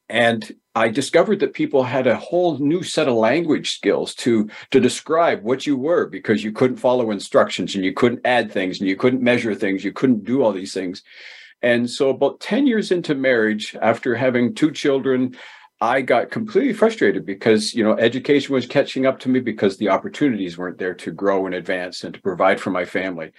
and 0.09 0.51
I 0.75 0.89
discovered 0.89 1.39
that 1.39 1.53
people 1.53 1.83
had 1.83 2.07
a 2.07 2.15
whole 2.15 2.57
new 2.57 2.83
set 2.83 3.07
of 3.07 3.15
language 3.15 3.75
skills 3.75 4.13
to 4.15 4.49
to 4.71 4.79
describe 4.79 5.43
what 5.43 5.65
you 5.65 5.77
were 5.77 6.07
because 6.07 6.43
you 6.43 6.51
couldn't 6.51 6.77
follow 6.77 7.11
instructions 7.11 7.73
and 7.73 7.85
you 7.85 7.93
couldn't 7.93 8.25
add 8.25 8.51
things 8.51 8.79
and 8.79 8.89
you 8.89 8.95
couldn't 8.95 9.21
measure 9.21 9.55
things, 9.55 9.83
you 9.83 9.93
couldn't 9.93 10.23
do 10.23 10.43
all 10.43 10.51
these 10.51 10.73
things. 10.73 11.03
And 11.63 11.89
so 11.89 12.09
about 12.09 12.41
10 12.41 12.67
years 12.67 12.91
into 12.91 13.15
marriage, 13.15 13.75
after 13.81 14.15
having 14.15 14.53
two 14.53 14.71
children, 14.71 15.35
I 15.79 16.01
got 16.01 16.29
completely 16.29 16.73
frustrated 16.73 17.25
because, 17.25 17.73
you 17.73 17.83
know, 17.83 17.97
education 17.97 18.53
was 18.53 18.67
catching 18.67 19.05
up 19.05 19.19
to 19.19 19.29
me 19.29 19.39
because 19.39 19.77
the 19.77 19.89
opportunities 19.89 20.57
weren't 20.57 20.77
there 20.77 20.93
to 20.95 21.11
grow 21.11 21.45
and 21.45 21.55
advance 21.55 22.03
and 22.03 22.13
to 22.13 22.21
provide 22.21 22.59
for 22.59 22.69
my 22.69 22.85
family. 22.85 23.31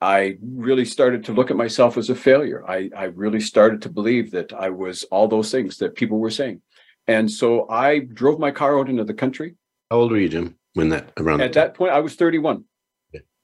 I 0.00 0.38
really 0.42 0.84
started 0.84 1.24
to 1.26 1.32
look 1.32 1.50
at 1.50 1.56
myself 1.56 1.96
as 1.96 2.08
a 2.08 2.14
failure. 2.14 2.64
I, 2.68 2.90
I 2.96 3.04
really 3.04 3.40
started 3.40 3.82
to 3.82 3.88
believe 3.88 4.30
that 4.32 4.52
I 4.52 4.70
was 4.70 5.04
all 5.04 5.28
those 5.28 5.50
things 5.50 5.78
that 5.78 5.94
people 5.94 6.18
were 6.18 6.30
saying. 6.30 6.60
And 7.06 7.30
so 7.30 7.68
I 7.68 8.00
drove 8.00 8.38
my 8.38 8.50
car 8.52 8.78
out 8.78 8.88
into 8.88 9.04
the 9.04 9.14
country. 9.14 9.56
How 9.90 9.98
old 9.98 10.12
were 10.12 10.18
you, 10.18 10.28
Jim, 10.28 10.56
when 10.74 10.88
that 10.90 11.12
around? 11.16 11.40
At 11.40 11.52
that 11.54 11.74
point, 11.74 11.92
I 11.92 12.00
was 12.00 12.14
31. 12.14 12.64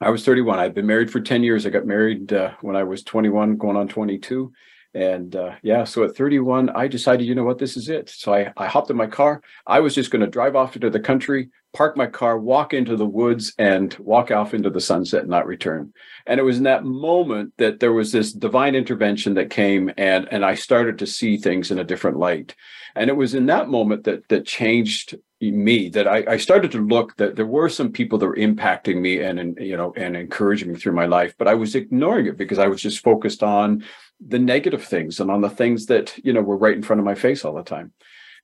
I 0.00 0.10
was 0.10 0.24
31. 0.24 0.58
I'd 0.58 0.74
been 0.74 0.86
married 0.86 1.10
for 1.10 1.20
10 1.20 1.42
years. 1.42 1.66
I 1.66 1.70
got 1.70 1.86
married 1.86 2.32
uh, 2.32 2.52
when 2.60 2.76
I 2.76 2.84
was 2.84 3.02
21, 3.02 3.56
going 3.56 3.76
on 3.76 3.88
22. 3.88 4.52
And 4.94 5.36
uh, 5.36 5.56
yeah, 5.62 5.84
so 5.84 6.04
at 6.04 6.16
31, 6.16 6.70
I 6.70 6.88
decided, 6.88 7.26
you 7.26 7.34
know 7.34 7.44
what, 7.44 7.58
this 7.58 7.76
is 7.76 7.88
it. 7.88 8.08
So 8.08 8.32
I, 8.32 8.52
I 8.56 8.66
hopped 8.66 8.90
in 8.90 8.96
my 8.96 9.06
car. 9.06 9.42
I 9.66 9.80
was 9.80 9.94
just 9.94 10.10
going 10.10 10.20
to 10.20 10.30
drive 10.30 10.56
off 10.56 10.76
into 10.76 10.88
the 10.88 11.00
country, 11.00 11.50
park 11.74 11.96
my 11.96 12.06
car, 12.06 12.38
walk 12.38 12.72
into 12.72 12.96
the 12.96 13.06
woods, 13.06 13.52
and 13.58 13.94
walk 13.98 14.30
off 14.30 14.54
into 14.54 14.70
the 14.70 14.80
sunset 14.80 15.22
and 15.22 15.30
not 15.30 15.46
return. 15.46 15.92
And 16.26 16.40
it 16.40 16.44
was 16.44 16.58
in 16.58 16.64
that 16.64 16.84
moment 16.84 17.52
that 17.58 17.80
there 17.80 17.92
was 17.92 18.12
this 18.12 18.32
divine 18.32 18.74
intervention 18.74 19.34
that 19.34 19.50
came, 19.50 19.90
and 19.98 20.26
and 20.30 20.44
I 20.44 20.54
started 20.54 20.98
to 20.98 21.06
see 21.06 21.36
things 21.36 21.70
in 21.70 21.78
a 21.78 21.84
different 21.84 22.18
light. 22.18 22.56
And 22.94 23.10
it 23.10 23.16
was 23.16 23.34
in 23.34 23.46
that 23.46 23.68
moment 23.68 24.04
that 24.04 24.26
that 24.28 24.46
changed 24.46 25.16
me 25.40 25.88
that 25.90 26.08
I, 26.08 26.24
I, 26.26 26.36
started 26.36 26.72
to 26.72 26.84
look 26.84 27.16
that 27.16 27.36
there 27.36 27.46
were 27.46 27.68
some 27.68 27.92
people 27.92 28.18
that 28.18 28.26
were 28.26 28.34
impacting 28.34 29.00
me 29.00 29.20
and, 29.20 29.38
and 29.38 29.56
you 29.60 29.76
know 29.76 29.92
and 29.96 30.16
encouraging 30.16 30.72
me 30.72 30.74
through 30.74 30.94
my 30.94 31.06
life 31.06 31.32
but 31.38 31.46
i 31.46 31.54
was 31.54 31.76
ignoring 31.76 32.26
it 32.26 32.36
because 32.36 32.58
i 32.58 32.66
was 32.66 32.82
just 32.82 33.04
focused 33.04 33.44
on 33.44 33.84
the 34.26 34.38
negative 34.38 34.84
things 34.84 35.20
and 35.20 35.30
on 35.30 35.40
the 35.40 35.50
things 35.50 35.86
that 35.86 36.18
you 36.24 36.32
know 36.32 36.40
were 36.40 36.56
right 36.56 36.74
in 36.74 36.82
front 36.82 37.00
of 37.00 37.06
my 37.06 37.14
face 37.14 37.44
all 37.44 37.54
the 37.54 37.62
time. 37.62 37.92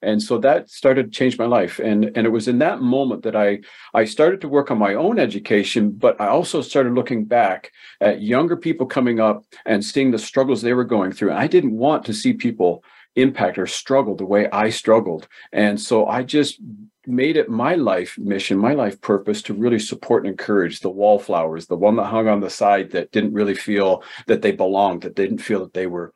And 0.03 0.23
so 0.23 0.37
that 0.39 0.69
started 0.69 1.05
to 1.05 1.17
change 1.19 1.39
my 1.39 1.47
life. 1.47 1.79
And 1.79 2.05
and 2.17 2.27
it 2.27 2.31
was 2.31 2.47
in 2.47 2.59
that 2.59 2.81
moment 2.81 3.23
that 3.23 3.37
i 3.37 3.61
i 3.93 4.05
started 4.05 4.41
to 4.43 4.49
work 4.49 4.71
on 4.71 4.79
my 4.79 4.95
own 4.95 5.19
education 5.19 5.91
but 5.91 6.21
i 6.21 6.29
also 6.29 6.61
started 6.61 6.95
looking 6.95 7.25
back 7.25 7.73
at 8.01 8.23
younger 8.23 8.57
people 8.57 8.87
coming 8.87 9.21
up 9.21 9.45
and 9.67 9.85
seeing 9.85 10.11
the 10.11 10.19
struggles 10.19 10.63
they 10.63 10.75
were 10.75 10.85
going 10.85 11.13
through. 11.13 11.31
And 11.31 11.39
i 11.39 11.47
didn't 11.47 11.77
want 11.77 12.05
to 12.07 12.15
see 12.15 12.33
people 12.35 12.85
impact 13.17 13.59
or 13.59 13.67
struggle 13.67 14.15
the 14.15 14.25
way 14.25 14.49
i 14.51 14.69
struggled 14.69 15.29
and 15.53 15.81
so 15.81 16.07
i 16.07 16.23
just 16.23 16.61
made 17.07 17.37
it 17.37 17.49
my 17.49 17.75
life 17.75 18.17
mission, 18.19 18.59
my 18.59 18.73
life 18.73 19.01
purpose 19.01 19.43
to 19.43 19.55
really 19.55 19.79
support 19.79 20.25
and 20.25 20.33
encourage 20.33 20.81
the 20.81 20.91
wallflowers, 20.91 21.67
the 21.67 21.77
one 21.77 21.97
that 21.97 22.05
hung 22.05 22.29
on 22.29 22.41
the 22.41 22.51
side 22.51 22.91
that 22.93 23.13
didn't 23.13 23.35
really 23.35 23.55
feel 23.55 24.03
that 24.27 24.43
they 24.43 24.53
belonged, 24.53 25.03
that 25.03 25.15
didn't 25.15 25.39
feel 25.39 25.61
that 25.61 25.75
they 25.75 25.87
were 25.87 26.13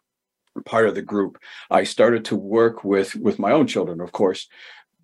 part 0.64 0.88
of 0.88 0.94
the 0.94 1.03
group. 1.03 1.38
I 1.70 1.84
started 1.84 2.24
to 2.26 2.36
work 2.36 2.84
with 2.84 3.14
with 3.16 3.38
my 3.38 3.53
own 3.53 3.66
children, 3.66 4.01
of 4.01 4.12
course, 4.12 4.49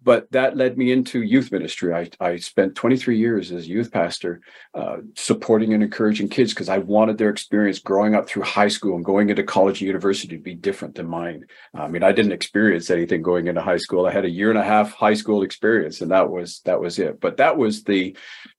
but 0.04 0.30
that 0.32 0.56
led 0.56 0.76
me 0.76 0.92
into 0.92 1.22
youth 1.22 1.50
ministry. 1.50 1.94
I, 1.94 2.08
I 2.20 2.36
spent 2.36 2.74
23 2.74 3.16
years 3.16 3.50
as 3.50 3.64
a 3.64 3.68
youth 3.68 3.90
pastor, 3.90 4.42
uh, 4.74 4.98
supporting 5.16 5.72
and 5.72 5.82
encouraging 5.82 6.28
kids 6.28 6.52
because 6.52 6.68
I 6.68 6.78
wanted 6.78 7.16
their 7.16 7.30
experience 7.30 7.78
growing 7.78 8.14
up 8.14 8.28
through 8.28 8.42
high 8.42 8.68
school 8.68 8.96
and 8.96 9.04
going 9.04 9.30
into 9.30 9.42
college 9.42 9.80
and 9.80 9.86
university 9.86 10.36
to 10.36 10.42
be 10.42 10.54
different 10.54 10.94
than 10.94 11.08
mine. 11.08 11.46
I 11.74 11.88
mean, 11.88 12.02
I 12.02 12.12
didn't 12.12 12.32
experience 12.32 12.90
anything 12.90 13.22
going 13.22 13.46
into 13.46 13.62
high 13.62 13.78
school. 13.78 14.06
I 14.06 14.12
had 14.12 14.26
a 14.26 14.30
year 14.30 14.50
and 14.50 14.58
a 14.58 14.64
half 14.64 14.92
high 14.92 15.14
school 15.14 15.42
experience, 15.42 16.02
and 16.02 16.10
that 16.10 16.30
was 16.30 16.60
that 16.66 16.80
was 16.80 16.98
it. 16.98 17.18
But 17.18 17.38
that 17.38 17.56
was 17.56 17.84
the 17.84 18.14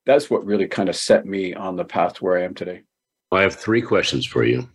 that's 0.06 0.30
what 0.30 0.46
really 0.46 0.68
kind 0.68 0.90
of 0.90 0.96
set 0.96 1.28
me 1.28 1.54
on 1.54 1.76
the 1.76 1.86
path 1.86 2.16
to 2.16 2.24
where 2.24 2.40
I 2.40 2.44
am 2.44 2.56
today. 2.56 2.82
Well, 3.32 3.40
I 3.40 3.44
have 3.44 3.56
three 3.56 3.84
questions 3.84 4.26
for 4.26 4.44
you 4.44 4.68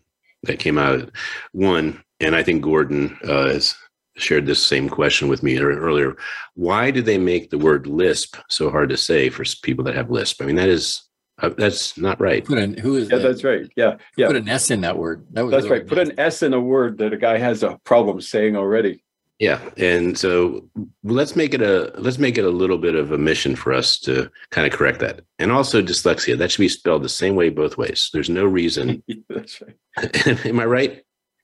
that 0.44 0.60
came 0.60 0.78
out. 0.78 1.10
One, 1.52 2.02
and 2.20 2.36
I 2.36 2.44
think 2.44 2.62
Gordon 2.62 3.18
uh, 3.26 3.46
is 3.46 3.74
shared 4.16 4.46
this 4.46 4.64
same 4.64 4.88
question 4.88 5.28
with 5.28 5.42
me 5.42 5.58
earlier. 5.58 6.16
Why 6.54 6.90
do 6.90 7.02
they 7.02 7.18
make 7.18 7.50
the 7.50 7.58
word 7.58 7.86
Lisp 7.86 8.36
so 8.48 8.70
hard 8.70 8.88
to 8.90 8.96
say 8.96 9.30
for 9.30 9.44
people 9.62 9.84
that 9.84 9.94
have 9.94 10.10
Lisp? 10.10 10.42
I 10.42 10.46
mean, 10.46 10.56
that 10.56 10.68
is 10.68 11.02
uh, 11.42 11.50
that's 11.56 11.96
not 11.96 12.20
right. 12.20 12.44
Put 12.44 12.58
an 12.58 12.76
who 12.76 12.96
is 12.96 13.08
yeah, 13.08 13.16
that? 13.16 13.22
that's 13.22 13.44
right. 13.44 13.70
Yeah, 13.76 13.96
yeah. 14.16 14.26
Put 14.26 14.36
an 14.36 14.48
S 14.48 14.70
in 14.70 14.82
that 14.82 14.98
word. 14.98 15.26
That 15.30 15.50
that's 15.50 15.68
right. 15.68 15.86
Put 15.86 15.98
an 15.98 16.18
S 16.18 16.42
in 16.42 16.52
a 16.52 16.60
word 16.60 16.98
that 16.98 17.12
a 17.12 17.16
guy 17.16 17.38
has 17.38 17.62
a 17.62 17.78
problem 17.84 18.20
saying 18.20 18.56
already. 18.56 19.02
Yeah, 19.38 19.58
and 19.78 20.18
so 20.18 20.68
let's 21.02 21.34
make 21.34 21.54
it 21.54 21.62
a 21.62 21.92
let's 21.96 22.18
make 22.18 22.36
it 22.36 22.44
a 22.44 22.50
little 22.50 22.76
bit 22.76 22.94
of 22.94 23.12
a 23.12 23.18
mission 23.18 23.56
for 23.56 23.72
us 23.72 23.98
to 24.00 24.30
kind 24.50 24.66
of 24.66 24.78
correct 24.78 25.00
that. 25.00 25.22
And 25.38 25.50
also 25.50 25.80
dyslexia 25.80 26.36
that 26.36 26.50
should 26.50 26.60
be 26.60 26.68
spelled 26.68 27.02
the 27.02 27.08
same 27.08 27.36
way 27.36 27.48
both 27.48 27.78
ways. 27.78 28.10
There's 28.12 28.28
no 28.28 28.44
reason. 28.44 29.02
that's 29.30 29.62
right. 29.62 30.46
Am 30.46 30.60
I 30.60 30.66
right? 30.66 31.02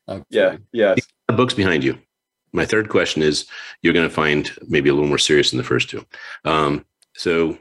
Okay. 0.08 0.24
Yeah. 0.28 0.56
Yeah. 0.72 0.94
The 1.26 1.32
books 1.32 1.54
behind 1.54 1.82
you 1.82 1.98
my 2.56 2.64
third 2.64 2.88
question 2.88 3.22
is 3.22 3.46
you're 3.82 3.92
going 3.92 4.08
to 4.08 4.14
find 4.14 4.50
maybe 4.66 4.88
a 4.88 4.94
little 4.94 5.08
more 5.08 5.18
serious 5.18 5.50
than 5.50 5.58
the 5.58 5.64
first 5.64 5.90
two. 5.90 6.04
Um, 6.44 6.84
so 7.14 7.58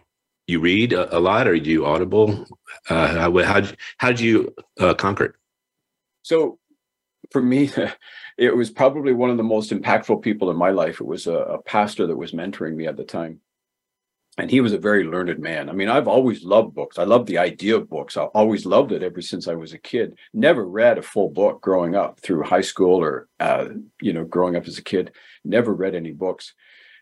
you 0.47 0.59
read 0.59 0.93
a, 0.93 1.15
a, 1.15 1.19
lot 1.19 1.47
or 1.47 1.59
do 1.59 1.69
you 1.69 1.85
audible? 1.85 2.47
Uh, 2.89 3.07
how, 3.07 3.43
how, 3.43 3.61
how 3.97 4.07
did 4.09 4.19
you 4.19 4.53
uh, 4.79 4.93
conquer 4.93 5.25
it? 5.25 5.35
So 6.23 6.59
for 7.31 7.41
me, 7.41 7.69
it 8.37 8.55
was 8.55 8.69
probably 8.71 9.13
one 9.13 9.29
of 9.29 9.37
the 9.37 9.43
most 9.43 9.71
impactful 9.71 10.21
people 10.21 10.49
in 10.49 10.57
my 10.57 10.69
life. 10.69 11.01
It 11.01 11.07
was 11.07 11.27
a, 11.27 11.33
a 11.33 11.61
pastor 11.61 12.07
that 12.07 12.17
was 12.17 12.31
mentoring 12.31 12.75
me 12.75 12.87
at 12.87 12.97
the 12.97 13.03
time 13.03 13.41
and 14.37 14.51
he 14.51 14.59
was 14.59 14.73
a 14.73 14.77
very 14.77 15.03
learned 15.03 15.39
man. 15.39 15.69
I 15.69 15.73
mean, 15.73 15.87
I've 15.87 16.07
always 16.07 16.43
loved 16.43 16.75
books. 16.75 16.97
I 16.99 17.03
love 17.03 17.25
the 17.25 17.37
idea 17.37 17.77
of 17.77 17.89
books. 17.89 18.17
I 18.17 18.23
always 18.23 18.65
loved 18.65 18.91
it 18.91 19.01
ever 19.01 19.21
since 19.21 19.47
I 19.47 19.55
was 19.55 19.73
a 19.73 19.77
kid. 19.77 20.17
Never 20.33 20.67
read 20.67 20.97
a 20.97 21.01
full 21.01 21.29
book 21.29 21.61
growing 21.61 21.95
up 21.95 22.19
through 22.19 22.43
high 22.43 22.61
school 22.61 23.01
or, 23.01 23.27
uh, 23.39 23.67
you 24.01 24.11
know, 24.11 24.25
growing 24.25 24.55
up 24.55 24.67
as 24.67 24.77
a 24.77 24.83
kid. 24.83 25.11
Never 25.45 25.73
read 25.73 25.95
any 25.95 26.11
books. 26.11 26.53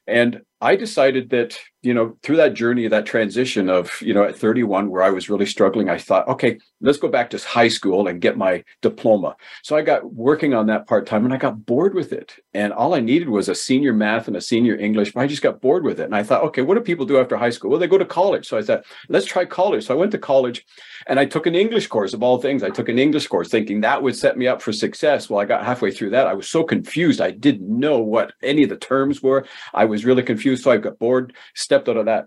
And 0.06 0.42
I 0.64 0.78
decided 0.78 1.30
that, 1.32 1.60
you 1.82 1.94
know, 1.94 2.18
through 2.24 2.38
that 2.38 2.54
journey, 2.54 2.88
that 2.88 3.06
transition 3.06 3.70
of, 3.70 4.00
you 4.02 4.14
know, 4.14 4.24
at 4.24 4.38
31, 4.38 4.90
where 4.90 5.04
I 5.04 5.10
was 5.10 5.30
really 5.30 5.46
struggling, 5.46 5.90
I 5.90 5.98
thought, 5.98 6.26
okay, 6.30 6.58
let's 6.80 6.98
go 6.98 7.10
back 7.10 7.30
to 7.32 7.38
high 7.38 7.68
school 7.68 8.08
and 8.08 8.22
get 8.22 8.38
my 8.38 8.64
diploma. 8.82 9.36
So 9.62 9.76
I 9.76 9.82
got 9.82 10.14
working 10.14 10.54
on 10.54 10.68
that 10.68 10.88
part 10.88 11.06
time 11.06 11.26
and 11.26 11.34
I 11.34 11.38
got 11.38 11.66
bored 11.66 11.94
with 11.94 12.14
it. 12.14 12.36
And 12.54 12.72
all 12.72 12.94
I 12.94 13.02
needed 13.02 13.28
was 13.28 13.50
a 13.50 13.56
senior 13.56 13.92
math 13.92 14.30
and 14.30 14.38
a 14.38 14.42
senior 14.42 14.78
English, 14.78 15.12
but 15.12 15.20
I 15.20 15.28
just 15.28 15.42
got 15.42 15.60
bored 15.60 15.84
with 15.84 16.00
it. 16.00 16.06
And 16.06 16.16
I 16.16 16.24
thought, 16.24 16.44
okay, 16.46 16.62
what 16.62 16.76
do 16.76 16.80
people 16.82 17.06
do 17.06 17.20
after 17.20 17.36
high 17.36 17.50
school? 17.50 17.70
Well, 17.70 17.80
they 17.80 17.88
go 17.88 17.98
to 17.98 18.06
college. 18.06 18.48
So 18.48 18.58
I 18.58 18.62
thought, 18.62 18.86
let's 19.10 19.26
try 19.26 19.44
college. 19.44 19.86
So 19.86 19.94
I 19.94 19.98
went 19.98 20.14
to 20.14 20.18
college 20.18 20.66
and 21.08 21.20
I 21.20 21.26
took 21.26 21.46
an 21.46 21.56
English 21.56 21.88
course 21.88 22.14
of 22.14 22.24
all 22.24 22.38
things. 22.38 22.64
I 22.64 22.70
took 22.70 22.88
an 22.88 23.00
English 23.00 23.28
course 23.28 23.50
thinking 23.50 23.82
that 23.82 24.02
would 24.02 24.16
set 24.16 24.38
me 24.38 24.48
up 24.48 24.62
for 24.62 24.72
success. 24.72 25.30
Well, 25.30 25.42
I 25.42 25.46
got 25.46 25.66
halfway 25.66 25.92
through 25.92 26.12
that. 26.12 26.28
I 26.28 26.34
was 26.34 26.48
so 26.48 26.64
confused. 26.64 27.20
I 27.20 27.32
didn't 27.32 27.68
know 27.68 28.00
what 28.00 28.32
any 28.42 28.64
of 28.64 28.70
the 28.70 28.78
terms 28.78 29.22
were. 29.22 29.46
I 29.74 29.84
was 29.84 30.06
really 30.06 30.24
confused. 30.24 30.53
So 30.56 30.72
I 30.72 30.78
got 30.78 31.00
bored, 31.00 31.34
stepped 31.56 31.90
out 31.90 31.98
of 31.98 32.06
that. 32.06 32.26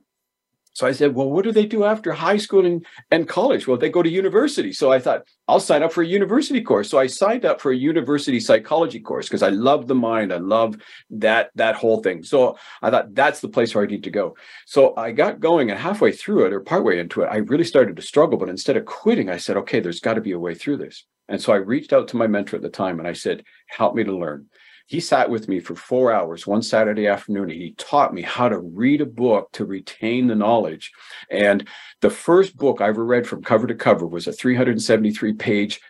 So 0.77 0.87
I 0.87 0.93
said, 0.93 1.14
well, 1.14 1.31
what 1.31 1.43
do 1.43 1.53
they 1.53 1.64
do 1.64 1.85
after 1.85 2.12
high 2.12 2.37
school 2.37 2.66
and, 2.66 2.85
and 3.11 3.27
college? 3.27 3.66
Well, 3.66 3.79
they 3.79 3.89
go 3.89 4.03
to 4.03 4.11
university. 4.11 4.74
So 4.74 4.93
I 4.93 4.99
thought, 4.99 5.22
I'll 5.49 5.59
sign 5.59 5.83
up 5.83 5.91
for 5.91 6.03
a 6.03 6.07
university 6.07 6.61
course. 6.61 6.91
So 6.91 6.99
I 6.99 7.07
signed 7.07 7.47
up 7.47 7.62
for 7.62 7.72
a 7.72 7.77
university 7.77 8.39
psychology 8.41 9.01
course 9.01 9.27
because 9.27 9.43
I 9.43 9.49
love 9.49 9.87
the 9.87 9.95
mind. 9.95 10.35
I 10.35 10.37
love 10.37 10.77
that 11.09 11.49
that 11.55 11.77
whole 11.77 12.03
thing. 12.03 12.22
So 12.22 12.59
I 12.83 12.91
thought 12.91 13.14
that's 13.14 13.41
the 13.41 13.49
place 13.49 13.74
where 13.74 13.85
I 13.85 13.87
need 13.87 14.05
to 14.05 14.11
go. 14.11 14.37
So 14.66 14.93
I 14.99 15.12
got 15.12 15.41
going 15.41 15.70
and 15.70 15.81
halfway 15.81 16.12
through 16.12 16.45
it 16.45 16.53
or 16.53 16.61
partway 16.61 16.99
into 16.99 17.22
it, 17.22 17.29
I 17.29 17.37
really 17.37 17.64
started 17.64 17.97
to 17.97 18.03
struggle. 18.03 18.37
But 18.37 18.51
instead 18.51 18.77
of 18.77 18.85
quitting, 18.85 19.31
I 19.31 19.39
said, 19.39 19.57
okay, 19.57 19.81
there's 19.81 20.01
got 20.01 20.14
to 20.14 20.20
be 20.20 20.33
a 20.33 20.39
way 20.39 20.55
through 20.55 20.77
this. 20.77 21.07
And 21.31 21.41
so 21.41 21.55
I 21.55 21.57
reached 21.57 21.95
out 21.95 22.09
to 22.09 22.18
my 22.18 22.27
mentor 22.27 22.57
at 22.57 22.62
the 22.62 22.68
time 22.68 22.99
and 22.99 23.09
I 23.09 23.14
said, 23.14 23.45
help 23.68 23.95
me 23.95 24.05
to 24.05 24.14
learn 24.14 24.45
he 24.87 25.01
sat 25.01 25.28
with 25.28 25.49
me 25.49 25.59
for 25.59 25.74
four 25.74 26.12
hours 26.12 26.47
one 26.47 26.62
Saturday 26.62 27.09
afternoon. 27.09 27.51
And 27.51 27.61
he 27.61 27.74
taught 27.76 28.14
me 28.14 28.22
how 28.22 28.49
to 28.49 28.59
read 28.59 29.01
a 29.01 29.07
book 29.07 29.51
to 29.53 29.64
retain 29.64 30.28
the 30.28 30.34
knowledge. 30.34 30.93
And 31.30 31.68
the 32.01 32.11
first 32.11 32.57
book 32.57 32.80
I 32.80 32.89
ever 32.89 33.05
read 33.05 33.26
from 33.26 33.43
cover 33.43 33.66
to 33.66 33.74
cover 33.74 34.07
was 34.07 34.26
a 34.26 34.32
373 34.32 35.34
page 35.34 35.80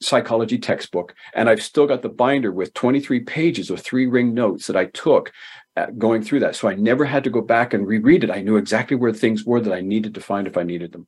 psychology 0.00 0.58
textbook. 0.58 1.14
And 1.34 1.48
I've 1.48 1.62
still 1.62 1.86
got 1.86 2.02
the 2.02 2.08
binder 2.08 2.50
with 2.50 2.74
23 2.74 3.20
pages 3.20 3.70
of 3.70 3.80
three 3.80 4.06
ring 4.06 4.32
notes 4.32 4.66
that 4.66 4.76
I 4.76 4.86
took 4.86 5.32
uh, 5.76 5.86
going 5.98 6.22
through 6.22 6.40
that. 6.40 6.56
So 6.56 6.68
I 6.68 6.74
never 6.74 7.04
had 7.04 7.24
to 7.24 7.30
go 7.30 7.42
back 7.42 7.74
and 7.74 7.86
reread 7.86 8.24
it. 8.24 8.30
I 8.30 8.40
knew 8.40 8.56
exactly 8.56 8.96
where 8.96 9.12
things 9.12 9.44
were 9.44 9.60
that 9.60 9.72
I 9.72 9.82
needed 9.82 10.14
to 10.14 10.20
find 10.20 10.46
if 10.46 10.56
I 10.56 10.62
needed 10.62 10.92
them 10.92 11.06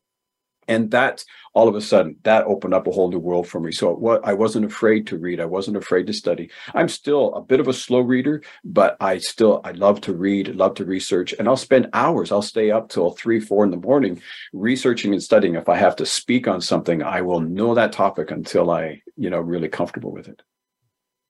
and 0.68 0.90
that 0.90 1.24
all 1.54 1.66
of 1.66 1.74
a 1.74 1.80
sudden 1.80 2.16
that 2.22 2.44
opened 2.44 2.74
up 2.74 2.86
a 2.86 2.90
whole 2.90 3.10
new 3.10 3.18
world 3.18 3.48
for 3.48 3.60
me 3.60 3.72
so 3.72 3.92
what 3.92 4.24
i 4.26 4.32
wasn't 4.32 4.64
afraid 4.64 5.06
to 5.06 5.18
read 5.18 5.40
i 5.40 5.44
wasn't 5.44 5.76
afraid 5.76 6.06
to 6.06 6.12
study 6.12 6.50
i'm 6.74 6.88
still 6.88 7.34
a 7.34 7.40
bit 7.40 7.60
of 7.60 7.68
a 7.68 7.72
slow 7.72 8.00
reader 8.00 8.42
but 8.64 8.96
i 9.00 9.18
still 9.18 9.60
i 9.64 9.72
love 9.72 10.00
to 10.00 10.14
read 10.14 10.54
love 10.54 10.74
to 10.74 10.84
research 10.84 11.34
and 11.38 11.48
i'll 11.48 11.56
spend 11.56 11.88
hours 11.92 12.30
i'll 12.30 12.42
stay 12.42 12.70
up 12.70 12.88
till 12.88 13.10
three 13.10 13.40
four 13.40 13.64
in 13.64 13.70
the 13.70 13.76
morning 13.76 14.20
researching 14.52 15.12
and 15.12 15.22
studying 15.22 15.54
if 15.54 15.68
i 15.68 15.76
have 15.76 15.96
to 15.96 16.06
speak 16.06 16.46
on 16.46 16.60
something 16.60 17.02
i 17.02 17.20
will 17.20 17.40
know 17.40 17.74
that 17.74 17.92
topic 17.92 18.30
until 18.30 18.70
i 18.70 19.00
you 19.16 19.30
know 19.30 19.40
really 19.40 19.68
comfortable 19.68 20.12
with 20.12 20.28
it 20.28 20.42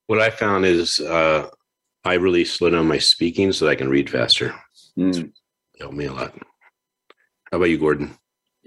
what 0.06 0.20
i 0.20 0.28
found 0.28 0.66
is 0.66 1.00
uh 1.00 1.48
I 2.04 2.14
really 2.14 2.44
slow 2.44 2.70
down 2.70 2.88
my 2.88 2.98
speaking 2.98 3.52
so 3.52 3.64
that 3.64 3.72
I 3.72 3.74
can 3.74 3.90
read 3.90 4.08
faster. 4.08 4.54
Mm. 4.96 5.32
Help 5.78 5.92
me 5.92 6.06
a 6.06 6.12
lot. 6.12 6.34
How 7.50 7.58
about 7.58 7.66
you, 7.66 7.78
Gordon? 7.78 8.16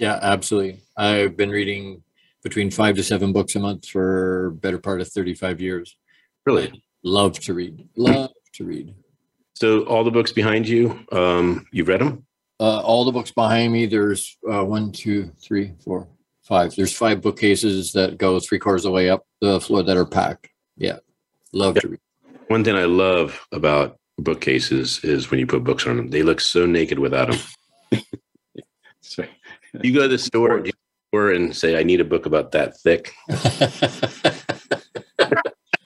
Yeah, 0.02 0.18
absolutely. 0.20 0.80
I've 0.97 1.38
been 1.38 1.52
reading 1.52 2.02
between 2.41 2.72
five 2.72 2.95
to 2.95 3.04
seven 3.04 3.32
books 3.32 3.56
a 3.56 3.60
month 3.60 3.88
for 3.88 4.49
better 4.60 4.80
part 4.80 4.99
of 4.99 5.08
35 5.08 5.62
years. 5.62 5.95
Really? 6.43 6.84
Love 7.04 7.39
to 7.41 7.54
read. 7.54 7.88
Love 7.95 8.32
to 8.54 8.66
read. 8.66 8.95
So 9.54 9.84
all 9.84 10.04
the 10.04 10.10
books 10.10 10.32
behind 10.32 10.68
you, 10.68 11.06
um, 11.12 11.68
you've 11.72 11.88
read 11.88 12.02
them? 12.02 12.26
Uh, 12.60 12.80
all 12.80 13.06
the 13.06 13.12
books 13.12 13.30
behind 13.30 13.72
me, 13.74 13.86
there's 13.86 14.39
uh, 14.52 14.66
one, 14.66 14.91
two, 14.91 15.32
three, 15.39 15.74
four, 15.86 16.08
five. 16.41 16.76
There's 16.76 16.97
five 16.97 17.22
bookcases 17.22 17.91
that 17.91 18.18
go 18.18 18.39
three 18.39 18.58
quarters 18.58 18.86
of 18.86 18.89
the 18.89 18.95
way 18.95 19.08
up 19.08 19.28
the 19.39 19.62
floor 19.62 19.84
that 19.84 19.97
are 19.97 20.06
packed. 20.06 20.49
Yeah. 20.78 20.97
Love 21.54 21.76
to 21.76 21.89
read. 21.89 21.99
One 22.47 22.64
thing 22.64 22.76
I 22.76 22.86
love 22.86 23.39
about 23.52 23.99
bookcases 24.18 25.04
is 25.04 25.30
when 25.30 25.39
you 25.39 25.45
put 25.45 25.64
books 25.64 25.86
on 25.86 25.97
them, 25.97 26.10
they 26.10 26.24
look 26.24 26.41
so 26.41 26.66
naked 26.66 26.97
without 26.97 27.30
them. 27.30 27.39
So, 29.74 29.82
You 29.84 29.94
go 29.94 30.02
to 30.02 30.08
the 30.08 30.18
store, 30.18 30.58
you 30.58 30.58
go 30.58 30.64
to 30.64 30.72
the 30.72 30.74
store 31.10 31.32
and 31.32 31.56
say, 31.56 31.80
I 31.80 31.84
need 31.84 32.02
a 32.02 32.06
book 32.06 32.26
about 32.26 32.52
that 32.52 32.78
thick. 32.80 33.14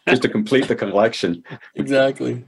just 0.08 0.22
to 0.22 0.30
complete 0.30 0.68
the 0.68 0.76
collection. 0.76 1.44
exactly. 1.76 2.44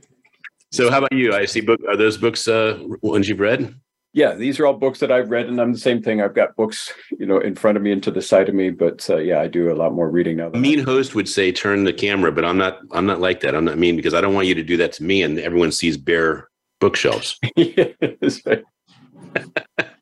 So 0.72 0.92
how 0.92 0.98
about 1.00 1.14
you? 1.14 1.34
I 1.34 1.46
see 1.46 1.62
book. 1.62 1.80
Are 1.88 1.96
those 1.96 2.18
books 2.18 2.48
uh, 2.48 2.78
ones 3.02 3.30
you've 3.30 3.40
read? 3.40 3.74
Yeah, 4.14 4.34
these 4.34 4.60
are 4.60 4.66
all 4.66 4.74
books 4.74 5.00
that 5.00 5.12
I've 5.12 5.30
read, 5.30 5.46
and 5.48 5.62
I'm 5.62 5.72
the 5.74 5.80
same 5.80 6.02
thing. 6.02 6.22
I've 6.22 6.34
got 6.34 6.56
books, 6.56 6.92
you 7.18 7.26
know, 7.26 7.38
in 7.40 7.56
front 7.56 7.78
of 7.78 7.84
me 7.84 7.92
and 7.92 8.02
to 8.04 8.12
the 8.12 8.22
side 8.22 8.50
of 8.50 8.56
me. 8.56 8.72
But 8.72 9.08
uh, 9.10 9.18
yeah, 9.18 9.40
I 9.40 9.48
do 9.48 9.72
a 9.72 9.76
lot 9.76 9.94
more 9.94 10.10
reading 10.10 10.38
now. 10.38 10.48
A 10.48 10.52
Than 10.52 10.62
mean 10.62 10.80
host 10.84 11.14
would 11.16 11.30
say, 11.30 11.52
"Turn 11.52 11.84
the 11.84 11.94
camera," 11.94 12.32
but 12.32 12.44
I'm 12.44 12.58
not. 12.58 12.80
I'm 12.92 13.06
not 13.06 13.22
like 13.22 13.42
that. 13.42 13.56
I'm 13.56 13.66
not 13.66 13.78
mean 13.78 13.96
because 13.96 14.14
I 14.14 14.22
don't 14.22 14.34
want 14.34 14.48
you 14.48 14.56
to 14.56 14.64
do 14.64 14.76
that 14.78 14.92
to 14.94 15.04
me, 15.04 15.22
and 15.22 15.40
everyone 15.40 15.72
sees 15.72 15.98
bare 15.98 16.50
bookshelves. 16.80 17.40
Yes. 17.56 18.42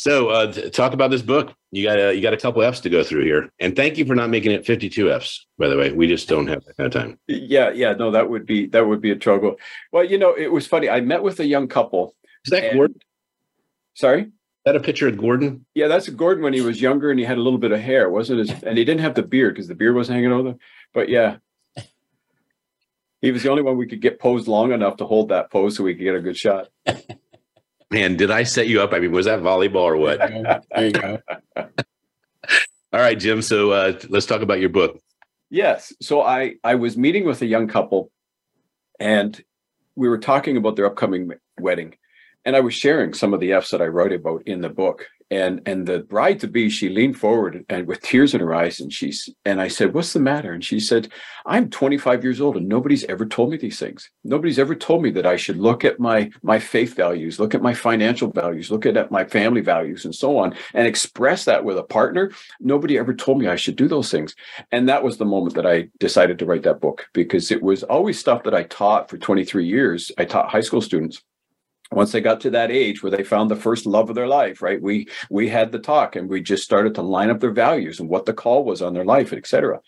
So 0.00 0.30
uh, 0.30 0.50
talk 0.70 0.94
about 0.94 1.10
this 1.10 1.20
book. 1.20 1.52
You 1.72 1.84
got 1.84 1.98
a 1.98 2.14
you 2.14 2.22
got 2.22 2.32
a 2.32 2.38
couple 2.38 2.62
Fs 2.62 2.80
to 2.80 2.88
go 2.88 3.04
through 3.04 3.24
here, 3.24 3.50
and 3.58 3.76
thank 3.76 3.98
you 3.98 4.06
for 4.06 4.14
not 4.14 4.30
making 4.30 4.50
it 4.52 4.64
52 4.64 5.12
Fs. 5.12 5.44
By 5.58 5.68
the 5.68 5.76
way, 5.76 5.92
we 5.92 6.06
just 6.06 6.26
don't 6.26 6.46
have 6.46 6.64
that 6.64 6.76
kind 6.78 6.86
of 6.86 6.92
time. 7.02 7.18
yeah, 7.28 7.70
yeah, 7.70 7.92
no, 7.92 8.10
that 8.10 8.30
would 8.30 8.46
be 8.46 8.64
that 8.68 8.86
would 8.86 9.02
be 9.02 9.10
a 9.10 9.16
struggle. 9.16 9.56
Well, 9.92 10.02
you 10.02 10.16
know, 10.16 10.32
it 10.34 10.50
was 10.50 10.66
funny. 10.66 10.88
I 10.88 11.02
met 11.02 11.22
with 11.22 11.38
a 11.38 11.44
young 11.44 11.68
couple. 11.68 12.14
Is 12.46 12.50
that 12.50 12.64
and- 12.64 12.78
Gordon? 12.78 12.96
Is 12.96 14.00
Sorry. 14.00 14.30
that 14.64 14.74
a 14.74 14.80
picture 14.80 15.06
of 15.06 15.18
Gordon? 15.18 15.66
Yeah, 15.74 15.88
that's 15.88 16.08
Gordon 16.08 16.44
when 16.44 16.54
he 16.54 16.62
was 16.62 16.80
younger 16.80 17.10
and 17.10 17.20
he 17.20 17.26
had 17.26 17.36
a 17.36 17.42
little 17.42 17.58
bit 17.58 17.72
of 17.72 17.80
hair, 17.80 18.08
wasn't 18.08 18.48
it? 18.48 18.62
And 18.62 18.78
he 18.78 18.86
didn't 18.86 19.02
have 19.02 19.16
the 19.16 19.22
beard 19.22 19.54
because 19.54 19.68
the 19.68 19.74
beard 19.74 19.94
wasn't 19.94 20.16
hanging 20.16 20.32
over. 20.32 20.54
But 20.94 21.10
yeah, 21.10 21.36
he 23.20 23.32
was 23.32 23.42
the 23.42 23.50
only 23.50 23.62
one 23.62 23.76
we 23.76 23.86
could 23.86 24.00
get 24.00 24.18
posed 24.18 24.48
long 24.48 24.72
enough 24.72 24.96
to 24.96 25.04
hold 25.04 25.28
that 25.28 25.50
pose 25.50 25.76
so 25.76 25.84
we 25.84 25.94
could 25.94 26.04
get 26.04 26.14
a 26.14 26.22
good 26.22 26.38
shot. 26.38 26.68
Man, 27.90 28.16
did 28.16 28.30
I 28.30 28.44
set 28.44 28.68
you 28.68 28.80
up? 28.80 28.92
I 28.92 29.00
mean, 29.00 29.10
was 29.10 29.26
that 29.26 29.40
volleyball 29.40 29.82
or 29.82 29.96
what? 29.96 30.18
There 30.18 30.86
you 30.86 30.92
go. 30.92 31.18
All 31.56 33.00
right, 33.00 33.18
Jim. 33.18 33.42
So 33.42 33.72
uh, 33.72 33.98
let's 34.08 34.26
talk 34.26 34.42
about 34.42 34.60
your 34.60 34.68
book. 34.68 35.00
Yes. 35.50 35.92
So 36.00 36.22
I 36.22 36.54
I 36.62 36.76
was 36.76 36.96
meeting 36.96 37.24
with 37.24 37.42
a 37.42 37.46
young 37.46 37.66
couple, 37.66 38.10
and 39.00 39.40
we 39.96 40.08
were 40.08 40.18
talking 40.18 40.56
about 40.56 40.76
their 40.76 40.86
upcoming 40.86 41.32
wedding, 41.58 41.96
and 42.44 42.54
I 42.54 42.60
was 42.60 42.74
sharing 42.74 43.12
some 43.12 43.34
of 43.34 43.40
the 43.40 43.52
F's 43.52 43.70
that 43.70 43.82
I 43.82 43.86
wrote 43.86 44.12
about 44.12 44.42
in 44.46 44.60
the 44.60 44.68
book. 44.68 45.06
And 45.32 45.60
and 45.64 45.86
the 45.86 46.00
bride 46.00 46.40
to 46.40 46.48
be, 46.48 46.68
she 46.68 46.88
leaned 46.88 47.16
forward 47.16 47.64
and 47.68 47.86
with 47.86 48.00
tears 48.02 48.34
in 48.34 48.40
her 48.40 48.52
eyes, 48.52 48.80
and 48.80 48.92
she's 48.92 49.28
and 49.44 49.60
I 49.60 49.68
said, 49.68 49.94
"What's 49.94 50.12
the 50.12 50.18
matter?" 50.18 50.52
And 50.52 50.64
she 50.64 50.80
said, 50.80 51.08
"I'm 51.46 51.70
25 51.70 52.24
years 52.24 52.40
old, 52.40 52.56
and 52.56 52.68
nobody's 52.68 53.04
ever 53.04 53.24
told 53.24 53.50
me 53.50 53.56
these 53.56 53.78
things. 53.78 54.10
Nobody's 54.24 54.58
ever 54.58 54.74
told 54.74 55.02
me 55.02 55.10
that 55.12 55.26
I 55.26 55.36
should 55.36 55.56
look 55.56 55.84
at 55.84 56.00
my 56.00 56.30
my 56.42 56.58
faith 56.58 56.96
values, 56.96 57.38
look 57.38 57.54
at 57.54 57.62
my 57.62 57.74
financial 57.74 58.30
values, 58.32 58.72
look 58.72 58.86
at, 58.86 59.10
my 59.12 59.24
family 59.24 59.60
values, 59.60 60.04
and 60.04 60.14
so 60.14 60.36
on, 60.36 60.52
and 60.74 60.86
express 60.86 61.44
that 61.44 61.64
with 61.64 61.78
a 61.78 61.84
partner. 61.84 62.32
Nobody 62.58 62.98
ever 62.98 63.14
told 63.14 63.38
me 63.38 63.46
I 63.46 63.56
should 63.56 63.76
do 63.76 63.86
those 63.86 64.10
things." 64.10 64.34
And 64.72 64.88
that 64.88 65.04
was 65.04 65.18
the 65.18 65.24
moment 65.24 65.54
that 65.54 65.66
I 65.66 65.88
decided 66.00 66.40
to 66.40 66.46
write 66.46 66.64
that 66.64 66.80
book 66.80 67.06
because 67.12 67.52
it 67.52 67.62
was 67.62 67.84
always 67.84 68.18
stuff 68.18 68.42
that 68.42 68.54
I 68.54 68.64
taught 68.64 69.08
for 69.08 69.16
23 69.16 69.64
years. 69.64 70.10
I 70.18 70.24
taught 70.24 70.50
high 70.50 70.60
school 70.60 70.80
students. 70.80 71.22
Once 71.92 72.12
they 72.12 72.20
got 72.20 72.40
to 72.40 72.50
that 72.50 72.70
age 72.70 73.02
where 73.02 73.10
they 73.10 73.24
found 73.24 73.50
the 73.50 73.56
first 73.56 73.84
love 73.84 74.08
of 74.08 74.14
their 74.14 74.28
life, 74.28 74.62
right? 74.62 74.80
We 74.80 75.08
we 75.28 75.48
had 75.48 75.72
the 75.72 75.78
talk 75.78 76.16
and 76.16 76.28
we 76.28 76.40
just 76.40 76.62
started 76.62 76.94
to 76.94 77.02
line 77.02 77.30
up 77.30 77.40
their 77.40 77.50
values 77.50 77.98
and 78.00 78.08
what 78.08 78.26
the 78.26 78.32
call 78.32 78.64
was 78.64 78.80
on 78.80 78.94
their 78.94 79.04
life, 79.04 79.32
et 79.32 79.46
cetera. 79.46 79.80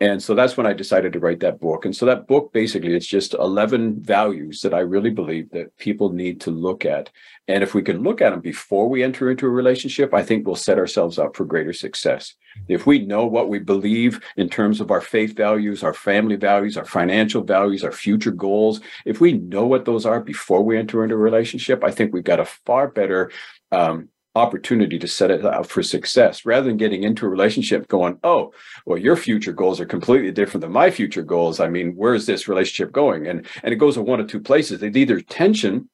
And 0.00 0.22
so 0.22 0.34
that's 0.34 0.56
when 0.56 0.66
I 0.66 0.74
decided 0.74 1.12
to 1.12 1.18
write 1.18 1.40
that 1.40 1.58
book. 1.58 1.84
And 1.84 1.94
so 1.94 2.06
that 2.06 2.28
book 2.28 2.52
basically 2.52 2.94
it's 2.94 3.06
just 3.06 3.34
11 3.34 4.00
values 4.00 4.60
that 4.60 4.72
I 4.72 4.80
really 4.80 5.10
believe 5.10 5.50
that 5.50 5.76
people 5.76 6.12
need 6.12 6.40
to 6.42 6.52
look 6.52 6.84
at. 6.84 7.10
And 7.48 7.64
if 7.64 7.74
we 7.74 7.82
can 7.82 8.04
look 8.04 8.22
at 8.22 8.30
them 8.30 8.40
before 8.40 8.88
we 8.88 9.02
enter 9.02 9.28
into 9.28 9.46
a 9.46 9.50
relationship, 9.50 10.14
I 10.14 10.22
think 10.22 10.46
we'll 10.46 10.54
set 10.54 10.78
ourselves 10.78 11.18
up 11.18 11.34
for 11.34 11.44
greater 11.44 11.72
success. 11.72 12.34
If 12.68 12.86
we 12.86 13.04
know 13.04 13.26
what 13.26 13.48
we 13.48 13.58
believe 13.58 14.20
in 14.36 14.48
terms 14.48 14.80
of 14.80 14.92
our 14.92 15.00
faith 15.00 15.36
values, 15.36 15.82
our 15.82 15.94
family 15.94 16.36
values, 16.36 16.76
our 16.76 16.84
financial 16.84 17.42
values, 17.42 17.82
our 17.82 17.92
future 17.92 18.30
goals, 18.30 18.80
if 19.04 19.20
we 19.20 19.32
know 19.32 19.66
what 19.66 19.84
those 19.84 20.06
are 20.06 20.20
before 20.20 20.62
we 20.62 20.78
enter 20.78 21.02
into 21.02 21.16
a 21.16 21.18
relationship, 21.18 21.82
I 21.82 21.90
think 21.90 22.12
we've 22.12 22.22
got 22.22 22.40
a 22.40 22.44
far 22.44 22.86
better 22.86 23.32
um, 23.72 24.10
opportunity 24.34 24.98
to 24.98 25.08
set 25.08 25.30
it 25.30 25.44
up 25.44 25.66
for 25.66 25.82
success 25.82 26.46
rather 26.46 26.66
than 26.66 26.76
getting 26.76 27.02
into 27.02 27.26
a 27.26 27.28
relationship 27.28 27.88
going, 27.88 28.18
oh, 28.22 28.52
well, 28.86 28.98
your 28.98 29.16
future 29.16 29.52
goals 29.52 29.80
are 29.80 29.86
completely 29.86 30.30
different 30.30 30.62
than 30.62 30.72
my 30.72 30.90
future 30.90 31.22
goals. 31.22 31.60
I 31.60 31.68
mean, 31.68 31.96
where 31.96 32.14
is 32.14 32.26
this 32.26 32.48
relationship 32.48 32.92
going? 32.92 33.26
And 33.26 33.46
and 33.62 33.72
it 33.72 33.78
goes 33.78 33.96
in 33.96 34.04
one 34.04 34.20
of 34.20 34.28
two 34.28 34.40
places. 34.40 34.82
It's 34.82 34.96
either 34.96 35.20
tension 35.20 35.88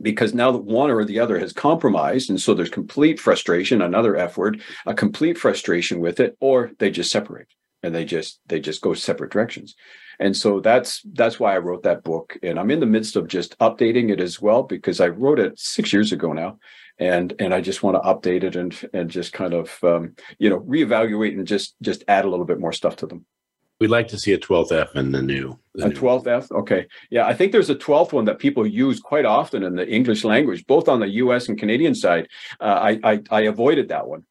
because 0.00 0.32
now 0.32 0.50
that 0.50 0.64
one 0.64 0.90
or 0.90 1.04
the 1.04 1.18
other 1.18 1.38
has 1.38 1.52
compromised 1.52 2.30
and 2.30 2.40
so 2.40 2.54
there's 2.54 2.70
complete 2.70 3.20
frustration 3.20 3.82
another 3.82 4.16
f 4.16 4.38
word 4.38 4.62
a 4.86 4.94
complete 4.94 5.36
frustration 5.36 6.00
with 6.00 6.18
it 6.18 6.34
or 6.40 6.70
they 6.78 6.90
just 6.90 7.12
separate 7.12 7.48
and 7.82 7.94
they 7.94 8.04
just 8.04 8.40
they 8.46 8.58
just 8.58 8.80
go 8.80 8.94
separate 8.94 9.30
directions 9.30 9.74
and 10.20 10.36
so 10.36 10.60
that's 10.60 11.02
that's 11.14 11.38
why 11.40 11.54
i 11.54 11.58
wrote 11.58 11.82
that 11.82 12.02
book 12.02 12.36
and 12.42 12.58
i'm 12.58 12.70
in 12.70 12.80
the 12.80 12.86
midst 12.86 13.16
of 13.16 13.28
just 13.28 13.58
updating 13.58 14.10
it 14.10 14.20
as 14.20 14.40
well 14.40 14.62
because 14.62 15.00
i 15.00 15.08
wrote 15.08 15.38
it 15.38 15.58
six 15.58 15.92
years 15.92 16.12
ago 16.12 16.32
now 16.32 16.58
and 16.98 17.34
and 17.38 17.52
i 17.54 17.60
just 17.60 17.82
want 17.82 17.94
to 17.96 18.00
update 18.08 18.42
it 18.44 18.56
and 18.56 18.88
and 18.92 19.10
just 19.10 19.32
kind 19.32 19.54
of 19.54 19.78
um, 19.82 20.14
you 20.38 20.48
know 20.50 20.60
reevaluate 20.60 21.32
and 21.36 21.46
just 21.46 21.74
just 21.82 22.04
add 22.08 22.24
a 22.24 22.28
little 22.28 22.46
bit 22.46 22.60
more 22.60 22.72
stuff 22.72 22.96
to 22.96 23.06
them 23.06 23.24
We'd 23.80 23.88
like 23.88 24.06
to 24.08 24.18
see 24.18 24.32
a 24.32 24.38
12th 24.38 24.70
F 24.70 24.94
in 24.94 25.10
the 25.10 25.20
new. 25.20 25.58
the 25.74 25.86
a 25.86 25.88
new- 25.88 25.96
12th 25.96 26.28
F? 26.28 26.52
Okay. 26.52 26.86
Yeah, 27.10 27.26
I 27.26 27.34
think 27.34 27.50
there's 27.50 27.68
a 27.68 27.74
12th 27.74 28.12
one 28.12 28.24
that 28.26 28.38
people 28.38 28.64
use 28.64 29.00
quite 29.00 29.24
often 29.24 29.64
in 29.64 29.74
the 29.74 29.88
English 29.88 30.22
language, 30.22 30.64
both 30.68 30.88
on 30.88 31.00
the 31.00 31.08
US 31.08 31.48
and 31.48 31.58
Canadian 31.58 31.96
side. 31.96 32.28
Uh, 32.60 32.78
I, 32.80 33.00
I 33.02 33.22
I 33.32 33.40
avoided 33.40 33.88
that 33.88 34.06
one. 34.06 34.24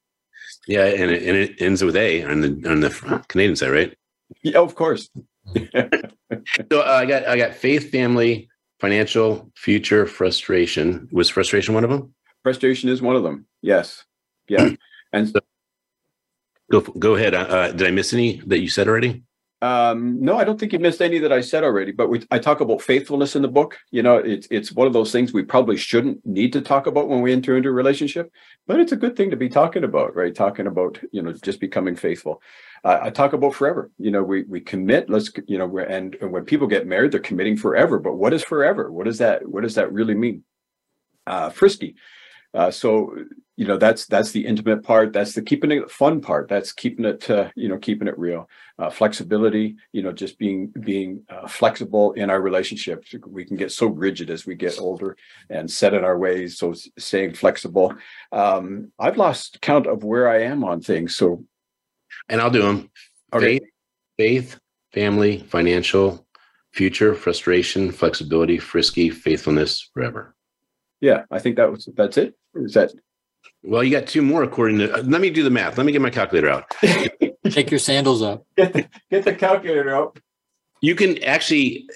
Yeah, 0.69 0.86
and 0.86 1.11
it, 1.11 1.23
and 1.23 1.36
it 1.36 1.61
ends 1.61 1.84
with 1.84 1.97
A 1.97 2.23
on 2.23 2.39
the 2.39 2.69
on 2.69 2.79
the 2.79 3.23
Canadian 3.27 3.57
side, 3.57 3.71
right? 3.71 3.93
Yeah, 4.41 4.59
of 4.59 4.73
course. 4.75 5.09
So 6.72 6.82
uh, 6.82 6.84
I 6.86 7.06
got 7.06 7.28
I 7.28 7.38
got 7.38 7.54
faith, 7.54 7.92
family, 7.92 8.50
financial, 8.80 9.52
future, 9.56 10.06
frustration. 10.06 11.08
Was 11.12 11.30
frustration 11.30 11.74
one 11.74 11.84
of 11.84 11.89
them? 11.89 12.14
Frustration 12.44 12.89
is 12.89 13.02
one 13.02 13.16
of 13.16 13.24
them. 13.24 13.46
Yes. 13.62 14.04
Yeah. 14.48 14.70
And 15.14 15.36
Go 16.72 16.80
go 16.80 17.16
ahead. 17.16 17.36
Uh, 17.36 17.39
uh, 17.39 17.72
did 17.74 17.86
I 17.86 17.92
miss 17.92 18.14
any 18.14 18.42
that 18.48 18.60
you 18.60 18.70
said 18.70 18.88
already? 18.88 19.24
Um, 19.64 20.20
no, 20.20 20.38
I 20.38 20.43
don't 20.43 20.59
think 20.59 20.74
you 20.74 20.80
missed 20.80 21.01
any 21.01 21.20
that 21.20 21.32
I 21.32 21.41
said 21.41 21.64
already. 21.64 21.91
But 21.91 22.09
we, 22.09 22.26
I 22.32 22.39
talk 22.39 22.62
about 22.62 22.82
faithfulness 22.82 23.36
in 23.36 23.43
the 23.43 23.47
book. 23.47 23.78
You 23.91 24.01
know, 24.01 24.18
it's 24.18 24.47
it's 24.49 24.72
one 24.72 24.88
of 24.88 24.93
those 24.93 25.12
things 25.12 25.34
we 25.34 25.43
probably 25.43 25.78
shouldn't 25.78 26.26
need 26.26 26.51
to 26.53 26.62
talk 26.62 26.88
about 26.88 27.07
when 27.07 27.22
we 27.22 27.32
enter 27.32 27.55
into 27.55 27.70
a 27.70 27.74
relationship, 27.74 28.32
but 28.66 28.80
it's 28.80 28.91
a 28.91 28.97
good 28.97 29.16
thing 29.16 29.30
to 29.30 29.38
be 29.38 29.49
talking 29.49 29.84
about, 29.84 30.16
right? 30.16 30.34
Talking 30.34 30.66
about 30.66 30.99
you 31.12 31.22
know 31.22 31.34
just 31.34 31.59
becoming 31.59 31.95
faithful. 31.95 32.41
Uh, 32.84 32.99
I 33.03 33.09
talk 33.12 33.34
about 33.34 33.53
forever. 33.53 33.91
You 33.99 34.09
know, 34.09 34.24
we 34.24 34.43
we 34.43 34.62
commit. 34.62 35.09
Let's 35.09 35.32
you 35.45 35.59
know, 35.59 35.78
and, 35.78 36.16
and 36.16 36.32
when 36.32 36.45
people 36.45 36.66
get 36.68 36.88
married, 36.88 37.12
they're 37.12 37.20
committing 37.20 37.57
forever. 37.57 37.99
But 37.99 38.16
what 38.16 38.34
is 38.34 38.43
forever? 38.43 38.91
What 38.91 39.05
does 39.05 39.20
that 39.20 39.47
What 39.47 39.62
does 39.62 39.76
that 39.76 39.93
really 39.93 40.16
mean? 40.16 40.43
Uh, 41.28 41.51
frisky. 41.51 41.95
Uh, 42.53 42.72
so 42.72 43.16
you 43.62 43.68
know 43.68 43.78
that's 43.78 44.07
that's 44.07 44.32
the 44.32 44.43
intimate 44.51 44.82
part 44.82 45.14
that's 45.14 45.34
the 45.34 45.41
keeping 45.49 45.70
it 45.72 45.91
fun 45.91 46.20
part 46.20 46.47
that's 46.47 46.72
keeping 46.74 47.05
it 47.05 47.30
uh, 47.30 47.47
you 47.55 47.70
know 47.70 47.78
keeping 47.78 48.07
it 48.07 48.18
real 48.18 48.49
uh, 48.80 48.89
flexibility 48.89 49.76
you 49.91 50.01
know 50.01 50.12
just 50.12 50.39
being 50.39 50.74
being 50.80 51.12
uh, 51.30 51.47
flexible 51.47 52.14
in 52.14 52.32
our 52.32 52.41
relationships 52.41 53.14
we 53.28 53.45
can 53.45 53.55
get 53.55 53.72
so 53.72 53.86
rigid 53.86 54.32
as 54.32 54.47
we 54.47 54.55
get 54.55 54.80
older 54.80 55.16
and 55.51 55.70
set 55.70 55.93
in 55.93 56.03
our 56.03 56.18
ways 56.18 56.57
so 56.57 56.74
staying 56.97 57.36
flexible 57.36 57.93
um, 58.32 58.91
i've 58.97 59.18
lost 59.26 59.62
count 59.62 59.86
of 59.86 60.03
where 60.03 60.28
i 60.28 60.39
am 60.41 60.64
on 60.64 60.82
things 60.82 61.16
so 61.16 61.45
And 62.30 62.41
I'll 62.41 62.49
do 62.59 62.64
them. 62.64 62.89
Okay. 63.32 63.59
Faith, 63.59 63.70
faith, 64.18 64.59
family, 64.91 65.34
financial, 65.57 66.26
future, 66.74 67.14
frustration, 67.14 67.91
flexibility, 67.91 68.57
frisky, 68.57 69.07
faithfulness, 69.12 69.72
forever. 69.93 70.24
yeah 70.99 71.20
i 71.30 71.39
think 71.43 71.53
that 71.57 71.72
was 71.72 71.88
that's 71.95 72.18
it 72.18 72.34
is 72.55 72.74
that 72.74 72.89
Well, 73.64 73.84
you 73.84 73.91
got 73.91 74.07
two 74.07 74.22
more 74.22 74.43
according 74.43 74.80
to. 74.80 74.91
uh, 74.93 75.01
let 75.03 75.22
me 75.22 75.30
do 75.30 75.43
the 75.43 75.49
math. 75.49 75.78
Let 75.78 75.86
me 75.86 75.91
get 75.91 76.01
my 76.01 76.09
calculator 76.09 76.49
out. 76.49 76.66
Take 77.49 77.70
your 77.70 77.80
sandals 77.80 78.22
up. 78.22 78.45
get 78.57 78.74
the, 78.74 78.88
get 79.09 79.24
the 79.26 79.34
calculator 79.34 79.93
out 79.93 80.18
You 80.82 80.95
can 80.95 81.22
actually, 81.24 81.88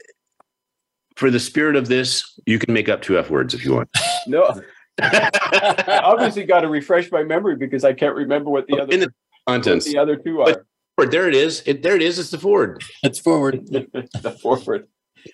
for 1.15 1.29
the 1.31 1.39
spirit 1.39 1.75
of 1.75 1.87
this, 1.87 2.39
you 2.45 2.59
can 2.59 2.73
make 2.73 2.89
up 2.89 3.01
two 3.01 3.17
F 3.17 3.29
words 3.29 3.53
if 3.53 3.63
you 3.65 3.73
want. 3.73 3.89
No. 4.27 4.59
I 5.01 6.01
obviously 6.03 6.43
got 6.45 6.61
to 6.61 6.67
refresh 6.67 7.11
my 7.11 7.23
memory 7.23 7.55
because 7.55 7.83
I 7.83 7.93
can't 7.93 8.15
remember 8.15 8.49
what 8.49 8.67
the 8.67 8.79
other 8.79 8.93
In 8.93 8.99
the 9.01 9.13
what 9.45 9.53
contents. 9.55 9.85
the 9.85 9.97
other 9.97 10.15
two 10.17 10.41
are. 10.41 10.65
Forward, 10.97 11.11
There 11.11 11.27
it 11.27 11.35
is. 11.35 11.63
It, 11.65 11.83
there 11.83 11.95
it 11.95 12.01
is. 12.01 12.17
It's 12.19 12.29
the 12.31 12.37
forward. 12.39 12.83
It's 13.03 13.19
forward. 13.19 13.65
the 13.71 14.37
forward. 14.41 14.87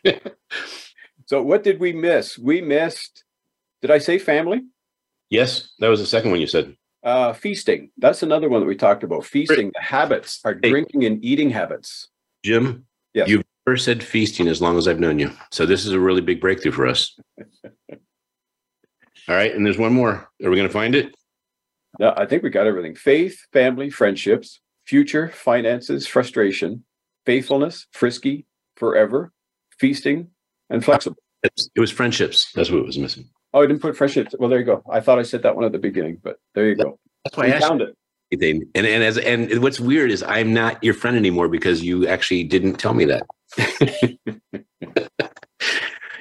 so 1.26 1.42
what 1.44 1.64
did 1.64 1.80
we 1.80 1.94
miss? 1.94 2.38
We 2.38 2.62
missed. 2.62 3.24
Did 3.82 3.92
I 3.92 3.98
say 4.00 4.18
family? 4.18 4.62
Yes, 5.32 5.70
that 5.80 5.88
was 5.88 6.00
the 6.00 6.06
second 6.06 6.30
one 6.30 6.40
you 6.42 6.46
said. 6.48 6.76
Uh, 7.04 7.34
feasting. 7.34 7.90
That's 7.98 8.22
another 8.22 8.48
one 8.50 8.60
that 8.60 8.68
we 8.68 8.76
talked 8.76 9.04
about. 9.04 9.26
Feasting. 9.26 9.72
The 9.74 9.82
habits 9.82 10.40
are 10.46 10.60
Hey. 10.62 10.70
drinking 10.70 11.06
and 11.06 11.24
eating 11.26 11.50
habits. 11.50 12.10
Jim, 12.46 12.86
Yes. 13.16 13.30
you've 13.30 13.44
never 13.66 13.78
said 13.78 14.04
feasting 14.04 14.48
as 14.48 14.62
long 14.62 14.78
as 14.78 14.88
I've 14.88 15.00
known 15.00 15.18
you. 15.18 15.32
So 15.52 15.66
this 15.66 15.86
is 15.86 15.94
a 15.94 16.00
really 16.00 16.22
big 16.22 16.40
breakthrough 16.42 16.74
for 16.74 16.86
us. 16.86 17.18
All 19.28 19.36
right. 19.36 19.54
And 19.56 19.66
there's 19.66 19.78
one 19.78 19.94
more. 19.94 20.30
Are 20.44 20.50
we 20.50 20.56
going 20.56 20.68
to 20.68 20.74
find 20.74 20.94
it? 20.96 21.16
No, 22.00 22.14
I 22.16 22.26
think 22.26 22.44
we 22.44 22.50
got 22.50 22.68
everything. 22.68 22.96
Faith, 22.96 23.40
family, 23.54 23.90
friendships, 23.90 24.60
future, 24.86 25.30
finances, 25.30 26.06
frustration, 26.08 26.84
faithfulness, 27.26 27.88
frisky, 27.94 28.46
forever, 28.76 29.32
feasting, 29.80 30.32
and 30.70 30.84
flexible. 30.84 31.18
It 31.44 31.80
was 31.80 31.92
friendships. 31.92 32.52
That's 32.54 32.70
what 32.70 32.86
was 32.86 32.98
missing. 32.98 33.30
Oh, 33.54 33.62
I 33.62 33.68
didn't 33.68 33.82
put 33.82 33.98
friendships. 33.98 34.34
Well, 34.40 34.50
there 34.50 34.60
you 34.60 34.66
go. 34.66 34.82
I 34.90 35.02
thought 35.02 35.20
I 35.20 35.24
said 35.24 35.44
that 35.44 35.56
one 35.56 35.66
at 35.66 35.72
the 35.72 35.80
beginning, 35.80 36.20
but 36.24 36.38
there 36.56 36.70
you 36.70 36.76
go. 36.76 36.98
That's 37.26 37.38
why 37.38 37.46
We 37.48 37.52
I 37.52 37.56
asked 37.56 37.68
found 37.68 37.82
it. 37.82 37.96
you. 38.32 38.68
And, 38.76 38.88
and 38.88 39.04
as 39.04 39.18
and 39.18 39.62
what's 39.62 39.80
weird 39.80 40.10
is 40.10 40.24
I'm 40.24 40.54
not 40.54 40.82
your 40.84 40.94
friend 40.94 41.18
anymore 41.18 41.50
because 41.50 41.84
you 41.84 42.08
actually 42.08 42.46
didn't 42.46 42.76
tell 42.76 42.94
me 42.94 43.06
that. 43.06 43.24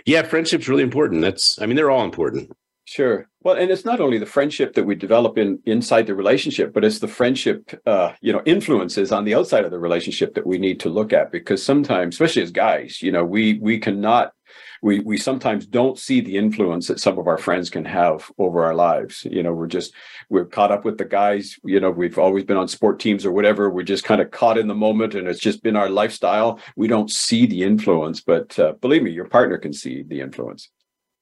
yeah, 0.06 0.22
friendship's 0.22 0.68
really 0.68 0.82
important. 0.82 1.20
That's 1.20 1.60
I 1.62 1.66
mean, 1.66 1.76
they're 1.76 1.90
all 1.90 2.04
important. 2.04 2.50
Sure. 2.84 3.28
Well, 3.42 3.54
and 3.54 3.70
it's 3.70 3.84
not 3.84 4.00
only 4.00 4.18
the 4.18 4.26
friendship 4.26 4.74
that 4.74 4.84
we 4.84 4.96
develop 4.96 5.38
in 5.38 5.60
inside 5.64 6.08
the 6.08 6.14
relationship, 6.16 6.72
but 6.72 6.84
it's 6.84 6.98
the 6.98 7.06
friendship, 7.06 7.80
uh, 7.86 8.12
you 8.20 8.32
know, 8.32 8.42
influences 8.44 9.12
on 9.12 9.24
the 9.24 9.36
outside 9.36 9.64
of 9.64 9.70
the 9.70 9.78
relationship 9.78 10.34
that 10.34 10.44
we 10.44 10.58
need 10.58 10.80
to 10.80 10.88
look 10.88 11.12
at. 11.12 11.30
Because 11.30 11.62
sometimes, 11.62 12.16
especially 12.16 12.42
as 12.42 12.50
guys, 12.50 13.00
you 13.00 13.12
know, 13.12 13.24
we 13.24 13.60
we 13.60 13.78
cannot, 13.78 14.32
we 14.82 15.00
we 15.00 15.16
sometimes 15.16 15.66
don't 15.66 15.98
see 15.98 16.20
the 16.20 16.36
influence 16.36 16.88
that 16.88 17.00
some 17.00 17.18
of 17.18 17.26
our 17.26 17.38
friends 17.38 17.70
can 17.70 17.84
have 17.84 18.30
over 18.38 18.64
our 18.64 18.74
lives. 18.74 19.26
You 19.30 19.42
know, 19.42 19.52
we're 19.52 19.66
just 19.66 19.92
we're 20.28 20.46
caught 20.46 20.72
up 20.72 20.84
with 20.84 20.98
the 20.98 21.04
guys. 21.04 21.58
You 21.64 21.80
know, 21.80 21.90
we've 21.90 22.18
always 22.18 22.44
been 22.44 22.56
on 22.56 22.68
sport 22.68 22.98
teams 22.98 23.26
or 23.26 23.32
whatever. 23.32 23.68
We're 23.70 23.82
just 23.82 24.04
kind 24.04 24.20
of 24.20 24.30
caught 24.30 24.58
in 24.58 24.68
the 24.68 24.74
moment, 24.74 25.14
and 25.14 25.28
it's 25.28 25.40
just 25.40 25.62
been 25.62 25.76
our 25.76 25.90
lifestyle. 25.90 26.58
We 26.76 26.88
don't 26.88 27.10
see 27.10 27.46
the 27.46 27.62
influence, 27.62 28.20
but 28.20 28.58
uh, 28.58 28.72
believe 28.80 29.02
me, 29.02 29.10
your 29.10 29.28
partner 29.28 29.58
can 29.58 29.72
see 29.72 30.02
the 30.02 30.20
influence. 30.20 30.70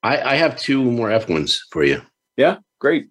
I, 0.02 0.20
I 0.20 0.34
have 0.36 0.58
two 0.58 0.82
more 0.82 1.10
F 1.10 1.28
ones 1.28 1.64
for 1.70 1.84
you. 1.84 2.02
Yeah, 2.36 2.58
great. 2.78 3.08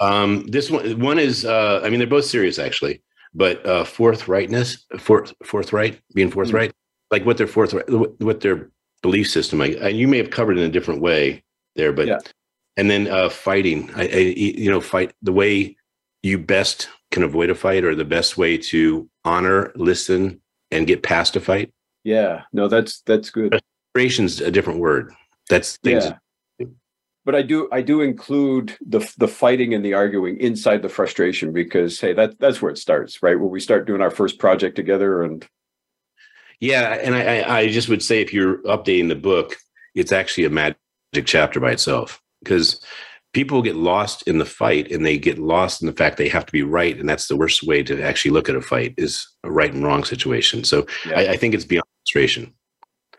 Um, 0.00 0.46
this 0.46 0.70
one 0.70 1.00
one 1.00 1.18
is 1.18 1.44
uh, 1.44 1.80
I 1.82 1.90
mean 1.90 1.98
they're 1.98 2.06
both 2.06 2.26
serious 2.26 2.58
actually, 2.58 3.02
but 3.34 3.64
uh, 3.66 3.84
forthrightness, 3.84 4.78
forth 5.00 5.34
forthright, 5.42 6.00
being 6.14 6.30
forthright, 6.30 6.72
like 7.10 7.26
what 7.26 7.36
their 7.36 7.48
forthright, 7.48 7.88
what 8.20 8.40
their 8.40 8.70
belief 9.02 9.28
system. 9.30 9.60
I, 9.60 9.68
and 9.68 9.98
you 9.98 10.08
may 10.08 10.18
have 10.18 10.30
covered 10.30 10.58
in 10.58 10.64
a 10.64 10.68
different 10.68 11.00
way 11.00 11.42
there, 11.76 11.92
but 11.92 12.06
Yeah. 12.06 12.18
and 12.76 12.90
then 12.90 13.08
uh, 13.08 13.28
fighting. 13.28 13.90
I, 13.94 14.02
I 14.02 14.18
you 14.36 14.70
know 14.70 14.80
fight 14.80 15.12
the 15.22 15.32
way 15.32 15.76
you 16.22 16.38
best 16.38 16.88
can 17.10 17.22
avoid 17.22 17.50
a 17.50 17.54
fight, 17.54 17.84
or 17.84 17.94
the 17.94 18.04
best 18.04 18.36
way 18.36 18.58
to 18.58 19.08
honor, 19.24 19.72
listen, 19.76 20.40
and 20.70 20.86
get 20.86 21.02
past 21.02 21.36
a 21.36 21.40
fight. 21.40 21.72
Yeah, 22.04 22.42
no, 22.52 22.68
that's 22.68 23.02
that's 23.02 23.30
good. 23.30 23.58
Frustration's 23.92 24.40
a 24.40 24.50
different 24.50 24.80
word. 24.80 25.12
That's 25.48 25.76
things. 25.78 26.04
Yeah. 26.04 26.16
But 27.24 27.34
I 27.34 27.42
do 27.42 27.68
I 27.70 27.82
do 27.82 28.00
include 28.00 28.76
the 28.80 29.00
the 29.18 29.28
fighting 29.28 29.74
and 29.74 29.84
the 29.84 29.94
arguing 29.94 30.38
inside 30.40 30.80
the 30.82 30.88
frustration 30.88 31.52
because 31.52 32.00
hey, 32.00 32.14
that 32.14 32.38
that's 32.38 32.62
where 32.62 32.70
it 32.70 32.78
starts, 32.78 33.22
right? 33.22 33.38
Where 33.38 33.48
we 33.48 33.60
start 33.60 33.86
doing 33.86 34.00
our 34.00 34.10
first 34.10 34.38
project 34.38 34.76
together 34.76 35.22
and 35.22 35.46
Yeah, 36.60 36.94
and 36.94 37.14
I, 37.14 37.38
I, 37.40 37.58
I 37.58 37.68
just 37.68 37.88
would 37.88 38.02
say 38.02 38.20
if 38.20 38.32
you're 38.32 38.58
updating 38.64 39.08
the 39.08 39.14
book, 39.14 39.56
it's 39.94 40.12
actually 40.12 40.44
a 40.44 40.50
magic 40.50 40.76
chapter 41.24 41.60
by 41.60 41.72
itself 41.72 42.20
because 42.42 42.80
people 43.32 43.62
get 43.62 43.76
lost 43.76 44.22
in 44.26 44.38
the 44.38 44.44
fight 44.44 44.90
and 44.90 45.04
they 45.04 45.18
get 45.18 45.38
lost 45.38 45.82
in 45.82 45.86
the 45.86 45.92
fact 45.92 46.16
they 46.16 46.28
have 46.28 46.46
to 46.46 46.52
be 46.52 46.62
right, 46.62 46.98
and 46.98 47.08
that's 47.08 47.28
the 47.28 47.36
worst 47.36 47.62
way 47.62 47.82
to 47.84 48.02
actually 48.02 48.32
look 48.32 48.48
at 48.48 48.56
a 48.56 48.60
fight 48.62 48.94
is 48.96 49.26
a 49.44 49.50
right 49.50 49.72
and 49.72 49.84
wrong 49.84 50.02
situation. 50.04 50.64
So 50.64 50.86
Yeah. 51.06 51.18
I, 51.20 51.28
I 51.32 51.36
think 51.36 51.54
it's 51.54 51.64
beyond 51.64 51.86
frustration, 52.04 52.52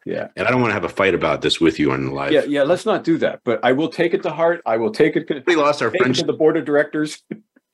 yeah. 0.05 0.27
and 0.35 0.47
I 0.47 0.51
don't 0.51 0.61
want 0.61 0.71
to 0.71 0.75
have 0.75 0.83
a 0.83 0.89
fight 0.89 1.13
about 1.13 1.41
this 1.41 1.61
with 1.61 1.79
you 1.79 1.91
on 1.91 2.05
the 2.07 2.11
live. 2.11 2.31
Yeah, 2.31 2.43
yeah, 2.43 2.63
let's 2.63 2.85
not 2.85 3.03
do 3.03 3.17
that. 3.19 3.41
But 3.45 3.59
I 3.63 3.71
will 3.71 3.89
take 3.89 4.13
it 4.13 4.23
to 4.23 4.31
heart. 4.31 4.61
I 4.65 4.77
will 4.77 4.91
take 4.91 5.15
it, 5.15 5.29
We 5.47 5.55
lost 5.55 5.81
our 5.81 5.87
it 5.89 5.91
to 5.93 5.97
friendship. 5.99 6.27
the 6.27 6.33
board 6.33 6.57
of 6.57 6.65
directors. 6.65 7.21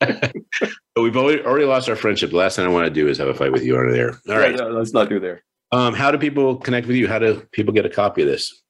We've 0.96 1.16
already, 1.16 1.42
already 1.42 1.64
lost 1.64 1.88
our 1.88 1.96
friendship. 1.96 2.30
The 2.30 2.36
last 2.36 2.56
thing 2.56 2.66
I 2.66 2.68
want 2.68 2.86
to 2.86 2.92
do 2.92 3.08
is 3.08 3.16
have 3.18 3.28
a 3.28 3.34
fight 3.34 3.50
with 3.50 3.64
you 3.64 3.78
on 3.78 3.90
there. 3.90 4.10
All 4.28 4.36
right. 4.38 4.50
Yeah, 4.50 4.56
no, 4.64 4.68
let's 4.70 4.92
not 4.92 5.08
do 5.08 5.18
there. 5.18 5.42
Um, 5.72 5.94
how 5.94 6.10
do 6.10 6.18
people 6.18 6.56
connect 6.56 6.86
with 6.86 6.96
you? 6.96 7.08
How 7.08 7.18
do 7.18 7.46
people 7.52 7.74
get 7.74 7.86
a 7.86 7.90
copy 7.90 8.22
of 8.22 8.28
this? 8.28 8.62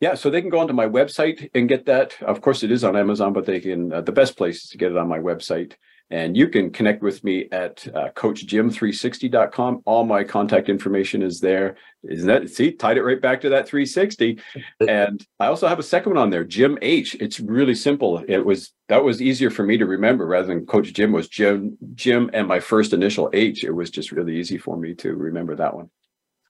Yeah, 0.00 0.14
so 0.14 0.28
they 0.28 0.40
can 0.40 0.50
go 0.50 0.58
onto 0.58 0.74
my 0.74 0.86
website 0.86 1.48
and 1.54 1.68
get 1.68 1.86
that. 1.86 2.20
Of 2.22 2.40
course, 2.40 2.62
it 2.62 2.70
is 2.70 2.84
on 2.84 2.96
Amazon, 2.96 3.32
but 3.32 3.46
they 3.46 3.60
can. 3.60 3.92
Uh, 3.92 4.00
the 4.00 4.12
best 4.12 4.36
place 4.36 4.64
is 4.64 4.70
to 4.70 4.78
get 4.78 4.90
it 4.90 4.98
on 4.98 5.08
my 5.08 5.18
website, 5.18 5.74
and 6.10 6.36
you 6.36 6.48
can 6.48 6.70
connect 6.70 7.02
with 7.02 7.24
me 7.24 7.48
at 7.50 7.86
uh, 7.88 8.10
CoachJim360.com. 8.14 9.82
All 9.86 10.04
my 10.04 10.22
contact 10.22 10.68
information 10.68 11.22
is 11.22 11.40
there. 11.40 11.76
Isn't 12.02 12.26
that 12.26 12.50
see? 12.50 12.72
Tied 12.72 12.98
it 12.98 13.02
right 13.02 13.20
back 13.20 13.40
to 13.42 13.48
that 13.50 13.66
360. 13.66 14.38
And 14.86 15.24
I 15.40 15.46
also 15.46 15.66
have 15.68 15.78
a 15.78 15.82
second 15.82 16.14
one 16.14 16.22
on 16.22 16.30
there, 16.30 16.44
Jim 16.44 16.76
H. 16.82 17.16
It's 17.18 17.40
really 17.40 17.74
simple. 17.74 18.22
It 18.28 18.44
was 18.44 18.72
that 18.88 19.04
was 19.04 19.22
easier 19.22 19.48
for 19.48 19.62
me 19.62 19.78
to 19.78 19.86
remember 19.86 20.26
rather 20.26 20.48
than 20.48 20.66
Coach 20.66 20.92
Jim 20.92 21.12
was 21.12 21.28
Jim 21.28 21.78
Jim 21.94 22.30
and 22.34 22.46
my 22.46 22.60
first 22.60 22.92
initial 22.92 23.30
H. 23.32 23.64
It 23.64 23.72
was 23.72 23.90
just 23.90 24.12
really 24.12 24.36
easy 24.36 24.58
for 24.58 24.76
me 24.76 24.94
to 24.96 25.14
remember 25.14 25.56
that 25.56 25.74
one. 25.74 25.88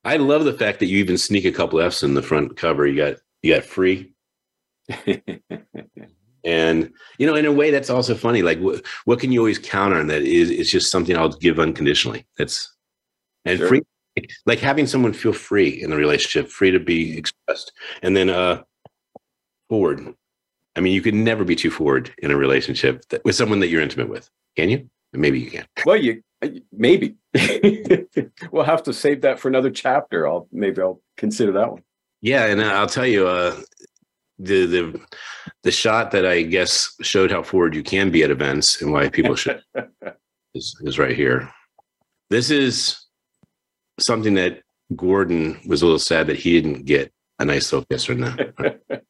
I 0.04 0.16
love 0.16 0.44
the 0.44 0.52
fact 0.52 0.80
that 0.80 0.86
you 0.86 0.98
even 0.98 1.16
sneak 1.18 1.44
a 1.44 1.52
couple 1.52 1.80
F's 1.80 2.02
in 2.02 2.14
the 2.14 2.22
front 2.22 2.56
cover. 2.56 2.86
You 2.86 2.96
got 2.96 3.16
you 3.42 3.54
got 3.54 3.64
free, 3.64 4.12
and 6.44 6.92
you 7.18 7.26
know, 7.26 7.34
in 7.34 7.46
a 7.46 7.52
way, 7.52 7.70
that's 7.70 7.90
also 7.90 8.14
funny. 8.14 8.42
Like, 8.42 8.58
what 8.58 8.84
what 9.04 9.20
can 9.20 9.32
you 9.32 9.40
always 9.40 9.58
count 9.58 9.94
on? 9.94 10.06
That 10.08 10.22
is, 10.22 10.50
it's 10.50 10.70
just 10.70 10.90
something 10.90 11.16
I'll 11.16 11.30
give 11.30 11.58
unconditionally. 11.58 12.26
That's 12.36 12.70
and 13.44 13.58
Sure. 13.58 13.68
free, 13.68 13.82
like 14.46 14.58
having 14.58 14.86
someone 14.86 15.12
feel 15.12 15.32
free 15.32 15.82
in 15.82 15.90
the 15.90 15.96
relationship, 15.96 16.50
free 16.50 16.70
to 16.70 16.80
be 16.80 17.16
expressed, 17.16 17.72
and 18.02 18.16
then 18.16 18.30
uh 18.30 18.62
forward. 19.68 20.14
I 20.76 20.80
mean, 20.80 20.92
you 20.92 21.02
can 21.02 21.22
never 21.22 21.44
be 21.44 21.54
too 21.54 21.70
forward 21.70 22.12
in 22.18 22.30
a 22.32 22.36
relationship 22.36 23.04
that, 23.10 23.24
with 23.24 23.36
someone 23.36 23.60
that 23.60 23.68
you're 23.68 23.80
intimate 23.80 24.08
with. 24.08 24.28
Can 24.56 24.68
you? 24.70 24.90
Maybe 25.12 25.38
you 25.38 25.50
can. 25.50 25.66
Well, 25.86 25.96
you 25.96 26.22
maybe 26.72 27.16
we'll 28.52 28.64
have 28.64 28.82
to 28.84 28.92
save 28.92 29.22
that 29.22 29.38
for 29.38 29.48
another 29.48 29.70
chapter. 29.70 30.26
I'll 30.28 30.48
maybe 30.52 30.80
I'll 30.80 31.00
consider 31.16 31.52
that 31.52 31.72
one. 31.72 31.82
Yeah, 32.20 32.46
and 32.46 32.62
I'll 32.62 32.86
tell 32.86 33.06
you, 33.06 33.26
uh, 33.26 33.56
the 34.38 34.66
the 34.66 35.00
the 35.62 35.70
shot 35.70 36.10
that 36.12 36.26
I 36.26 36.42
guess 36.42 36.94
showed 37.02 37.30
how 37.30 37.42
forward 37.42 37.74
you 37.74 37.82
can 37.82 38.10
be 38.10 38.22
at 38.22 38.30
events 38.30 38.82
and 38.82 38.92
why 38.92 39.08
people 39.08 39.36
should 39.36 39.62
is, 40.54 40.74
is 40.82 40.98
right 40.98 41.16
here. 41.16 41.50
This 42.30 42.50
is 42.50 42.98
something 44.00 44.34
that 44.34 44.62
Gordon 44.96 45.60
was 45.66 45.82
a 45.82 45.86
little 45.86 45.98
sad 45.98 46.26
that 46.26 46.38
he 46.38 46.60
didn't 46.60 46.84
get 46.84 47.12
a 47.38 47.44
nice 47.44 47.72
little 47.72 47.98
from 47.98 48.20
that. 48.20 49.03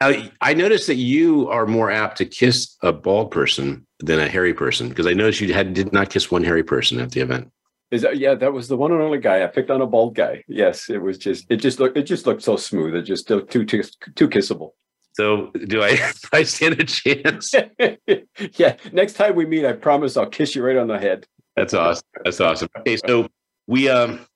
Now, 0.00 0.12
I 0.42 0.52
noticed 0.52 0.86
that 0.88 0.96
you 0.96 1.48
are 1.48 1.66
more 1.66 1.90
apt 1.90 2.18
to 2.18 2.26
kiss 2.26 2.76
a 2.82 2.92
bald 2.92 3.30
person 3.30 3.86
than 4.00 4.20
a 4.20 4.28
hairy 4.28 4.52
person 4.52 4.90
because 4.90 5.06
I 5.06 5.14
noticed 5.14 5.40
you 5.40 5.52
had 5.54 5.72
did 5.72 5.92
not 5.92 6.10
kiss 6.10 6.30
one 6.30 6.44
hairy 6.44 6.62
person 6.62 7.00
at 7.00 7.12
the 7.12 7.20
event. 7.20 7.50
Is 7.90 8.02
that 8.02 8.18
yeah? 8.18 8.34
That 8.34 8.52
was 8.52 8.68
the 8.68 8.76
one 8.76 8.92
and 8.92 9.00
only 9.00 9.18
guy 9.18 9.44
I 9.44 9.46
picked 9.46 9.70
on 9.70 9.80
a 9.80 9.86
bald 9.86 10.16
guy. 10.16 10.42
Yes, 10.48 10.90
it 10.90 10.98
was 10.98 11.18
just 11.18 11.46
it 11.48 11.56
just 11.56 11.78
looked 11.78 11.96
it 11.96 12.02
just 12.02 12.26
looked 12.26 12.42
so 12.42 12.56
smooth. 12.56 12.94
It 12.94 13.02
just 13.02 13.30
looked 13.30 13.52
too 13.52 13.64
too 13.64 13.82
too 14.16 14.28
kissable. 14.28 14.72
So, 15.12 15.50
do 15.66 15.82
I, 15.82 15.96
do 15.96 16.28
I 16.32 16.42
stand 16.42 16.78
a 16.78 16.84
chance? 16.84 17.54
yeah. 18.58 18.76
Next 18.92 19.14
time 19.14 19.34
we 19.34 19.46
meet, 19.46 19.64
I 19.64 19.72
promise 19.72 20.16
I'll 20.16 20.26
kiss 20.26 20.54
you 20.54 20.62
right 20.62 20.76
on 20.76 20.88
the 20.88 20.98
head. 20.98 21.26
That's 21.56 21.72
awesome. 21.72 22.04
That's 22.22 22.40
awesome. 22.40 22.68
Okay, 22.80 22.98
so 23.06 23.28
we 23.66 23.88
um 23.88 24.26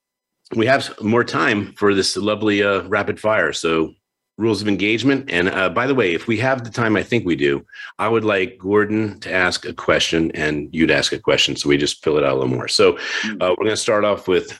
we 0.56 0.64
have 0.66 0.90
more 1.02 1.24
time 1.24 1.74
for 1.76 1.94
this 1.94 2.16
lovely 2.16 2.62
uh 2.62 2.82
rapid 2.84 3.20
fire. 3.20 3.52
So 3.52 3.92
rules 4.40 4.62
of 4.62 4.68
engagement. 4.68 5.30
And 5.30 5.50
uh, 5.50 5.68
by 5.68 5.86
the 5.86 5.94
way, 5.94 6.14
if 6.14 6.26
we 6.26 6.38
have 6.38 6.64
the 6.64 6.70
time, 6.70 6.96
I 6.96 7.02
think 7.02 7.26
we 7.26 7.36
do. 7.36 7.64
I 7.98 8.08
would 8.08 8.24
like 8.24 8.58
Gordon 8.58 9.20
to 9.20 9.32
ask 9.32 9.66
a 9.66 9.74
question 9.74 10.30
and 10.32 10.68
you'd 10.72 10.90
ask 10.90 11.12
a 11.12 11.18
question. 11.18 11.56
So 11.56 11.68
we 11.68 11.76
just 11.76 12.02
fill 12.02 12.16
it 12.16 12.24
out 12.24 12.32
a 12.32 12.38
little 12.40 12.48
more. 12.48 12.66
So 12.66 12.96
uh, 12.96 13.50
we're 13.50 13.56
going 13.56 13.68
to 13.68 13.76
start 13.76 14.04
off 14.04 14.26
with 14.26 14.58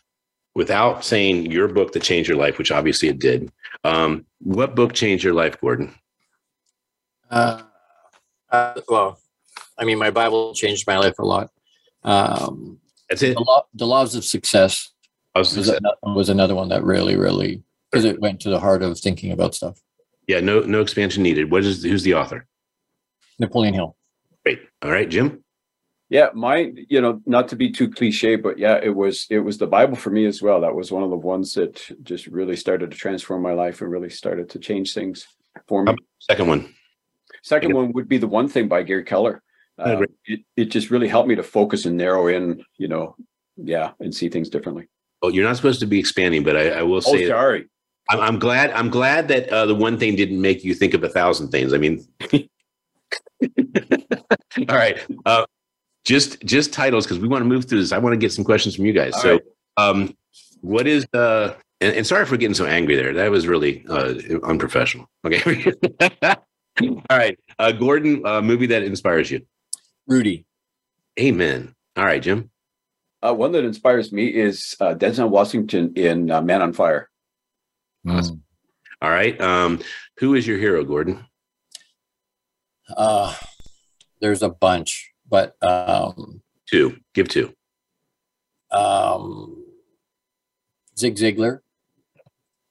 without 0.55 1.05
saying 1.05 1.51
your 1.51 1.67
book 1.67 1.93
that 1.93 2.03
changed 2.03 2.29
your 2.29 2.37
life, 2.37 2.59
which 2.59 2.71
obviously 2.71 3.09
it 3.09 3.19
did. 3.19 3.51
Um, 3.85 4.27
what 4.41 4.75
book 4.75 4.93
changed 4.93 5.25
your 5.25 5.35
life, 5.35 5.59
Gordon? 5.61 5.95
Uh, 7.31 7.63
uh, 8.51 8.81
well, 8.89 9.19
I 9.79 9.85
mean, 9.85 9.99
my 9.99 10.11
Bible 10.11 10.55
changed 10.55 10.87
my 10.87 10.99
life 10.99 11.19
a 11.19 11.25
lot. 11.25 11.51
Um, 12.05 12.79
That's 13.09 13.23
it. 13.23 13.35
the, 13.35 13.41
law, 13.41 13.65
the 13.73 13.87
laws 13.87 14.15
of 14.15 14.25
success 14.25 14.91
was 15.35 15.73
was 16.03 16.29
another 16.29 16.55
one 16.55 16.69
that 16.69 16.83
really, 16.83 17.17
really 17.17 17.63
because 17.91 18.05
it 18.05 18.21
went 18.21 18.41
to 18.41 18.51
the 18.51 18.61
heart 18.61 18.83
of 18.83 18.99
thinking 18.99 19.33
about 19.33 19.55
stuff. 19.55 19.81
Yeah, 20.27 20.41
no 20.41 20.61
no 20.61 20.81
expansion 20.81 21.23
needed. 21.23 21.51
What 21.51 21.65
is 21.65 21.83
who's 21.83 22.03
the 22.03 22.15
author? 22.15 22.47
Napoleon 23.39 23.75
Hill. 23.75 23.97
Great. 24.45 24.61
All 24.83 24.91
right, 24.91 25.09
Jim. 25.09 25.45
Yeah, 26.09 26.31
mine, 26.35 26.87
you 26.89 27.01
know, 27.01 27.21
not 27.25 27.49
to 27.49 27.57
be 27.57 27.71
too 27.71 27.89
cliche, 27.89 28.35
but 28.37 28.59
yeah, 28.59 28.79
it 28.83 28.95
was 28.95 29.27
it 29.31 29.41
was 29.41 29.59
the 29.59 29.67
Bible 29.67 29.97
for 29.97 30.11
me 30.11 30.27
as 30.27 30.43
well. 30.43 30.61
That 30.61 30.75
was 30.75 30.91
one 30.93 31.03
of 31.03 31.11
the 31.11 31.17
ones 31.17 31.55
that 31.55 31.81
just 32.03 32.27
really 32.27 32.57
started 32.57 32.91
to 32.91 32.97
transform 32.97 33.43
my 33.43 33.53
life 33.53 33.81
and 33.81 33.91
really 33.91 34.11
started 34.11 34.51
to 34.51 34.59
change 34.59 34.93
things 34.93 35.27
for 35.69 35.85
me. 35.85 35.95
Second 36.19 36.49
one. 36.49 36.75
Second 37.43 37.75
one 37.75 37.93
would 37.93 38.09
be 38.09 38.19
the 38.19 38.27
one 38.27 38.49
thing 38.49 38.69
by 38.69 38.83
Gary 38.83 39.05
Keller. 39.05 39.43
Oh, 39.79 39.85
Uh, 39.85 39.97
great. 39.99 40.11
it, 40.27 40.41
it 40.57 40.65
just 40.67 40.91
really 40.91 41.09
helped 41.09 41.29
me 41.29 41.37
to 41.37 41.43
focus 41.43 41.87
and 41.87 41.97
narrow 41.97 42.27
in, 42.27 42.63
you 42.77 42.87
know, 42.89 43.17
yeah, 43.57 43.93
and 44.01 44.15
see 44.15 44.29
things 44.29 44.51
differently. 44.51 44.89
Well, 45.23 45.31
you're 45.33 45.45
not 45.47 45.57
supposed 45.57 45.81
to 45.81 45.87
be 45.87 45.99
expanding, 45.99 46.43
but 46.43 46.57
I, 46.57 46.71
I 46.71 46.83
will 46.83 46.97
Oh, 46.99 47.01
say 47.01 47.23
that 47.25 47.29
sorry. 47.31 47.69
I'm, 48.11 48.21
I'm 48.21 48.39
glad. 48.39 48.73
I'm 48.73 48.91
glad 48.91 49.29
that 49.29 49.49
uh, 49.51 49.67
the 49.67 49.75
one 49.75 49.99
thing 49.99 50.17
didn't 50.17 50.41
make 50.41 50.65
you 50.65 50.75
think 50.75 50.95
of 50.95 51.05
a 51.05 51.09
thousand 51.09 51.49
things. 51.51 51.73
I 51.73 51.79
mean, 51.79 52.05
all 54.69 54.77
right. 54.77 54.99
Uh, 55.25 55.47
just 56.05 56.41
just 56.45 56.73
titles 56.73 57.07
because 57.07 57.19
we 57.21 57.29
want 57.29 57.43
to 57.43 57.49
move 57.49 57.67
through 57.67 57.81
this. 57.81 57.93
I 57.93 57.99
want 57.99 58.15
to 58.15 58.17
get 58.17 58.33
some 58.33 58.45
questions 58.45 58.75
from 58.75 58.85
you 58.85 58.93
guys. 58.93 59.15
All 59.15 59.21
so, 59.21 59.33
right. 59.33 59.43
um, 59.77 60.17
what 60.61 60.87
is 60.87 61.07
uh? 61.15 61.55
And, 61.81 61.97
and 61.97 62.07
sorry 62.07 62.27
for 62.27 62.37
getting 62.37 62.55
so 62.55 62.67
angry 62.67 62.97
there. 62.97 63.15
That 63.15 63.31
was 63.31 63.47
really 63.47 63.85
uh, 63.89 64.15
unprofessional. 64.43 65.09
Okay. 65.25 65.73
all 66.21 66.37
right, 67.11 67.39
uh, 67.59 67.73
Gordon. 67.73 68.27
Uh, 68.27 68.43
movie 68.43 68.67
that 68.67 68.83
inspires 68.83 69.31
you. 69.31 69.47
Rudy. 70.07 70.45
Amen. 71.19 71.75
All 71.97 72.05
right, 72.05 72.23
Jim. 72.23 72.51
Uh, 73.23 73.35
one 73.35 73.53
that 73.53 73.65
inspires 73.65 74.13
me 74.13 74.29
is 74.29 74.75
uh, 74.81 74.95
Denzel 74.95 75.29
Washington 75.29 75.93
in 75.95 76.31
uh, 76.31 76.41
Man 76.41 76.63
on 76.63 76.73
Fire. 76.73 77.10
Awesome. 78.09 78.43
All 79.03 79.11
right. 79.11 79.39
Um, 79.41 79.81
who 80.19 80.35
is 80.35 80.47
your 80.47 80.59
hero, 80.59 80.85
Gordon? 80.85 81.25
Uh, 82.97 83.35
there's 84.21 84.43
a 84.43 84.49
bunch, 84.49 85.11
but 85.29 85.55
um, 85.63 86.43
Two. 86.69 86.97
Give 87.15 87.29
two. 87.29 87.53
um, 88.71 89.65
Zig 90.99 91.17
Ziglar, 91.17 91.61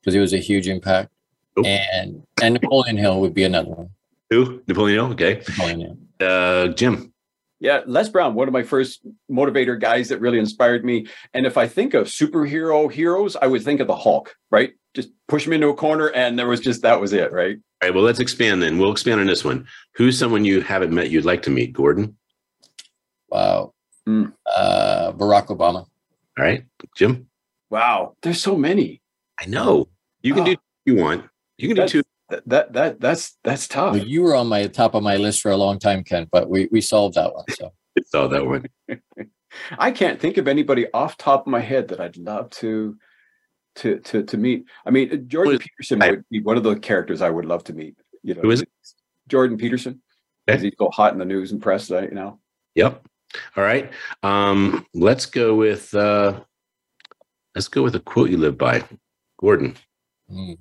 because 0.01 0.13
he 0.13 0.19
was 0.19 0.33
a 0.33 0.37
huge 0.37 0.67
impact, 0.67 1.09
Nope. 1.57 1.65
and 1.65 2.23
and 2.41 2.53
Napoleon 2.53 2.97
Hill 2.97 3.19
would 3.21 3.33
be 3.33 3.43
another 3.43 3.69
one. 3.71 3.89
Who? 4.29 4.61
Napoleon. 4.67 4.99
Hill? 4.99 5.11
Okay. 5.13 5.41
Napoleon 5.47 5.81
Hill. 5.81 5.97
Uh, 6.19 6.67
Jim. 6.69 7.13
Yeah, 7.61 7.81
Les 7.87 8.07
Brown, 8.07 8.35
one 8.35 8.47
of 8.47 8.53
my 8.53 8.63
first 8.63 9.01
motivator 9.29 9.77
guys 9.79 10.07
that 10.09 10.21
really 10.21 10.39
inspired 10.39 10.85
me. 10.85 11.07
And 11.33 11.45
if 11.45 11.57
I 11.57 11.67
think 11.67 11.93
of 11.93 12.07
superhero 12.07 12.89
heroes, 12.89 13.35
I 13.35 13.47
would 13.47 13.63
think 13.63 13.81
of 13.81 13.87
the 13.87 13.95
Hulk, 13.97 14.33
right? 14.49 14.71
Just 14.95 15.09
push 15.27 15.45
him 15.45 15.53
into 15.53 15.67
a 15.69 15.75
corner, 15.75 16.07
and 16.07 16.37
there 16.37 16.47
was 16.47 16.59
just 16.59 16.81
that 16.81 16.99
was 16.99 17.13
it, 17.13 17.31
right? 17.31 17.57
All 17.81 17.87
right. 17.89 17.93
Well, 17.93 18.03
let's 18.03 18.19
expand 18.19 18.61
then. 18.61 18.77
We'll 18.77 18.91
expand 18.91 19.19
on 19.21 19.27
this 19.27 19.45
one. 19.45 19.67
Who's 19.95 20.17
someone 20.17 20.45
you 20.45 20.61
haven't 20.61 20.93
met 20.93 21.11
you'd 21.11 21.25
like 21.25 21.43
to 21.43 21.49
meet, 21.49 21.73
Gordon? 21.73 22.17
Wow. 23.29 23.73
Mm. 24.07 24.33
Uh, 24.45 25.11
Barack 25.13 25.47
Obama. 25.47 25.85
All 26.37 26.45
right, 26.45 26.63
Jim. 26.95 27.27
Wow, 27.69 28.15
there's 28.23 28.41
so 28.41 28.55
many. 28.55 29.01
I 29.39 29.45
know 29.45 29.89
you 30.23 30.33
can 30.33 30.43
do 30.43 30.51
Oh. 30.51 30.55
two 30.55 30.61
if 30.85 30.93
you 30.93 30.95
want. 30.95 31.25
You 31.57 31.67
can 31.67 31.77
do 31.77 31.87
two. 31.87 32.03
That 32.29 32.47
that, 32.47 32.73
that 32.73 32.99
that's 32.99 33.37
that's 33.43 33.67
tough. 33.67 33.93
Well, 33.95 34.05
you 34.07 34.21
were 34.23 34.35
on 34.35 34.47
my 34.47 34.65
top 34.67 34.95
of 34.95 35.03
my 35.03 35.17
list 35.17 35.41
for 35.41 35.51
a 35.51 35.57
long 35.57 35.77
time, 35.79 36.03
Ken, 36.03 36.27
but 36.31 36.49
we 36.49 36.67
we 36.71 36.81
solved 36.81 37.15
that 37.15 37.33
one. 37.33 37.45
So 37.49 37.71
Saw 38.05 38.27
that 38.27 38.45
one. 38.45 38.65
I 39.77 39.91
can't 39.91 40.19
think 40.19 40.37
of 40.37 40.47
anybody 40.47 40.87
off 40.93 41.17
top 41.17 41.45
of 41.45 41.51
my 41.51 41.59
head 41.59 41.87
that 41.89 41.99
I'd 41.99 42.17
love 42.17 42.49
to 42.51 42.97
to 43.75 43.99
to 43.99 44.23
to 44.23 44.37
meet. 44.37 44.65
I 44.85 44.89
mean, 44.91 45.27
Jordan 45.27 45.53
Well, 45.53 45.59
Peterson 45.59 46.01
I- 46.01 46.11
would 46.11 46.25
be 46.29 46.41
one 46.41 46.57
of 46.57 46.63
the 46.63 46.75
characters 46.79 47.21
I 47.21 47.29
would 47.29 47.45
love 47.45 47.63
to 47.65 47.73
meet. 47.73 47.95
You 48.23 48.35
know, 48.35 48.41
Who 48.41 48.51
is 48.51 48.61
it? 48.61 48.69
Jordan 49.27 49.57
Peterson. 49.57 50.01
Okay. 50.49 50.57
He's 50.57 50.63
he 50.63 50.71
go 50.71 50.89
hot 50.89 51.13
in 51.13 51.19
the 51.19 51.25
news 51.25 51.51
and 51.51 51.61
press 51.61 51.89
right 51.91 52.11
now? 52.11 52.39
Yep. 52.75 53.07
All 53.55 53.63
right. 53.63 53.91
Um, 54.23 54.85
let's 54.93 55.25
go 55.27 55.55
with 55.55 55.93
uh, 55.93 56.39
let's 57.55 57.67
go 57.67 57.83
with 57.83 57.95
a 57.95 57.99
quote 57.99 58.29
you 58.31 58.37
live 58.37 58.57
by, 58.57 58.83
Gordon. 59.39 59.75
mm. 60.31 60.57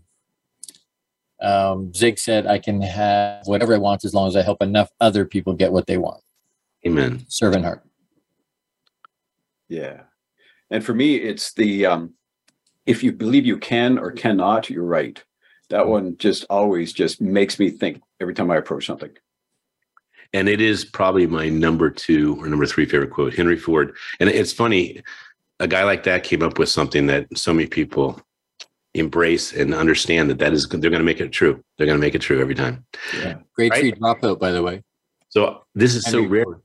um, 1.40 1.92
Zig 1.94 2.18
said, 2.18 2.46
"I 2.46 2.59
can 2.59 2.82
have 2.82 3.46
whatever 3.46 3.74
I 3.74 3.78
want 3.78 4.04
as 4.04 4.12
long 4.14 4.28
as 4.28 4.36
I 4.36 4.42
help 4.42 4.62
enough 4.62 4.90
other 5.00 5.24
people 5.24 5.54
get 5.54 5.72
what 5.72 5.86
they 5.86 5.96
want." 5.96 6.22
Amen. 6.86 7.24
Servant 7.28 7.64
heart. 7.64 7.82
Yeah. 9.68 10.02
And 10.70 10.84
for 10.84 10.94
me, 10.94 11.16
it's 11.16 11.52
the 11.54 11.86
um, 11.86 12.14
if 12.89 13.05
you 13.05 13.12
believe 13.12 13.45
you 13.47 13.59
can 13.59 13.99
or 13.99 14.09
mm-hmm. 14.09 14.18
cannot, 14.18 14.70
you're 14.70 14.82
right. 14.82 15.22
That 15.68 15.82
mm-hmm. 15.82 15.91
one 15.91 16.16
just 16.16 16.45
always 16.49 16.93
just 16.93 17.20
makes 17.20 17.59
me 17.59 17.70
think 17.70 18.03
every 18.20 18.34
time 18.34 18.51
I 18.51 18.57
approach 18.57 18.86
something. 18.86 19.11
And 20.32 20.49
it 20.49 20.61
is 20.61 20.84
probably 20.84 21.26
my 21.26 21.49
number 21.49 21.91
two 21.91 22.36
or 22.41 22.49
number 22.49 22.66
three 22.66 22.86
favorite 22.86 23.11
quote, 23.11 23.34
Henry 23.34 23.57
Ford. 23.57 23.95
And 24.20 24.28
it's 24.28 24.53
funny, 24.53 25.03
a 25.61 25.66
guy 25.66 25.84
like 25.84 26.03
that 26.05 26.22
came 26.22 26.43
up 26.43 26.59
with 26.59 26.68
something 26.68 27.07
that 27.07 27.26
so 27.36 27.53
many 27.53 27.66
people 27.66 28.20
embrace 28.95 29.53
and 29.53 29.74
understand 29.74 30.28
that 30.30 30.39
that 30.39 30.53
is 30.53 30.66
they're 30.68 30.91
going 30.91 30.95
to 30.95 31.03
make 31.03 31.20
it 31.20 31.30
true. 31.30 31.62
They're 31.76 31.86
going 31.86 31.99
to 31.99 32.05
make 32.05 32.14
it 32.14 32.20
true 32.20 32.41
every 32.41 32.55
time. 32.55 32.84
Great 33.55 33.70
Right. 33.70 33.80
free 33.80 33.93
dropout, 33.93 34.39
by 34.39 34.51
the 34.51 34.62
way. 34.62 34.82
So 35.28 35.64
this 35.74 35.95
is 35.95 36.05
so 36.05 36.22
rare. 36.22 36.45
Ford. 36.45 36.62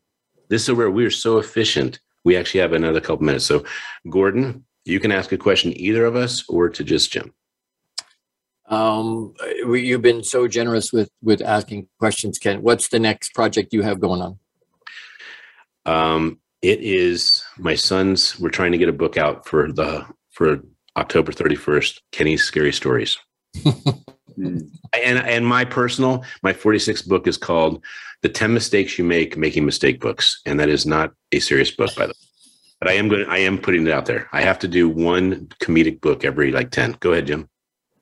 This 0.50 0.62
is 0.62 0.66
so 0.68 0.74
rare. 0.74 0.92
We 0.92 1.06
are 1.06 1.12
so 1.12 1.38
efficient. 1.38 2.00
We 2.24 2.38
actually 2.38 2.62
have 2.62 2.74
another 2.74 3.02
couple 3.02 3.26
minutes. 3.26 3.46
So, 3.46 3.66
Gordon, 4.10 4.66
you 4.86 5.00
can 5.00 5.12
ask 5.12 5.32
a 5.32 5.38
question 5.38 5.76
either 5.76 6.06
of 6.06 6.16
us 6.16 6.44
or 6.50 6.70
to 6.70 6.84
just 6.84 7.12
Jim. 7.12 7.34
Um, 8.68 9.34
you've 9.66 10.02
been 10.02 10.24
so 10.24 10.48
generous 10.48 10.92
with 10.94 11.10
with 11.22 11.42
asking 11.42 11.88
questions, 12.00 12.40
Ken. 12.40 12.62
What's 12.62 12.88
the 12.88 13.00
next 13.00 13.34
project 13.34 13.74
you 13.74 13.82
have 13.82 14.00
going 14.00 14.22
on? 14.22 14.40
Um, 15.86 16.40
it 16.62 16.80
is 16.80 17.44
my 17.58 17.76
son's. 17.76 18.40
We're 18.40 18.50
trying 18.50 18.72
to 18.72 18.78
get 18.78 18.90
a 18.90 18.94
book 18.94 19.18
out 19.18 19.46
for 19.48 19.72
the 19.72 20.06
for 20.32 20.62
October 20.96 21.32
thirty 21.32 21.56
first. 21.56 22.02
Kenny's 22.12 22.44
scary 22.44 22.74
stories. 22.74 23.18
And 24.38 25.20
and 25.20 25.46
my 25.46 25.66
personal 25.66 26.24
my 26.44 26.54
forty 26.54 26.80
sixth 26.80 27.08
book 27.08 27.28
is 27.28 27.38
called 27.38 27.84
"The 28.22 28.30
Ten 28.30 28.54
Mistakes 28.54 28.98
You 28.98 29.04
Make 29.04 29.38
Making 29.38 29.66
Mistake 29.66 30.00
Books," 30.00 30.42
and 30.46 30.60
that 30.60 30.70
is 30.70 30.86
not 30.86 31.12
a 31.32 31.40
serious 31.40 31.72
book, 31.72 31.96
by 31.96 32.08
the 32.08 32.14
way. 32.14 32.28
But 32.84 32.92
I 32.92 32.96
am 32.96 33.08
going. 33.08 33.26
I 33.30 33.38
am 33.38 33.60
putting 33.60 33.88
it 33.88 33.94
out 33.94 34.08
there. 34.08 34.28
I 34.34 34.42
have 34.42 34.60
to 34.60 34.68
do 34.68 34.90
one 34.90 35.48
comedic 35.62 36.02
book 36.02 36.26
every 36.26 36.52
like 36.52 36.70
ten. 36.70 36.98
Go 37.00 37.14
ahead, 37.14 37.28
Jim. 37.28 37.48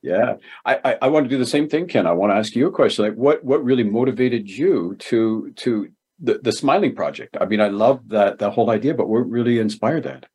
Yeah, 0.02 0.38
I, 0.66 0.80
I 0.84 0.98
I 1.04 1.08
want 1.08 1.26
to 1.26 1.30
do 1.30 1.38
the 1.38 1.46
same 1.46 1.70
thing, 1.70 1.88
Ken. 1.88 2.08
I 2.08 2.14
want 2.14 2.32
to 2.32 2.36
ask 2.36 2.56
you 2.56 2.66
a 2.66 2.72
question. 2.72 3.06
Like, 3.06 3.14
what 3.14 3.44
what 3.46 3.64
really 3.64 3.84
motivated 3.84 4.50
you 4.50 4.96
to 4.98 5.52
to 5.58 5.88
the 6.20 6.40
the 6.42 6.52
Smiling 6.52 6.96
Project? 6.96 7.38
I 7.40 7.46
mean, 7.46 7.62
I 7.62 7.68
love 7.68 8.10
that 8.10 8.40
that 8.40 8.54
whole 8.54 8.72
idea, 8.72 8.96
but 8.96 9.08
what 9.08 9.30
really 9.30 9.60
inspired 9.60 10.02
that? 10.06 10.26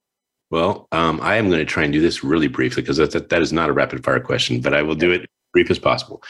Well, 0.52 0.86
um, 0.92 1.18
I 1.20 1.34
am 1.38 1.48
going 1.48 1.58
to 1.58 1.64
try 1.64 1.82
and 1.82 1.92
do 1.92 2.00
this 2.00 2.22
really 2.22 2.46
briefly 2.46 2.84
because 2.84 2.98
that, 2.98 3.10
that, 3.10 3.30
that 3.30 3.42
is 3.42 3.52
not 3.52 3.68
a 3.68 3.72
rapid 3.72 4.04
fire 4.04 4.20
question, 4.20 4.60
but 4.60 4.74
I 4.74 4.82
will 4.82 4.94
do 4.94 5.10
it 5.10 5.28
brief 5.52 5.72
as 5.72 5.80
possible. 5.80 6.22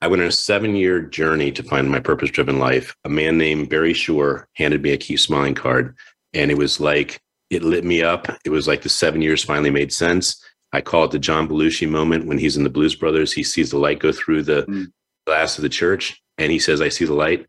I 0.00 0.06
went 0.06 0.22
on 0.22 0.28
a 0.28 0.32
seven 0.32 0.76
year 0.76 1.00
journey 1.00 1.50
to 1.50 1.64
find 1.64 1.90
my 1.90 1.98
purpose 1.98 2.30
driven 2.30 2.60
life. 2.60 2.94
A 3.04 3.08
man 3.08 3.38
named 3.38 3.70
Barry 3.70 3.92
Shore 3.92 4.46
handed 4.52 4.82
me 4.82 4.92
a 4.92 4.96
Keep 4.96 5.18
Smiling 5.18 5.56
card, 5.56 5.96
and 6.32 6.52
it 6.52 6.58
was 6.58 6.78
like 6.78 7.20
it 7.50 7.62
lit 7.62 7.84
me 7.84 8.02
up. 8.02 8.26
It 8.44 8.50
was 8.50 8.66
like 8.66 8.82
the 8.82 8.88
seven 8.88 9.22
years 9.22 9.44
finally 9.44 9.70
made 9.70 9.92
sense. 9.92 10.42
I 10.72 10.80
call 10.80 11.04
it 11.04 11.10
the 11.12 11.18
John 11.18 11.48
Belushi 11.48 11.88
moment 11.88 12.26
when 12.26 12.38
he's 12.38 12.56
in 12.56 12.64
the 12.64 12.70
Blues 12.70 12.94
Brothers. 12.94 13.32
He 13.32 13.42
sees 13.42 13.70
the 13.70 13.78
light 13.78 14.00
go 14.00 14.12
through 14.12 14.42
the 14.42 14.64
Mm. 14.64 14.86
glass 15.26 15.56
of 15.58 15.62
the 15.62 15.68
church, 15.68 16.20
and 16.38 16.50
he 16.52 16.58
says, 16.58 16.80
"I 16.80 16.88
see 16.88 17.04
the 17.04 17.14
light." 17.14 17.46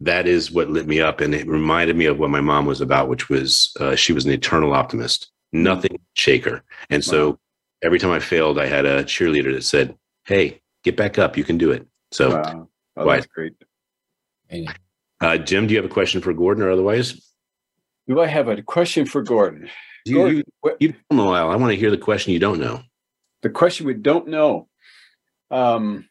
That 0.00 0.26
is 0.26 0.50
what 0.50 0.70
lit 0.70 0.86
me 0.86 1.00
up, 1.00 1.20
and 1.20 1.34
it 1.34 1.46
reminded 1.46 1.94
me 1.96 2.06
of 2.06 2.18
what 2.18 2.30
my 2.30 2.40
mom 2.40 2.64
was 2.66 2.80
about, 2.80 3.08
which 3.08 3.28
was 3.28 3.74
uh, 3.80 3.94
she 3.96 4.12
was 4.12 4.24
an 4.24 4.32
eternal 4.32 4.72
optimist. 4.72 5.30
Nothing 5.52 5.98
shaker. 6.14 6.14
shake 6.14 6.44
her, 6.44 6.62
and 6.90 7.04
so 7.04 7.38
every 7.82 7.98
time 7.98 8.12
I 8.12 8.20
failed, 8.20 8.58
I 8.58 8.66
had 8.66 8.86
a 8.86 9.02
cheerleader 9.04 9.52
that 9.52 9.64
said, 9.64 9.96
"Hey, 10.24 10.60
get 10.84 10.96
back 10.96 11.18
up. 11.18 11.36
You 11.36 11.44
can 11.44 11.58
do 11.58 11.72
it." 11.72 11.86
So, 12.12 12.30
Wow, 12.30 12.68
oh, 12.96 13.08
that's 13.10 13.26
great. 13.26 13.52
uh, 15.20 15.36
Jim, 15.38 15.66
do 15.66 15.74
you 15.74 15.78
have 15.82 15.90
a 15.90 15.92
question 15.92 16.20
for 16.20 16.32
Gordon, 16.32 16.62
or 16.62 16.70
otherwise? 16.70 17.29
Do 18.10 18.20
I 18.20 18.26
have 18.26 18.48
a 18.48 18.60
question 18.60 19.06
for 19.06 19.22
Gordon? 19.22 19.70
You, 20.04 20.14
Gordon, 20.16 20.36
you, 20.38 20.42
what- 20.62 20.76
you've 20.80 20.96
been 21.08 21.20
a 21.20 21.24
while. 21.24 21.48
I 21.48 21.54
want 21.54 21.70
to 21.70 21.76
hear 21.78 21.92
the 21.92 21.96
question 21.96 22.32
you 22.32 22.40
don't 22.40 22.58
know. 22.58 22.82
the 23.42 23.50
question 23.50 23.86
we 23.86 23.94
don't 23.94 24.26
know. 24.26 24.66
Um, 25.48 26.08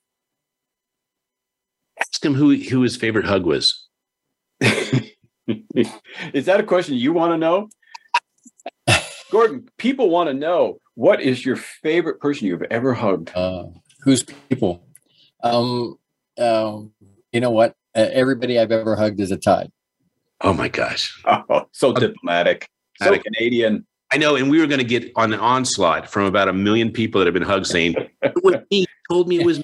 Ask 2.00 2.24
him 2.24 2.36
who 2.36 2.56
who 2.56 2.84
his 2.84 2.96
favorite 2.96 3.26
hug 3.26 3.46
was. 3.46 3.86
is 4.62 6.46
that 6.46 6.62
a 6.62 6.64
question 6.64 6.96
you 6.96 7.12
want 7.12 7.34
to 7.34 7.38
know? 7.38 7.68
Gordon, 9.30 9.68
people 9.78 10.10
want 10.10 10.30
to 10.30 10.34
know 10.34 10.80
what 10.96 11.22
is 11.22 11.46
your 11.46 11.58
favorite 11.58 12.22
person 12.22 12.48
you've 12.48 12.64
ever 12.72 12.94
hugged? 12.94 13.32
Uh, 13.36 13.66
who's 14.04 14.24
people? 14.24 14.88
Um, 15.44 15.98
um, 16.38 16.94
you 17.34 17.42
know 17.42 17.52
what? 17.52 17.76
Uh, 17.94 18.08
everybody 18.14 18.58
I've 18.58 18.72
ever 18.72 18.96
hugged 18.96 19.20
is 19.20 19.32
a 19.32 19.38
tie. 19.38 19.68
Oh 20.42 20.54
my 20.54 20.70
gosh! 20.70 21.22
Oh, 21.26 21.66
so 21.72 21.94
diplomatic, 21.94 22.68
so 23.02 23.08
Attic- 23.08 23.24
Canadian. 23.24 23.86
I 24.12 24.18
know, 24.18 24.36
and 24.36 24.50
we 24.50 24.60
were 24.60 24.66
going 24.66 24.80
to 24.80 24.86
get 24.86 25.12
on 25.16 25.34
an 25.34 25.40
onslaught 25.40 26.10
from 26.10 26.26
about 26.26 26.48
a 26.48 26.54
million 26.54 26.92
people 26.92 27.20
that 27.20 27.28
have 27.28 27.34
been 27.34 27.44
hugged 27.44 27.68
saying, 27.68 27.96
"It 28.24 28.44
was 28.44 28.56
me." 28.72 28.86
Told 29.10 29.28
me 29.28 29.40
it 29.40 29.46
was 29.46 29.60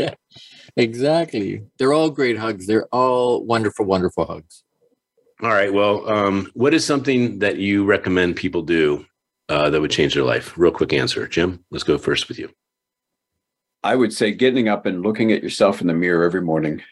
me. 0.00 0.08
exactly. 0.76 1.62
They're 1.78 1.92
all 1.92 2.10
great 2.10 2.36
hugs. 2.36 2.66
They're 2.66 2.86
all 2.86 3.44
wonderful, 3.44 3.84
wonderful 3.84 4.26
hugs. 4.26 4.64
All 5.40 5.50
right. 5.50 5.72
Well, 5.72 6.08
um, 6.08 6.50
what 6.54 6.74
is 6.74 6.84
something 6.84 7.38
that 7.38 7.58
you 7.58 7.84
recommend 7.84 8.34
people 8.34 8.62
do 8.62 9.06
uh, 9.48 9.70
that 9.70 9.80
would 9.80 9.92
change 9.92 10.14
their 10.14 10.24
life? 10.24 10.58
Real 10.58 10.72
quick 10.72 10.92
answer, 10.92 11.28
Jim. 11.28 11.64
Let's 11.70 11.84
go 11.84 11.96
first 11.96 12.28
with 12.28 12.40
you. 12.40 12.50
I 13.84 13.94
would 13.94 14.12
say 14.12 14.32
getting 14.32 14.68
up 14.68 14.84
and 14.84 15.02
looking 15.02 15.32
at 15.32 15.42
yourself 15.42 15.80
in 15.80 15.86
the 15.86 15.94
mirror 15.94 16.24
every 16.24 16.42
morning 16.42 16.82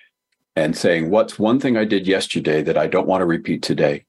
and 0.56 0.76
saying, 0.76 1.10
"What's 1.10 1.38
one 1.38 1.60
thing 1.60 1.76
I 1.76 1.84
did 1.84 2.06
yesterday 2.06 2.62
that 2.62 2.78
I 2.78 2.86
don't 2.86 3.08
want 3.08 3.20
to 3.20 3.26
repeat 3.26 3.62
today?" 3.62 4.04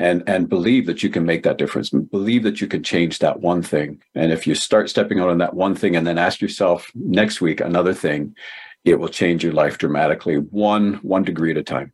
and 0.00 0.24
and 0.26 0.48
believe 0.48 0.86
that 0.86 1.02
you 1.02 1.10
can 1.10 1.26
make 1.26 1.42
that 1.42 1.58
difference. 1.58 1.90
Believe 1.90 2.42
that 2.42 2.60
you 2.60 2.66
can 2.66 2.82
change 2.82 3.18
that 3.18 3.40
one 3.40 3.62
thing. 3.62 4.02
And 4.14 4.32
if 4.32 4.46
you 4.46 4.54
start 4.54 4.88
stepping 4.88 5.20
out 5.20 5.28
on 5.28 5.38
that 5.38 5.54
one 5.54 5.74
thing 5.74 5.94
and 5.94 6.06
then 6.06 6.18
ask 6.18 6.40
yourself 6.40 6.90
next 6.94 7.40
week 7.40 7.60
another 7.60 7.94
thing 7.94 8.34
it 8.82 8.98
will 8.98 9.10
change 9.10 9.44
your 9.44 9.52
life 9.52 9.76
dramatically 9.76 10.36
one 10.36 10.94
one 11.02 11.22
degree 11.22 11.50
at 11.50 11.58
a 11.58 11.62
time. 11.62 11.92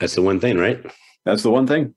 That's 0.00 0.14
the 0.14 0.22
one 0.22 0.40
thing 0.40 0.56
right? 0.58 0.84
That's 1.26 1.42
the 1.42 1.50
one 1.50 1.66
thing. 1.66 1.94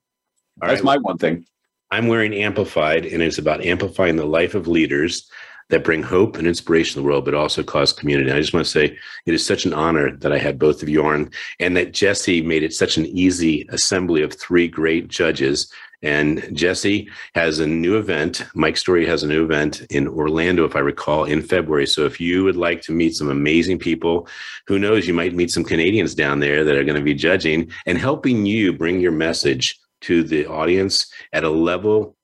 All 0.62 0.68
that's 0.68 0.82
right. 0.82 0.96
my 0.96 0.98
one 0.98 1.16
thing. 1.16 1.46
I'm 1.90 2.06
wearing 2.06 2.34
amplified 2.34 3.06
and 3.06 3.22
it's 3.22 3.38
about 3.38 3.64
amplifying 3.64 4.16
the 4.16 4.26
life 4.26 4.54
of 4.54 4.68
leaders 4.68 5.28
that 5.70 5.84
bring 5.84 6.02
hope 6.02 6.36
and 6.36 6.46
inspiration 6.46 6.94
to 6.94 7.00
the 7.00 7.06
world, 7.06 7.24
but 7.24 7.34
also 7.34 7.62
cause 7.62 7.92
community. 7.92 8.30
I 8.30 8.40
just 8.40 8.52
want 8.52 8.66
to 8.66 8.70
say 8.70 8.98
it 9.26 9.34
is 9.34 9.44
such 9.44 9.64
an 9.64 9.72
honor 9.72 10.14
that 10.16 10.32
I 10.32 10.38
had 10.38 10.58
both 10.58 10.82
of 10.82 10.88
you 10.88 11.04
on 11.04 11.30
and 11.58 11.76
that 11.76 11.92
Jesse 11.92 12.42
made 12.42 12.62
it 12.62 12.74
such 12.74 12.96
an 12.96 13.06
easy 13.06 13.66
assembly 13.70 14.22
of 14.22 14.34
three 14.34 14.68
great 14.68 15.08
judges. 15.08 15.72
And 16.02 16.48
Jesse 16.56 17.08
has 17.34 17.58
a 17.58 17.66
new 17.66 17.98
event. 17.98 18.44
Mike 18.54 18.78
Story 18.78 19.04
has 19.06 19.22
a 19.22 19.28
new 19.28 19.44
event 19.44 19.82
in 19.90 20.08
Orlando, 20.08 20.64
if 20.64 20.74
I 20.74 20.80
recall, 20.80 21.24
in 21.24 21.42
February. 21.42 21.86
So 21.86 22.06
if 22.06 22.18
you 22.18 22.42
would 22.44 22.56
like 22.56 22.80
to 22.82 22.92
meet 22.92 23.14
some 23.14 23.28
amazing 23.28 23.78
people, 23.78 24.26
who 24.66 24.78
knows, 24.78 25.06
you 25.06 25.12
might 25.12 25.34
meet 25.34 25.50
some 25.50 25.64
Canadians 25.64 26.14
down 26.14 26.40
there 26.40 26.64
that 26.64 26.76
are 26.76 26.84
going 26.84 26.96
to 26.96 27.04
be 27.04 27.14
judging 27.14 27.70
and 27.86 27.98
helping 27.98 28.46
you 28.46 28.72
bring 28.72 28.98
your 28.98 29.12
message 29.12 29.78
to 30.02 30.22
the 30.22 30.46
audience 30.46 31.12
at 31.34 31.44
a 31.44 31.50
level 31.50 32.16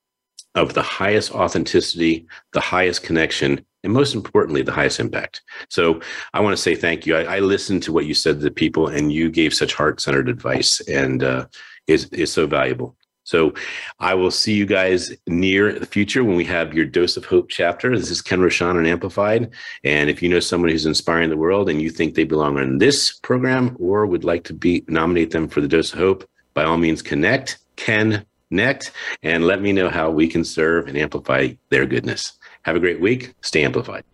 of 0.57 0.75
the 0.75 0.83
highest 0.83 1.33
authenticity, 1.33 2.27
the 2.53 2.61
highest 2.61 3.03
connection, 3.03 3.65
and 3.85 3.93
most 3.93 4.15
importantly, 4.15 4.63
the 4.63 4.73
highest 4.73 4.99
impact. 4.99 5.43
So 5.69 6.01
I 6.35 6.41
want 6.41 6.57
to 6.57 6.63
say 6.63 6.75
thank 6.75 7.07
you. 7.07 7.15
I, 7.15 7.37
I 7.37 7.39
listened 7.39 7.85
to 7.85 7.93
what 7.93 8.07
you 8.07 8.15
said 8.15 8.39
to 8.39 8.43
the 8.43 8.51
people, 8.51 8.89
and 8.89 9.13
you 9.13 9.31
gave 9.31 9.55
such 9.55 9.75
heart 9.75 10.01
centered 10.01 10.29
advice, 10.29 10.81
and 10.89 11.23
uh, 11.23 11.47
is 11.87 12.07
is 12.07 12.33
so 12.33 12.47
valuable. 12.47 12.97
So 13.23 13.55
I 13.99 14.15
will 14.15 14.31
see 14.31 14.55
you 14.55 14.67
guys 14.67 15.13
near 15.27 15.77
the 15.77 15.85
future 15.87 16.23
when 16.23 16.37
we 16.37 16.45
have 16.45 16.75
your 16.75 16.87
Dose 16.87 17.17
of 17.17 17.25
Hope 17.25 17.49
chapter. 17.49 17.97
This 17.97 18.09
is 18.09 18.23
Ken 18.23 18.39
Rochon 18.39 18.79
and 18.79 18.87
Amplified. 18.87 19.51
And 19.83 20.09
if 20.09 20.23
you 20.23 20.29
know 20.29 20.39
someone 20.39 20.71
who's 20.71 20.87
inspiring 20.87 21.29
the 21.29 21.37
world 21.37 21.69
and 21.69 21.83
you 21.83 21.91
think 21.91 22.15
they 22.15 22.23
belong 22.23 22.57
on 22.57 22.79
this 22.79 23.19
program 23.19 23.77
or 23.81 24.07
would 24.07 24.23
like 24.23 24.45
to 24.45 24.55
be 24.55 24.85
nominate 24.87 25.33
them 25.33 25.49
for 25.49 25.61
the 25.61 25.67
Dose 25.67 25.93
of 25.93 25.99
Hope, 25.99 26.29
by 26.55 26.63
all 26.63 26.79
means 26.79 27.03
connect. 27.03 27.59
Ken 27.75 28.25
connect 28.51 28.92
and 29.22 29.44
let 29.44 29.61
me 29.61 29.72
know 29.72 29.88
how 29.88 30.11
we 30.11 30.28
can 30.28 30.44
serve 30.44 30.86
and 30.86 30.97
amplify 30.97 31.49
their 31.70 31.86
goodness. 31.86 32.38
Have 32.62 32.76
a 32.76 32.80
great 32.80 33.01
week. 33.01 33.34
Stay 33.42 33.64
amplified. 33.64 34.05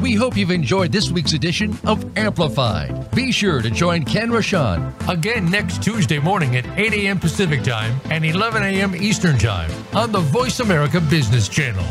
We 0.00 0.14
hope 0.14 0.38
you've 0.38 0.50
enjoyed 0.50 0.90
this 0.90 1.10
week's 1.10 1.34
edition 1.34 1.76
of 1.84 2.16
Amplified. 2.16 3.10
Be 3.14 3.30
sure 3.30 3.60
to 3.60 3.68
join 3.68 4.04
Ken 4.04 4.30
Rochon 4.30 4.94
again 5.06 5.50
next 5.50 5.82
Tuesday 5.82 6.18
morning 6.18 6.56
at 6.56 6.66
8 6.78 6.94
a.m. 6.94 7.18
Pacific 7.18 7.62
Time 7.62 8.00
and 8.10 8.24
11 8.24 8.62
a.m. 8.62 8.96
Eastern 8.96 9.36
Time 9.36 9.70
on 9.94 10.10
the 10.10 10.20
Voice 10.20 10.60
America 10.60 10.98
Business 10.98 11.46
Channel. 11.46 11.84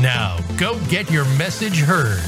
Now, 0.00 0.38
go 0.58 0.78
get 0.90 1.10
your 1.10 1.24
message 1.36 1.78
heard. 1.78 2.20